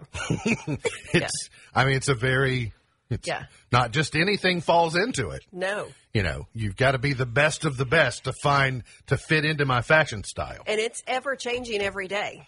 It's. 1.13 1.49
I 1.73 1.85
mean, 1.85 1.95
it's 1.95 2.07
a 2.09 2.13
very. 2.15 2.73
It's 3.09 3.27
Yeah. 3.27 3.45
Not 3.71 3.91
just 3.91 4.15
anything 4.15 4.61
falls 4.61 4.95
into 4.95 5.29
it. 5.29 5.41
No. 5.51 5.87
You 6.13 6.23
know, 6.23 6.47
you've 6.53 6.75
got 6.75 6.91
to 6.91 6.99
be 6.99 7.13
the 7.13 7.25
best 7.25 7.65
of 7.65 7.77
the 7.77 7.85
best 7.85 8.25
to 8.25 8.33
find 8.43 8.83
to 9.07 9.17
fit 9.17 9.45
into 9.45 9.65
my 9.65 9.81
fashion 9.81 10.23
style. 10.23 10.61
And 10.67 10.79
it's 10.79 11.01
ever 11.07 11.35
changing 11.35 11.81
every 11.81 12.07
day. 12.07 12.45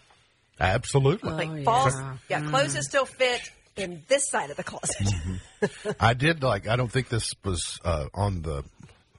Absolutely. 0.60 1.32
Like 1.32 1.64
falls, 1.64 1.94
yeah, 2.28 2.42
clothes 2.48 2.74
that 2.74 2.84
still 2.84 3.06
fit 3.06 3.40
in 3.76 4.02
this 4.08 4.28
side 4.28 4.50
of 4.50 4.56
the 4.56 4.62
closet. 4.64 5.08
I 5.98 6.14
did 6.14 6.42
like. 6.42 6.68
I 6.68 6.76
don't 6.76 6.90
think 6.90 7.08
this 7.08 7.32
was 7.44 7.80
uh, 7.84 8.06
on 8.14 8.42
the 8.42 8.64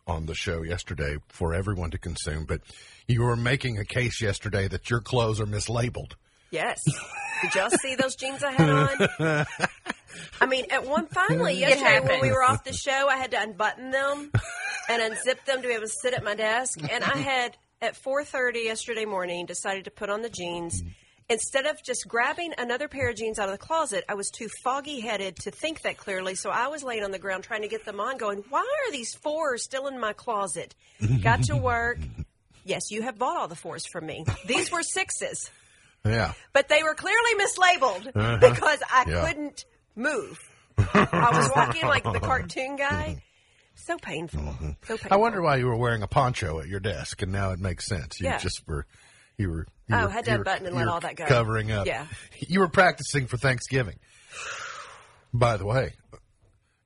on 0.07 0.25
the 0.25 0.35
show 0.35 0.61
yesterday 0.61 1.17
for 1.29 1.53
everyone 1.53 1.91
to 1.91 1.97
consume, 1.97 2.45
but 2.45 2.61
you 3.07 3.21
were 3.21 3.35
making 3.35 3.77
a 3.77 3.85
case 3.85 4.21
yesterday 4.21 4.67
that 4.67 4.89
your 4.89 4.99
clothes 4.99 5.39
are 5.39 5.45
mislabeled. 5.45 6.13
Yes. 6.51 6.83
Did 7.41 7.55
y'all 7.55 7.69
see 7.69 7.95
those 7.95 8.15
jeans 8.15 8.43
I 8.43 8.51
had 8.51 8.69
on? 8.69 9.45
I 10.39 10.45
mean, 10.45 10.65
at 10.69 10.87
one 10.87 11.07
finally 11.07 11.59
yesterday 11.59 11.99
when 11.99 12.21
we 12.21 12.31
were 12.31 12.43
off 12.43 12.63
the 12.63 12.73
show, 12.73 13.07
I 13.09 13.17
had 13.17 13.31
to 13.31 13.41
unbutton 13.41 13.89
them 13.91 14.31
and 14.87 15.01
unzip 15.01 15.43
them 15.45 15.61
to 15.61 15.67
be 15.67 15.73
able 15.73 15.85
to 15.85 15.91
sit 16.01 16.13
at 16.13 16.23
my 16.23 16.35
desk. 16.35 16.79
And 16.91 17.03
I 17.03 17.17
had 17.17 17.57
at 17.81 17.95
4:30 17.95 18.65
yesterday 18.65 19.05
morning 19.05 19.45
decided 19.45 19.85
to 19.85 19.91
put 19.91 20.09
on 20.09 20.21
the 20.21 20.29
jeans. 20.29 20.83
Instead 21.29 21.65
of 21.65 21.81
just 21.83 22.05
grabbing 22.07 22.53
another 22.57 22.87
pair 22.87 23.09
of 23.09 23.15
jeans 23.15 23.39
out 23.39 23.47
of 23.47 23.53
the 23.53 23.57
closet, 23.57 24.03
I 24.09 24.13
was 24.15 24.29
too 24.29 24.49
foggy 24.63 24.99
headed 24.99 25.37
to 25.37 25.51
think 25.51 25.81
that 25.81 25.97
clearly. 25.97 26.35
So 26.35 26.49
I 26.49 26.67
was 26.67 26.83
laying 26.83 27.03
on 27.03 27.11
the 27.11 27.19
ground 27.19 27.43
trying 27.45 27.61
to 27.61 27.67
get 27.69 27.85
them 27.85 27.99
on, 27.99 28.17
going, 28.17 28.43
"Why 28.49 28.59
are 28.59 28.91
these 28.91 29.13
fours 29.15 29.63
still 29.63 29.87
in 29.87 29.99
my 29.99 30.13
closet?" 30.13 30.75
Got 31.21 31.43
to 31.43 31.55
work. 31.57 31.99
Yes, 32.65 32.91
you 32.91 33.01
have 33.01 33.17
bought 33.17 33.35
all 33.35 33.49
the 33.49 33.57
fours 33.57 33.83
from 33.91 34.05
me. 34.05 34.23
These 34.47 34.71
were 34.71 34.83
sixes 34.83 35.51
Yeah. 36.05 36.31
but 36.53 36.69
they 36.69 36.81
were 36.81 36.95
clearly 36.95 37.31
mislabeled 37.35 38.05
because 38.39 38.79
I 38.89 39.01
Uh-huh. 39.01 39.11
Yeah. 39.11 39.27
couldn't 39.27 39.65
move. 39.97 40.39
I 40.77 41.29
was 41.33 41.51
walking 41.53 41.85
like 41.89 42.05
the 42.05 42.21
cartoon 42.21 42.77
guy. 42.77 43.21
So 43.75 43.97
painful. 43.97 44.39
So 44.43 44.47
painful. 44.61 44.95
Mm-hmm. 44.97 45.13
I 45.13 45.17
wonder 45.17 45.41
why 45.41 45.57
you 45.57 45.65
were 45.67 45.75
wearing 45.75 46.03
a 46.03 46.07
poncho 46.07 46.61
at 46.61 46.69
your 46.69 46.79
desk, 46.79 47.21
and 47.21 47.33
now 47.33 47.51
it 47.51 47.59
makes 47.59 47.85
sense. 47.85 48.21
You 48.21 48.27
Yeah. 48.27 48.37
just 48.37 48.65
were, 48.65 48.85
you 49.37 49.49
were. 49.49 49.67
You 49.87 49.95
Oh, 49.97 50.03
were, 50.03 50.09
had 50.09 50.25
to 50.25 50.31
you 50.31 50.37
were- 50.37 50.41
unbutton 50.41 50.65
and 50.67 50.75
let 50.75 50.87
all 50.87 50.99
that 51.01 51.15
go. 51.15 51.25
Covering 51.25 51.71
up. 51.71 51.85
Yeah. 51.85 52.07
You 52.39 52.59
were 52.61 52.69
practicing 52.69 53.27
for 53.27 53.37
Thanksgiving. 53.37 53.99
By 55.33 55.57
the 55.57 55.65
way, 55.65 55.93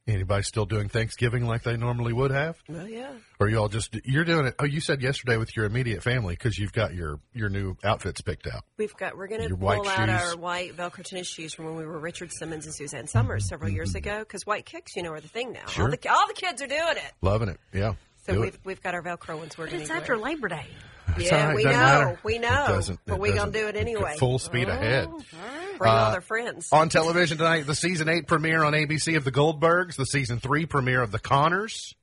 anybody 0.07 0.43
still 0.43 0.65
doing 0.65 0.87
Thanksgiving 0.87 1.45
like 1.45 1.63
they 1.63 1.75
normally 1.75 2.13
would 2.13 2.31
have, 2.31 2.55
Well, 2.69 2.87
yeah. 2.87 3.11
or 3.41 3.49
you 3.49 3.57
all 3.57 3.67
just 3.67 3.95
you're 4.05 4.23
doing 4.23 4.45
it? 4.45 4.55
Oh, 4.57 4.63
you 4.65 4.79
said 4.79 5.01
yesterday 5.01 5.35
with 5.37 5.55
your 5.55 5.65
immediate 5.65 6.01
family 6.01 6.33
because 6.33 6.57
you've 6.57 6.71
got 6.71 6.93
your 6.93 7.19
your 7.33 7.49
new 7.49 7.75
outfits 7.83 8.21
picked 8.21 8.47
out. 8.47 8.63
We've 8.77 8.95
got. 8.95 9.17
We're 9.17 9.27
going 9.27 9.41
to 9.41 9.49
Your 9.49 9.57
pull 9.57 9.67
white 9.67 9.85
out 9.99 10.07
shoes. 10.21 10.31
our 10.31 10.37
white 10.37 10.77
Velcro 10.77 11.03
tennis 11.03 11.27
shoes 11.27 11.53
from 11.53 11.65
when 11.65 11.75
we 11.75 11.85
were 11.85 11.99
Richard 11.99 12.31
Simmons 12.31 12.65
and 12.65 12.73
Suzanne 12.73 13.07
Somers 13.07 13.47
several 13.49 13.69
years 13.69 13.95
ago. 13.95 14.19
Because 14.19 14.45
white 14.45 14.65
kicks, 14.65 14.95
you 14.95 15.03
know, 15.03 15.11
are 15.11 15.19
the 15.21 15.27
thing 15.27 15.51
now. 15.51 15.59
Mm-hmm. 15.59 15.69
Sure. 15.71 15.85
All 15.85 15.91
the 15.91 16.09
all 16.09 16.27
the 16.27 16.33
kids 16.33 16.61
are 16.61 16.67
doing 16.67 16.95
it. 16.97 17.11
Loving 17.21 17.49
it. 17.49 17.59
Yeah. 17.73 17.95
So 18.25 18.33
Do 18.33 18.41
we've 18.41 18.53
it. 18.55 18.59
we've 18.63 18.81
got 18.81 18.93
our 18.95 19.03
Velcro 19.03 19.37
ones. 19.37 19.57
We're 19.57 19.65
But 19.65 19.71
going 19.71 19.81
it's 19.81 19.89
to 19.91 19.97
after 19.97 20.17
Labor 20.17 20.47
Day. 20.47 20.65
It's 21.15 21.25
Yeah, 21.31 21.47
right, 21.47 21.55
we 21.55 21.63
know. 21.63 22.17
We 22.23 22.37
know. 22.39 22.81
But 23.05 23.13
it 23.15 23.19
we 23.19 23.31
gonna 23.31 23.51
do 23.51 23.67
it 23.67 23.75
anyway. 23.75 24.15
Full 24.19 24.39
speed 24.39 24.67
ahead. 24.69 25.09
Bring 25.77 25.91
all 25.91 25.97
Uh, 25.97 26.11
their 26.11 26.21
friends. 26.21 26.69
On 26.71 26.89
television 26.89 27.37
tonight, 27.37 27.65
the 27.67 27.75
season 27.75 28.09
eight 28.09 28.27
premiere 28.27 28.63
on 28.63 28.73
ABC 28.73 29.15
of 29.15 29.23
The 29.23 29.31
Goldbergs, 29.31 29.95
the 29.95 30.05
season 30.05 30.39
three 30.39 30.65
premiere 30.65 31.01
of 31.01 31.11
The 31.11 31.19
Connors, 31.19 31.93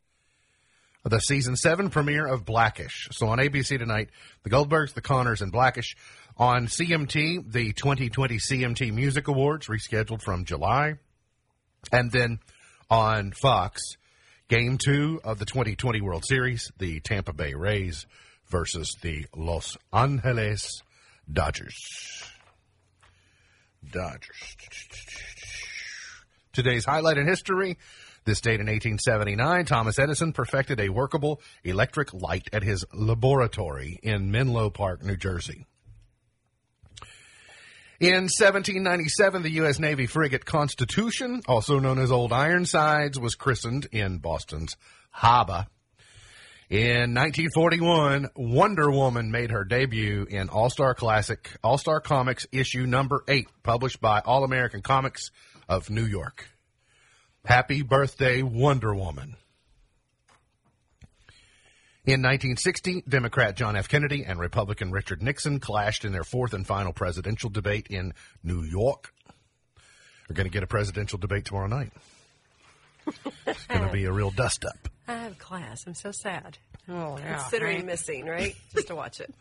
the 1.04 1.18
season 1.18 1.56
seven 1.56 1.90
premiere 1.90 2.26
of 2.26 2.44
Blackish. 2.44 3.08
So 3.12 3.26
on 3.28 3.38
ABC 3.38 3.78
tonight, 3.78 4.10
The 4.44 4.50
Goldbergs, 4.50 4.94
The 4.94 5.02
Connors, 5.02 5.42
and 5.42 5.52
Blackish. 5.52 5.96
On 6.36 6.66
CMT, 6.66 7.52
the 7.52 7.72
2020 7.74 8.38
CMT 8.38 8.92
Music 8.92 9.28
Awards, 9.28 9.66
rescheduled 9.68 10.20
from 10.22 10.44
July. 10.44 10.94
And 11.92 12.10
then 12.10 12.38
on 12.90 13.32
Fox, 13.32 13.80
game 14.48 14.78
two 14.84 15.20
of 15.22 15.38
the 15.38 15.44
2020 15.44 16.00
World 16.00 16.24
Series, 16.26 16.72
the 16.78 17.00
Tampa 17.00 17.32
Bay 17.32 17.54
Rays 17.54 18.06
versus 18.54 18.96
the 19.02 19.26
Los 19.34 19.76
Angeles 19.92 20.84
Dodgers. 21.30 21.74
Dodgers. 23.90 24.56
Today's 26.52 26.84
highlight 26.84 27.18
in 27.18 27.26
history. 27.26 27.78
This 28.24 28.40
date 28.40 28.60
in 28.60 28.66
1879, 28.66 29.64
Thomas 29.64 29.98
Edison 29.98 30.32
perfected 30.32 30.78
a 30.78 30.90
workable 30.90 31.40
electric 31.64 32.14
light 32.14 32.48
at 32.52 32.62
his 32.62 32.84
laboratory 32.92 33.98
in 34.04 34.30
Menlo 34.30 34.70
Park, 34.70 35.02
New 35.02 35.16
Jersey. 35.16 35.66
In 37.98 38.28
1797, 38.28 39.42
the 39.42 39.50
U.S. 39.50 39.80
Navy 39.80 40.06
frigate 40.06 40.44
Constitution, 40.44 41.42
also 41.48 41.80
known 41.80 41.98
as 41.98 42.12
Old 42.12 42.32
Ironsides, 42.32 43.18
was 43.18 43.34
christened 43.34 43.88
in 43.90 44.18
Boston's 44.18 44.76
harbor. 45.10 45.66
In 46.70 47.12
1941, 47.14 48.30
Wonder 48.36 48.90
Woman 48.90 49.30
made 49.30 49.50
her 49.50 49.64
debut 49.64 50.26
in 50.28 50.48
All 50.48 50.70
Star 50.70 50.94
Classic, 50.94 51.50
All 51.62 51.76
Star 51.76 52.00
Comics 52.00 52.46
issue 52.52 52.86
number 52.86 53.22
eight, 53.28 53.48
published 53.62 54.00
by 54.00 54.20
All 54.20 54.44
American 54.44 54.80
Comics 54.80 55.30
of 55.68 55.90
New 55.90 56.06
York. 56.06 56.48
Happy 57.44 57.82
birthday, 57.82 58.40
Wonder 58.40 58.94
Woman. 58.94 59.36
In 62.06 62.22
1960, 62.22 63.04
Democrat 63.06 63.56
John 63.56 63.76
F. 63.76 63.88
Kennedy 63.88 64.24
and 64.24 64.38
Republican 64.38 64.90
Richard 64.90 65.22
Nixon 65.22 65.60
clashed 65.60 66.06
in 66.06 66.12
their 66.12 66.24
fourth 66.24 66.54
and 66.54 66.66
final 66.66 66.94
presidential 66.94 67.50
debate 67.50 67.88
in 67.90 68.14
New 68.42 68.62
York. 68.62 69.12
We're 70.28 70.34
going 70.34 70.46
to 70.46 70.52
get 70.52 70.62
a 70.62 70.66
presidential 70.66 71.18
debate 71.18 71.44
tomorrow 71.44 71.66
night. 71.66 71.92
It's 73.46 73.66
going 73.66 73.86
to 73.86 73.92
be 73.92 74.06
a 74.06 74.12
real 74.12 74.30
dust 74.30 74.64
up. 74.64 74.88
I 75.06 75.14
have 75.14 75.38
class. 75.38 75.84
I'm 75.86 75.94
so 75.94 76.10
sad. 76.12 76.58
Oh, 76.88 77.18
yeah. 77.18 77.38
Considering 77.38 77.86
missing, 77.86 78.26
right? 78.26 78.54
Just 78.74 78.88
to 78.88 78.94
watch 78.94 79.20
it. 79.20 79.34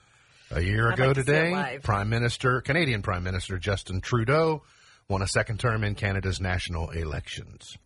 A 0.52 0.62
year 0.62 0.90
I'd 0.90 0.96
ago 0.96 1.08
like 1.08 1.16
to 1.16 1.24
see 1.24 1.32
it 1.32 1.36
today, 1.36 1.52
live. 1.52 1.84
Prime 1.84 2.10
Minister, 2.10 2.62
Canadian 2.62 3.02
Prime 3.02 3.24
Minister 3.24 3.58
Justin 3.58 4.02
Trudeau 4.02 4.64
won 5.08 5.22
a 5.22 5.28
second 5.28 5.60
term 5.60 5.84
in 5.84 5.96
Canada's 5.96 6.40
national 6.40 6.90
elections. 6.92 7.78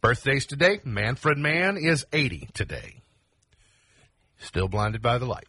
Birthdays 0.00 0.46
today, 0.46 0.80
Manfred 0.84 1.38
Mann 1.38 1.76
is 1.76 2.06
80 2.12 2.48
today. 2.52 3.02
Still 4.38 4.68
blinded 4.68 5.00
by 5.02 5.18
the 5.18 5.26
light. 5.26 5.46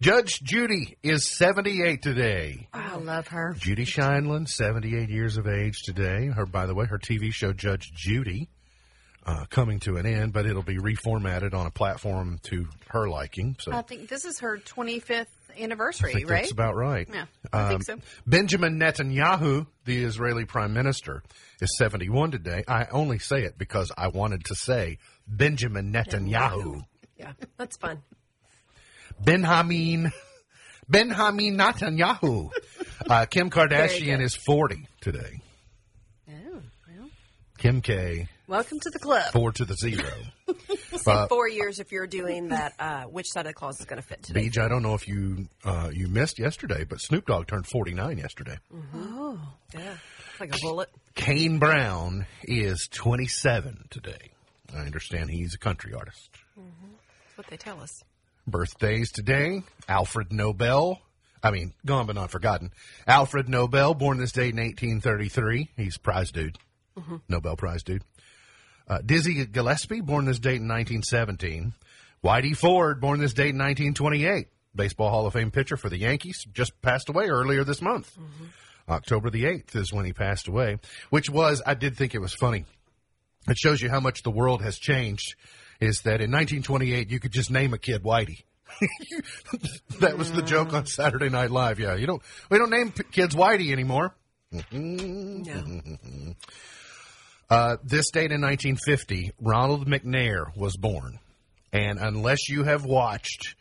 Judge 0.00 0.40
Judy 0.40 0.96
is 1.02 1.28
78 1.36 2.00
today. 2.02 2.68
I 2.72 2.96
love 2.96 3.26
her. 3.28 3.56
Judy 3.58 3.84
Sheindlin, 3.84 4.46
78 4.48 5.08
years 5.08 5.36
of 5.36 5.48
age 5.48 5.82
today. 5.82 6.26
Her, 6.26 6.46
by 6.46 6.66
the 6.66 6.74
way, 6.74 6.86
her 6.86 6.98
TV 6.98 7.32
show 7.32 7.52
Judge 7.52 7.90
Judy, 7.92 8.48
uh, 9.28 9.44
coming 9.50 9.78
to 9.80 9.96
an 9.98 10.06
end, 10.06 10.32
but 10.32 10.46
it'll 10.46 10.62
be 10.62 10.78
reformatted 10.78 11.52
on 11.52 11.66
a 11.66 11.70
platform 11.70 12.38
to 12.44 12.66
her 12.88 13.08
liking. 13.08 13.56
So 13.60 13.72
I 13.72 13.82
think 13.82 14.08
this 14.08 14.24
is 14.24 14.40
her 14.40 14.56
25th 14.56 15.26
anniversary, 15.58 16.10
I 16.10 16.14
think 16.14 16.30
right? 16.30 16.36
that's 16.42 16.52
about 16.52 16.76
right. 16.76 17.06
Yeah, 17.12 17.26
I 17.52 17.68
think 17.68 17.82
so. 17.84 17.98
Benjamin 18.26 18.78
Netanyahu, 18.78 19.66
the 19.84 20.02
Israeli 20.02 20.46
prime 20.46 20.72
minister, 20.72 21.22
is 21.60 21.76
71 21.76 22.30
today. 22.30 22.64
I 22.66 22.86
only 22.90 23.18
say 23.18 23.42
it 23.42 23.58
because 23.58 23.92
I 23.98 24.08
wanted 24.08 24.46
to 24.46 24.54
say 24.54 24.98
Benjamin 25.26 25.92
Netanyahu. 25.92 26.82
Yeah, 27.18 27.32
that's 27.56 27.76
fun. 27.76 28.00
Benjamin 29.20 30.12
Benjamin 30.88 31.56
Netanyahu. 31.58 32.52
Uh, 33.10 33.26
Kim 33.26 33.50
Kardashian 33.50 34.20
is 34.22 34.36
40 34.36 34.86
today. 35.00 35.40
oh, 36.28 36.62
well, 36.96 37.10
Kim 37.58 37.80
K, 37.80 38.28
welcome 38.48 38.80
to 38.80 38.90
the 38.90 38.98
club. 38.98 39.32
four 39.32 39.52
to 39.52 39.64
the 39.64 39.74
zero. 39.74 40.08
In 40.48 41.28
four 41.28 41.48
years, 41.48 41.78
if 41.78 41.92
you're 41.92 42.06
doing 42.06 42.48
that, 42.48 42.72
uh, 42.78 43.02
which 43.04 43.26
side 43.30 43.40
of 43.40 43.46
the 43.46 43.54
closet 43.54 43.80
is 43.80 43.86
going 43.86 44.02
to 44.02 44.06
fit 44.06 44.22
today? 44.22 44.48
Beej, 44.48 44.58
I 44.58 44.68
don't 44.68 44.82
know 44.82 44.94
if 44.94 45.06
you 45.06 45.48
uh, 45.64 45.90
you 45.92 46.08
missed 46.08 46.38
yesterday, 46.38 46.84
but 46.84 47.00
Snoop 47.00 47.26
Dogg 47.26 47.46
turned 47.46 47.66
49 47.66 48.18
yesterday. 48.18 48.58
Oh. 48.94 49.38
Yeah, 49.74 49.94
it's 50.30 50.40
like 50.40 50.54
a 50.54 50.58
bullet. 50.60 50.88
Kane 51.14 51.58
Brown 51.58 52.26
is 52.44 52.88
27 52.92 53.84
today. 53.90 54.32
I 54.74 54.80
understand 54.80 55.30
he's 55.30 55.54
a 55.54 55.58
country 55.58 55.94
artist. 55.94 56.30
That's 56.56 57.36
what 57.36 57.46
they 57.48 57.56
tell 57.56 57.80
us. 57.80 58.02
Birthdays 58.46 59.12
today 59.12 59.62
Alfred 59.88 60.32
Nobel. 60.32 61.00
I 61.42 61.50
mean, 61.52 61.72
gone 61.86 62.06
but 62.06 62.16
not 62.16 62.30
forgotten. 62.30 62.72
Alfred 63.06 63.48
Nobel, 63.48 63.94
born 63.94 64.18
this 64.18 64.32
date 64.32 64.54
in 64.54 64.60
1833. 64.60 65.70
He's 65.76 65.96
prize 65.96 66.30
dude. 66.32 66.58
Nobel 67.28 67.56
Prize 67.56 67.82
dude. 67.84 68.02
Uh, 68.88 68.98
Dizzy 69.04 69.44
Gillespie, 69.44 70.00
born 70.00 70.24
this 70.24 70.38
date 70.38 70.56
in 70.62 70.68
1917. 70.68 71.74
Whitey 72.24 72.56
Ford, 72.56 73.00
born 73.00 73.20
this 73.20 73.34
date 73.34 73.50
in 73.50 73.58
1928. 73.58 74.48
Baseball 74.74 75.10
Hall 75.10 75.26
of 75.26 75.34
Fame 75.34 75.50
pitcher 75.50 75.76
for 75.76 75.88
the 75.88 75.98
Yankees, 75.98 76.44
just 76.52 76.80
passed 76.80 77.08
away 77.08 77.26
earlier 77.28 77.64
this 77.64 77.82
month. 77.82 78.16
October 78.88 79.28
the 79.28 79.44
8th 79.44 79.76
is 79.76 79.92
when 79.92 80.06
he 80.06 80.12
passed 80.12 80.48
away, 80.48 80.78
which 81.10 81.28
was, 81.28 81.60
I 81.66 81.74
did 81.74 81.96
think 81.96 82.14
it 82.14 82.20
was 82.20 82.34
funny. 82.34 82.64
It 83.48 83.58
shows 83.58 83.82
you 83.82 83.90
how 83.90 84.00
much 84.00 84.22
the 84.22 84.30
world 84.30 84.62
has 84.62 84.78
changed. 84.78 85.34
Is 85.80 86.00
that 86.02 86.20
in 86.20 86.30
1928 86.30 87.10
you 87.10 87.20
could 87.20 87.32
just 87.32 87.50
name 87.50 87.72
a 87.72 87.78
kid 87.78 88.02
Whitey. 88.02 88.42
that 90.00 90.18
was 90.18 90.32
the 90.32 90.42
joke 90.42 90.72
on 90.74 90.86
Saturday 90.86 91.28
Night 91.28 91.50
Live. 91.50 91.80
Yeah, 91.80 91.94
you 91.94 92.06
don't 92.06 92.22
we 92.50 92.58
don't 92.58 92.70
name 92.70 92.92
p- 92.92 93.04
kids 93.10 93.34
Whitey 93.34 93.72
anymore. 93.72 94.14
No. 94.72 95.80
Uh, 97.50 97.78
this 97.82 98.10
date 98.10 98.30
in 98.30 98.42
1950, 98.42 99.32
Ronald 99.40 99.86
McNair 99.86 100.54
was 100.54 100.76
born, 100.76 101.18
and 101.72 101.98
unless 101.98 102.50
you 102.50 102.64
have 102.64 102.84
watched 102.84 103.54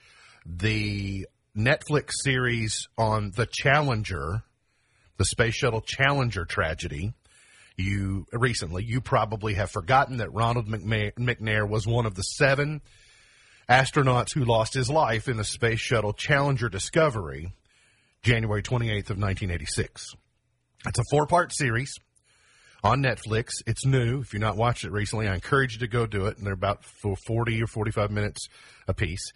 the 0.46 1.26
Netflix 1.58 2.12
series 2.22 2.90
on 2.98 3.32
the 3.34 3.48
Challenger, 3.50 4.44
the 5.16 5.24
Space 5.24 5.56
Shuttle 5.56 5.80
Challenger 5.80 6.44
tragedy, 6.44 7.14
you 7.78 8.26
recently 8.34 8.84
you 8.84 9.00
probably 9.00 9.54
have 9.54 9.72
forgotten 9.72 10.18
that 10.18 10.34
Ronald 10.34 10.68
McNair 10.68 11.70
was 11.70 11.88
one 11.88 12.06
of 12.06 12.16
the 12.16 12.24
seven 12.24 12.82
astronauts 13.70 14.34
who 14.34 14.44
lost 14.44 14.74
his 14.74 14.90
life 14.90 15.30
in 15.30 15.38
the 15.38 15.46
Space 15.46 15.80
Shuttle 15.80 16.14
Challenger 16.14 16.68
Discovery, 16.68 17.54
January 18.22 18.64
28th 18.64 19.12
of 19.12 19.18
1986. 19.18 20.14
It's 20.86 21.00
a 21.00 21.04
four-part 21.10 21.54
series 21.54 21.94
on 22.84 23.02
Netflix. 23.02 23.62
It's 23.66 23.86
new. 23.86 24.22
If 24.22 24.34
you've 24.34 24.42
not 24.42 24.58
watched 24.58 24.84
it 24.84 24.92
recently, 24.92 25.28
I 25.28 25.34
encourage 25.34 25.74
you 25.74 25.80
to 25.80 25.88
go 25.88 26.06
do 26.06 26.28
it. 26.28 26.38
And 26.38 26.46
they're 26.46 26.54
about 26.54 26.84
for 26.84 27.16
40 27.16 27.62
or 27.62 27.68
45 27.68 28.12
minutes 28.12 28.48
a 28.88 28.94
piece. 28.94 29.34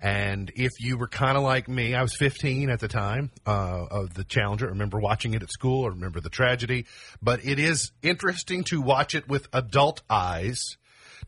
And 0.00 0.52
if 0.54 0.72
you 0.78 0.98
were 0.98 1.08
kind 1.08 1.38
of 1.38 1.42
like 1.42 1.68
me, 1.68 1.94
I 1.94 2.02
was 2.02 2.14
15 2.14 2.68
at 2.68 2.80
the 2.80 2.88
time 2.88 3.30
uh, 3.46 3.86
of 3.90 4.14
the 4.14 4.24
Challenger. 4.24 4.66
I 4.66 4.70
remember 4.70 4.98
watching 4.98 5.34
it 5.34 5.42
at 5.42 5.50
school. 5.50 5.86
I 5.86 5.88
remember 5.88 6.20
the 6.20 6.28
tragedy. 6.28 6.86
But 7.22 7.44
it 7.44 7.58
is 7.58 7.92
interesting 8.02 8.64
to 8.64 8.82
watch 8.82 9.14
it 9.14 9.26
with 9.26 9.48
adult 9.52 10.02
eyes 10.10 10.76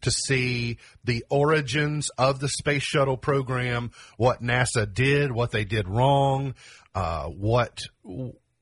to 0.03 0.11
see 0.11 0.79
the 1.05 1.25
origins 1.31 2.11
of 2.19 2.41
the 2.41 2.49
space 2.49 2.83
shuttle 2.83 3.17
program, 3.17 3.91
what 4.17 4.43
NASA 4.43 4.93
did, 4.93 5.33
what 5.33 5.51
they 5.51 5.65
did 5.65 5.89
wrong, 5.89 6.55
uh, 6.95 7.25
what 7.25 7.81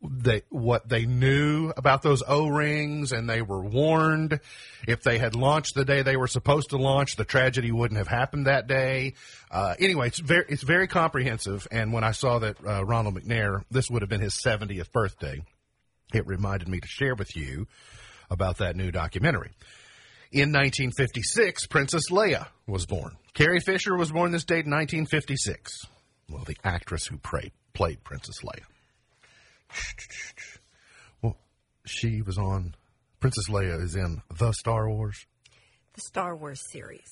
they 0.02 0.42
what 0.50 0.88
they 0.88 1.06
knew 1.06 1.72
about 1.76 2.02
those 2.02 2.22
O-rings, 2.26 3.12
and 3.12 3.28
they 3.28 3.42
were 3.42 3.62
warned 3.62 4.40
if 4.86 5.02
they 5.02 5.18
had 5.18 5.34
launched 5.34 5.74
the 5.74 5.84
day 5.84 6.02
they 6.02 6.16
were 6.16 6.26
supposed 6.26 6.70
to 6.70 6.76
launch, 6.76 7.16
the 7.16 7.24
tragedy 7.24 7.72
wouldn't 7.72 7.98
have 7.98 8.08
happened 8.08 8.46
that 8.46 8.66
day. 8.66 9.14
Uh, 9.50 9.74
anyway, 9.78 10.08
it's 10.08 10.18
very 10.18 10.44
it's 10.48 10.62
very 10.62 10.86
comprehensive. 10.86 11.66
And 11.70 11.92
when 11.92 12.04
I 12.04 12.12
saw 12.12 12.38
that 12.40 12.56
uh, 12.66 12.84
Ronald 12.84 13.14
McNair, 13.14 13.62
this 13.70 13.88
would 13.90 14.02
have 14.02 14.08
been 14.08 14.20
his 14.20 14.34
70th 14.34 14.92
birthday, 14.92 15.42
it 16.12 16.26
reminded 16.26 16.68
me 16.68 16.80
to 16.80 16.88
share 16.88 17.14
with 17.14 17.34
you 17.36 17.66
about 18.30 18.58
that 18.58 18.76
new 18.76 18.90
documentary. 18.90 19.52
In 20.32 20.52
1956, 20.52 21.66
Princess 21.68 22.10
Leia 22.10 22.48
was 22.66 22.84
born. 22.84 23.16
Carrie 23.32 23.60
Fisher 23.60 23.96
was 23.96 24.10
born 24.10 24.32
this 24.32 24.44
date 24.44 24.66
in 24.66 24.72
1956. 24.72 25.86
Well, 26.28 26.44
the 26.44 26.56
actress 26.64 27.06
who 27.06 27.16
played, 27.18 27.52
played 27.72 28.02
Princess 28.02 28.42
Leia. 28.42 28.64
Well, 31.22 31.36
she 31.84 32.22
was 32.22 32.38
on. 32.38 32.74
Princess 33.20 33.48
Leia 33.48 33.82
is 33.82 33.96
in 33.96 34.22
The 34.38 34.52
Star 34.52 34.88
Wars. 34.88 35.26
The 35.94 36.00
Star 36.02 36.36
Wars 36.36 36.62
series. 36.70 37.08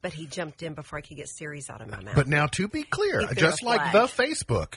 But 0.00 0.12
he 0.12 0.26
jumped 0.26 0.62
in 0.62 0.74
before 0.74 0.98
I 0.98 1.02
could 1.02 1.16
get 1.16 1.28
series 1.28 1.68
out 1.70 1.80
of 1.80 1.90
my 1.90 2.00
mouth. 2.00 2.14
But 2.14 2.28
now, 2.28 2.46
to 2.48 2.68
be 2.68 2.82
clear, 2.82 3.20
He 3.22 3.26
threw 3.28 3.34
just 3.36 3.62
a 3.62 3.66
like 3.66 3.90
flag. 3.90 3.92
the 3.92 4.22
Facebook, 4.22 4.74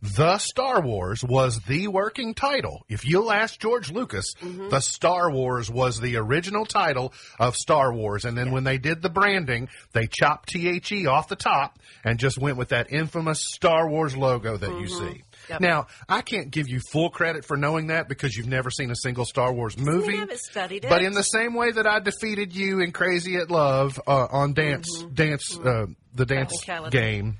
the 0.00 0.38
Star 0.38 0.80
Wars 0.80 1.22
was 1.24 1.58
the 1.66 1.88
working 1.88 2.32
title. 2.32 2.84
If 2.88 3.04
you'll 3.04 3.32
ask 3.32 3.58
George 3.58 3.90
Lucas, 3.90 4.32
Mm-hmm. 4.40 4.68
the 4.70 4.80
Star 4.80 5.30
Wars 5.32 5.68
was 5.68 6.00
the 6.00 6.16
original 6.16 6.64
title 6.64 7.12
of 7.40 7.56
Star 7.56 7.92
Wars. 7.92 8.24
And 8.24 8.38
then 8.38 8.52
when 8.52 8.62
they 8.64 8.78
did 8.78 9.02
the 9.02 9.10
branding, 9.10 9.68
they 9.92 10.06
chopped 10.06 10.52
THE 10.52 11.06
off 11.08 11.28
the 11.28 11.36
top 11.36 11.78
and 12.04 12.18
just 12.18 12.38
went 12.38 12.56
with 12.56 12.68
that 12.68 12.92
infamous 12.92 13.40
Star 13.44 13.88
Wars 13.90 14.16
logo 14.16 14.56
that 14.56 14.80
you 14.80 14.86
see. 14.86 15.24
Mm-hmm. 15.48 15.64
Yep. 15.64 15.70
Now, 15.70 15.86
I 16.08 16.20
can't 16.22 16.50
give 16.50 16.68
you 16.68 16.80
full 16.92 17.10
credit 17.10 17.44
for 17.44 17.56
knowing 17.56 17.88
that 17.88 18.08
because 18.08 18.36
you've 18.36 18.46
never 18.46 18.70
seen 18.70 18.90
a 18.90 18.96
single 18.96 19.24
Star 19.24 19.52
Wars 19.52 19.76
movie. 19.78 20.16
haven't 20.16 20.40
studied 20.40 20.86
But 20.88 21.02
in 21.02 21.12
the 21.12 21.22
same 21.22 21.54
way 21.54 21.70
that 21.72 21.86
I 21.86 22.00
defeated 22.00 22.54
you 22.54 22.80
in 22.80 22.92
Crazy 22.92 23.36
at 23.36 23.50
Love 23.50 24.00
uh, 24.06 24.26
on 24.30 24.52
dance, 24.52 25.02
dance, 25.12 25.58
uh, 25.58 25.86
the 26.14 26.26
dance 26.26 26.52
game, 26.90 27.38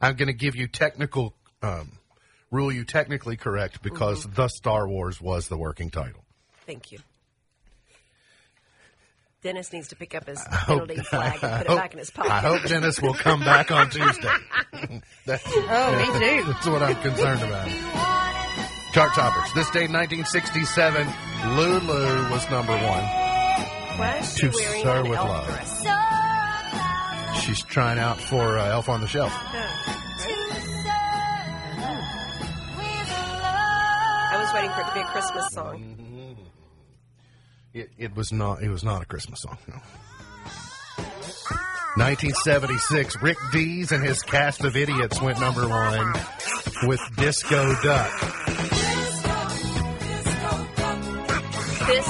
I'm 0.00 0.16
going 0.16 0.28
to 0.28 0.34
give 0.34 0.54
you 0.54 0.68
technical, 0.68 1.34
um, 1.62 1.92
rule 2.50 2.70
you 2.72 2.84
technically 2.84 3.36
correct 3.36 3.82
because 3.82 4.24
the 4.24 4.48
Star 4.48 4.88
Wars 4.88 5.20
was 5.20 5.48
the 5.48 5.56
working 5.56 5.90
title. 5.90 6.24
Thank 6.66 6.92
you. 6.92 6.98
Dennis 9.42 9.72
needs 9.72 9.88
to 9.88 9.96
pick 9.96 10.14
up 10.16 10.26
his 10.26 10.42
penalty 10.50 10.96
flag 11.02 11.38
and 11.42 11.66
put 11.66 11.72
it 11.72 11.76
back 11.76 11.92
in 11.92 11.98
his 12.00 12.10
pocket. 12.10 12.32
I 12.32 12.40
hope 12.40 12.62
Dennis 12.64 13.00
will 13.00 13.14
come 13.14 13.40
back 13.40 13.70
on 13.70 13.88
Tuesday. 13.90 14.28
That's, 15.26 15.44
Oh, 15.46 15.92
me 15.96 16.06
too. 16.18 16.52
that's 16.52 16.66
what 16.66 16.82
I'm 16.82 16.96
concerned 17.02 17.42
about. 17.42 17.68
Chart 18.94 19.12
toppers. 19.14 19.52
This 19.54 19.70
day, 19.70 19.86
1967, 19.86 21.06
Lulu 21.54 22.30
was 22.30 22.50
number 22.50 22.72
one. 22.72 23.04
Why 23.98 24.18
is 24.20 24.34
she 24.34 24.48
To 24.48 24.52
wearing 24.56 24.82
Sir 24.82 25.02
with 25.04 25.18
elf 25.18 25.28
Love. 25.28 25.46
dress? 25.46 27.44
She's 27.44 27.62
trying 27.62 27.98
out 27.98 28.18
for 28.20 28.58
uh, 28.58 28.70
Elf 28.70 28.88
on 28.88 29.00
the 29.00 29.06
Shelf. 29.06 29.32
I 34.30 34.36
was 34.42 34.52
waiting 34.54 34.70
for 34.70 34.80
it 34.80 34.86
to 34.88 34.94
be 34.94 35.00
a 35.00 35.04
Christmas 35.06 35.46
song. 35.52 35.94
It, 37.74 37.90
it 37.98 38.16
was 38.16 38.32
not. 38.32 38.62
It 38.62 38.70
was 38.70 38.82
not 38.82 39.02
a 39.02 39.04
Christmas 39.04 39.42
song. 39.42 39.58
No. 39.68 39.76
1976, 41.96 43.20
Rick 43.22 43.38
Dees 43.50 43.90
and 43.90 44.04
his 44.04 44.22
cast 44.22 44.64
of 44.64 44.76
idiots 44.76 45.20
went 45.20 45.40
number 45.40 45.68
one 45.68 46.12
with 46.84 47.00
Disco 47.16 47.74
Duck. 47.82 48.20
This 51.88 52.06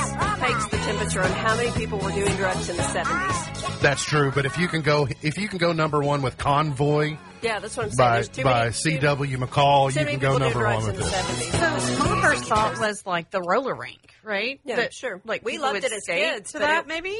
takes 0.48 0.66
the 0.68 0.76
temperature 0.76 1.22
on 1.22 1.30
how 1.30 1.56
many 1.56 1.70
people 1.70 1.98
were 1.98 2.10
doing 2.10 2.34
drugs 2.36 2.68
in 2.68 2.76
the 2.76 2.82
70s. 2.82 3.80
That's 3.80 4.04
true, 4.04 4.30
but 4.34 4.44
if 4.44 4.58
you 4.58 4.68
can 4.68 4.82
go, 4.82 5.08
if 5.22 5.38
you 5.38 5.48
can 5.48 5.58
go 5.58 5.72
number 5.72 6.02
one 6.02 6.20
with 6.20 6.36
Convoy 6.36 7.16
Yeah, 7.42 7.58
that's 7.60 7.76
what 7.76 7.86
I'm 7.86 7.92
saying. 7.92 8.08
by 8.08 8.14
There's 8.16 8.28
too 8.28 8.42
by 8.44 8.58
many, 8.60 8.72
C.W. 8.72 9.38
McCall, 9.38 9.92
too 9.92 10.00
you 10.00 10.06
can 10.06 10.18
go 10.18 10.38
number 10.38 10.64
one 10.64 10.82
drugs 10.82 10.86
with 10.86 10.96
the 10.96 11.02
it. 11.04 11.12
70s. 11.12 11.96
So 11.98 12.04
my 12.14 12.20
first 12.22 12.44
thought 12.44 12.78
was 12.80 13.06
like 13.06 13.30
the 13.30 13.40
roller 13.42 13.74
rink, 13.74 14.14
right? 14.22 14.60
Yeah, 14.64 14.76
That, 14.76 14.92
sure. 14.94 15.20
Like 15.24 15.44
We 15.44 15.58
loved 15.58 15.84
it 15.84 15.92
as 15.92 16.02
kids, 16.06 16.52
To 16.52 16.58
but 16.58 16.66
that, 16.66 16.80
it- 16.84 16.88
maybe. 16.88 17.16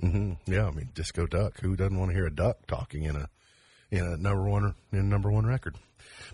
hmm 0.00 0.32
Yeah, 0.46 0.66
I 0.66 0.70
mean 0.72 0.90
Disco 0.94 1.26
Duck. 1.26 1.60
Who 1.60 1.76
doesn't 1.76 1.98
want 1.98 2.10
to 2.10 2.14
hear 2.14 2.26
a 2.26 2.34
duck 2.34 2.66
talking 2.66 3.04
in 3.04 3.16
a 3.16 3.28
in 3.90 4.04
a 4.04 4.16
number 4.16 4.42
one 4.48 4.74
in 4.92 5.08
number 5.08 5.30
one 5.30 5.46
record. 5.46 5.76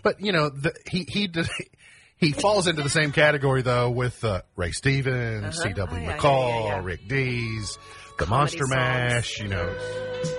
But 0.03 0.21
you 0.21 0.31
know, 0.31 0.49
the, 0.49 0.73
he 0.89 1.05
he 1.07 1.27
did, 1.27 1.47
he 2.17 2.31
falls 2.33 2.67
into 2.67 2.81
the 2.83 2.89
same 2.89 3.11
category 3.11 3.61
though 3.61 3.89
with 3.89 4.23
uh, 4.23 4.41
Ray 4.55 4.71
Stevens, 4.71 5.61
C.W. 5.61 5.97
Oh, 5.99 6.01
yeah, 6.03 6.17
McCall, 6.17 6.49
yeah, 6.49 6.59
yeah, 6.59 6.65
yeah. 6.77 6.81
Rick 6.83 7.07
Dees, 7.07 7.77
the 8.17 8.25
Comedy 8.25 8.29
Monster 8.57 8.57
songs. 8.65 8.69
Mash. 8.75 9.39
You 9.39 9.47
know, 9.49 9.75
So 10.23 10.33
I'm 10.33 10.38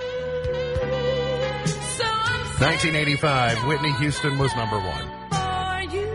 1985, 2.61 3.65
Whitney 3.65 3.91
Houston 3.93 4.37
was 4.37 4.55
number 4.55 4.77
one. 4.77 5.07
for 5.31 5.81
you. 5.91 6.05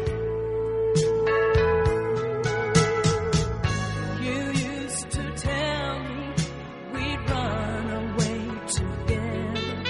You 4.22 4.52
used 4.52 5.10
to 5.10 5.32
tell 5.34 5.98
me 5.98 6.34
we'd 6.92 7.30
run 7.30 7.90
away 7.90 8.66
together. 8.68 9.84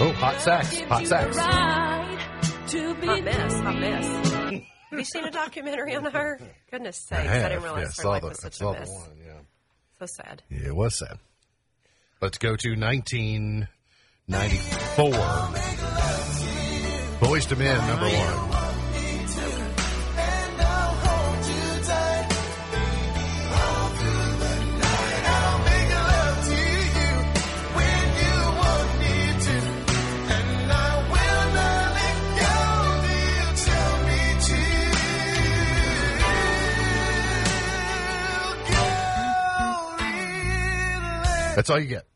Oh, 0.00 0.12
hot 0.14 0.40
sax, 0.40 0.80
hot 0.80 1.06
sax. 1.06 1.36
Right 1.36 2.18
to 2.66 2.94
be 2.96 3.06
Hot 3.06 3.22
mess, 3.24 3.52
hot 3.60 3.72
free. 3.74 3.80
mess. 3.80 4.06
Have 4.90 4.98
you 4.98 5.04
seen 5.04 5.24
a 5.24 5.30
documentary 5.30 5.94
on 5.94 6.06
her? 6.06 6.40
Goodness 6.72 6.96
sakes, 7.08 7.28
I, 7.28 7.48
didn't 7.50 7.62
realize 7.62 7.82
yeah, 7.82 7.86
her 7.86 7.92
saw 7.92 8.08
life 8.08 8.22
the, 8.22 8.28
was 8.30 8.42
such 8.42 8.54
saw 8.56 8.70
a 8.70 8.78
mess. 8.80 8.88
the 8.88 8.94
one. 8.94 9.10
Yeah. 9.24 9.32
So 10.00 10.06
sad. 10.06 10.42
Yeah, 10.50 10.66
it 10.68 10.74
was 10.74 10.98
sad. 10.98 11.18
Let's 12.20 12.38
go 12.38 12.56
to 12.56 12.74
1994. 14.30 15.10
Boyz 17.20 17.50
II 17.50 17.58
Men, 17.58 17.86
number 17.88 18.06
one. 18.06 18.50
That's 41.56 41.68
all 41.68 41.78
you 41.78 41.88
get. 41.88 42.09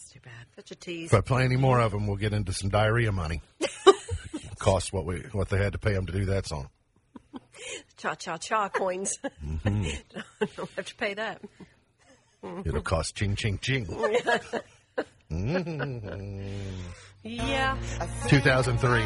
That's 0.00 0.12
too 0.12 0.20
bad. 0.20 0.46
Such 0.56 0.70
a 0.70 0.74
tease. 0.76 1.12
If 1.12 1.14
I 1.14 1.20
play 1.20 1.44
any 1.44 1.56
more 1.56 1.78
of 1.78 1.92
them, 1.92 2.06
we'll 2.06 2.16
get 2.16 2.32
into 2.32 2.54
some 2.54 2.70
diarrhea 2.70 3.12
money. 3.12 3.42
Cost 4.58 4.94
what 4.94 5.04
we 5.04 5.20
what 5.32 5.50
they 5.50 5.58
had 5.58 5.72
to 5.72 5.78
pay 5.78 5.92
them 5.92 6.06
to 6.06 6.12
do 6.12 6.24
that 6.26 6.46
song. 6.46 6.70
Cha 7.98 8.14
cha 8.14 8.38
cha 8.38 8.70
coins. 8.70 9.18
Mm-hmm. 9.44 9.84
Don't 10.56 10.70
have 10.76 10.86
to 10.86 10.94
pay 10.94 11.14
that. 11.14 11.42
It'll 12.64 12.80
cost 12.80 13.14
ching 13.14 13.36
ching 13.36 13.58
ching. 13.58 13.86
Yeah. 17.22 17.76
2003. 18.28 19.02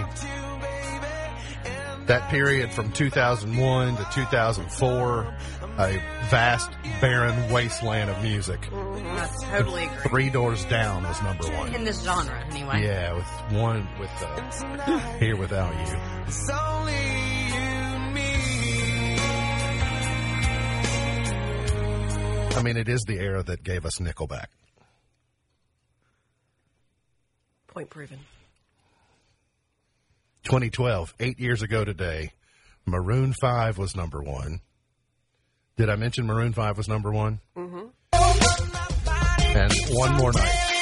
That 2.06 2.30
period 2.30 2.70
from 2.72 2.92
2001 2.92 3.96
to 3.96 4.06
2004, 4.12 5.36
a 5.78 6.00
vast, 6.30 6.70
barren 7.00 7.50
wasteland 7.52 8.08
of 8.10 8.22
music. 8.22 8.68
I 8.72 9.28
totally 9.50 9.84
agree. 9.84 9.96
Three 10.08 10.30
Doors 10.30 10.64
Down 10.66 11.04
is 11.06 11.20
number 11.22 11.44
one. 11.50 11.74
In 11.74 11.84
this 11.84 12.02
genre, 12.02 12.44
anyway. 12.50 12.82
Yeah, 12.84 13.14
with 13.14 13.26
one 13.60 13.88
with 13.98 14.10
uh, 14.20 14.98
Here 15.18 15.36
Without 15.36 15.74
You. 15.74 15.96
It's 16.26 16.50
only 16.50 16.92
you 16.92 17.54
and 17.54 18.14
me. 18.14 19.16
I 22.56 22.62
mean, 22.62 22.76
it 22.76 22.88
is 22.88 23.02
the 23.02 23.18
era 23.18 23.42
that 23.42 23.64
gave 23.64 23.84
us 23.84 23.98
Nickelback. 23.98 24.46
Point 27.66 27.90
proven. 27.90 28.20
2012, 30.44 31.14
eight 31.20 31.40
years 31.40 31.62
ago 31.62 31.84
today, 31.84 32.30
Maroon 32.86 33.32
5 33.32 33.78
was 33.78 33.96
number 33.96 34.22
one. 34.22 34.60
Did 35.76 35.90
I 35.90 35.96
mention 35.96 36.26
Maroon 36.26 36.52
5 36.52 36.76
was 36.76 36.88
number 36.88 37.10
one? 37.10 37.40
Mm-hmm. 37.56 37.86
And 39.56 39.72
one 39.90 40.16
more 40.16 40.32
night. 40.32 40.74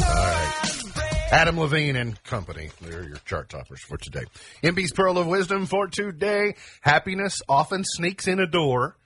All 0.00 0.14
right. 0.14 1.32
Adam 1.32 1.58
Levine 1.58 1.96
and 1.96 2.22
company. 2.22 2.70
They're 2.80 3.02
your 3.02 3.16
chart 3.24 3.48
toppers 3.48 3.80
for 3.82 3.96
today. 3.96 4.24
MB's 4.62 4.92
Pearl 4.92 5.18
of 5.18 5.26
Wisdom 5.26 5.66
for 5.66 5.88
today. 5.88 6.54
Happiness 6.82 7.40
often 7.48 7.82
sneaks 7.84 8.28
in 8.28 8.38
a 8.38 8.46
door 8.46 8.96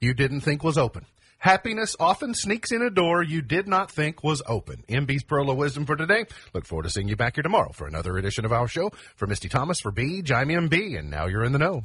you 0.00 0.14
didn't 0.14 0.40
think 0.40 0.62
was 0.62 0.78
open. 0.78 1.04
Happiness 1.46 1.94
often 2.00 2.34
sneaks 2.34 2.72
in 2.72 2.82
a 2.82 2.90
door 2.90 3.22
you 3.22 3.40
did 3.40 3.68
not 3.68 3.88
think 3.88 4.24
was 4.24 4.42
open. 4.48 4.82
MB's 4.88 5.22
Pearl 5.22 5.48
of 5.48 5.56
Wisdom 5.56 5.86
for 5.86 5.94
today. 5.94 6.24
Look 6.52 6.66
forward 6.66 6.82
to 6.82 6.90
seeing 6.90 7.06
you 7.06 7.14
back 7.14 7.36
here 7.36 7.44
tomorrow 7.44 7.70
for 7.70 7.86
another 7.86 8.18
edition 8.18 8.44
of 8.44 8.52
our 8.52 8.66
show. 8.66 8.90
For 9.14 9.28
Misty 9.28 9.48
Thomas, 9.48 9.78
for 9.78 9.92
Beej, 9.92 10.32
I'm 10.32 10.48
MB, 10.48 10.98
and 10.98 11.08
now 11.08 11.26
you're 11.26 11.44
in 11.44 11.52
the 11.52 11.60
know. 11.60 11.84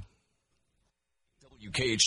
WKH 1.62 2.00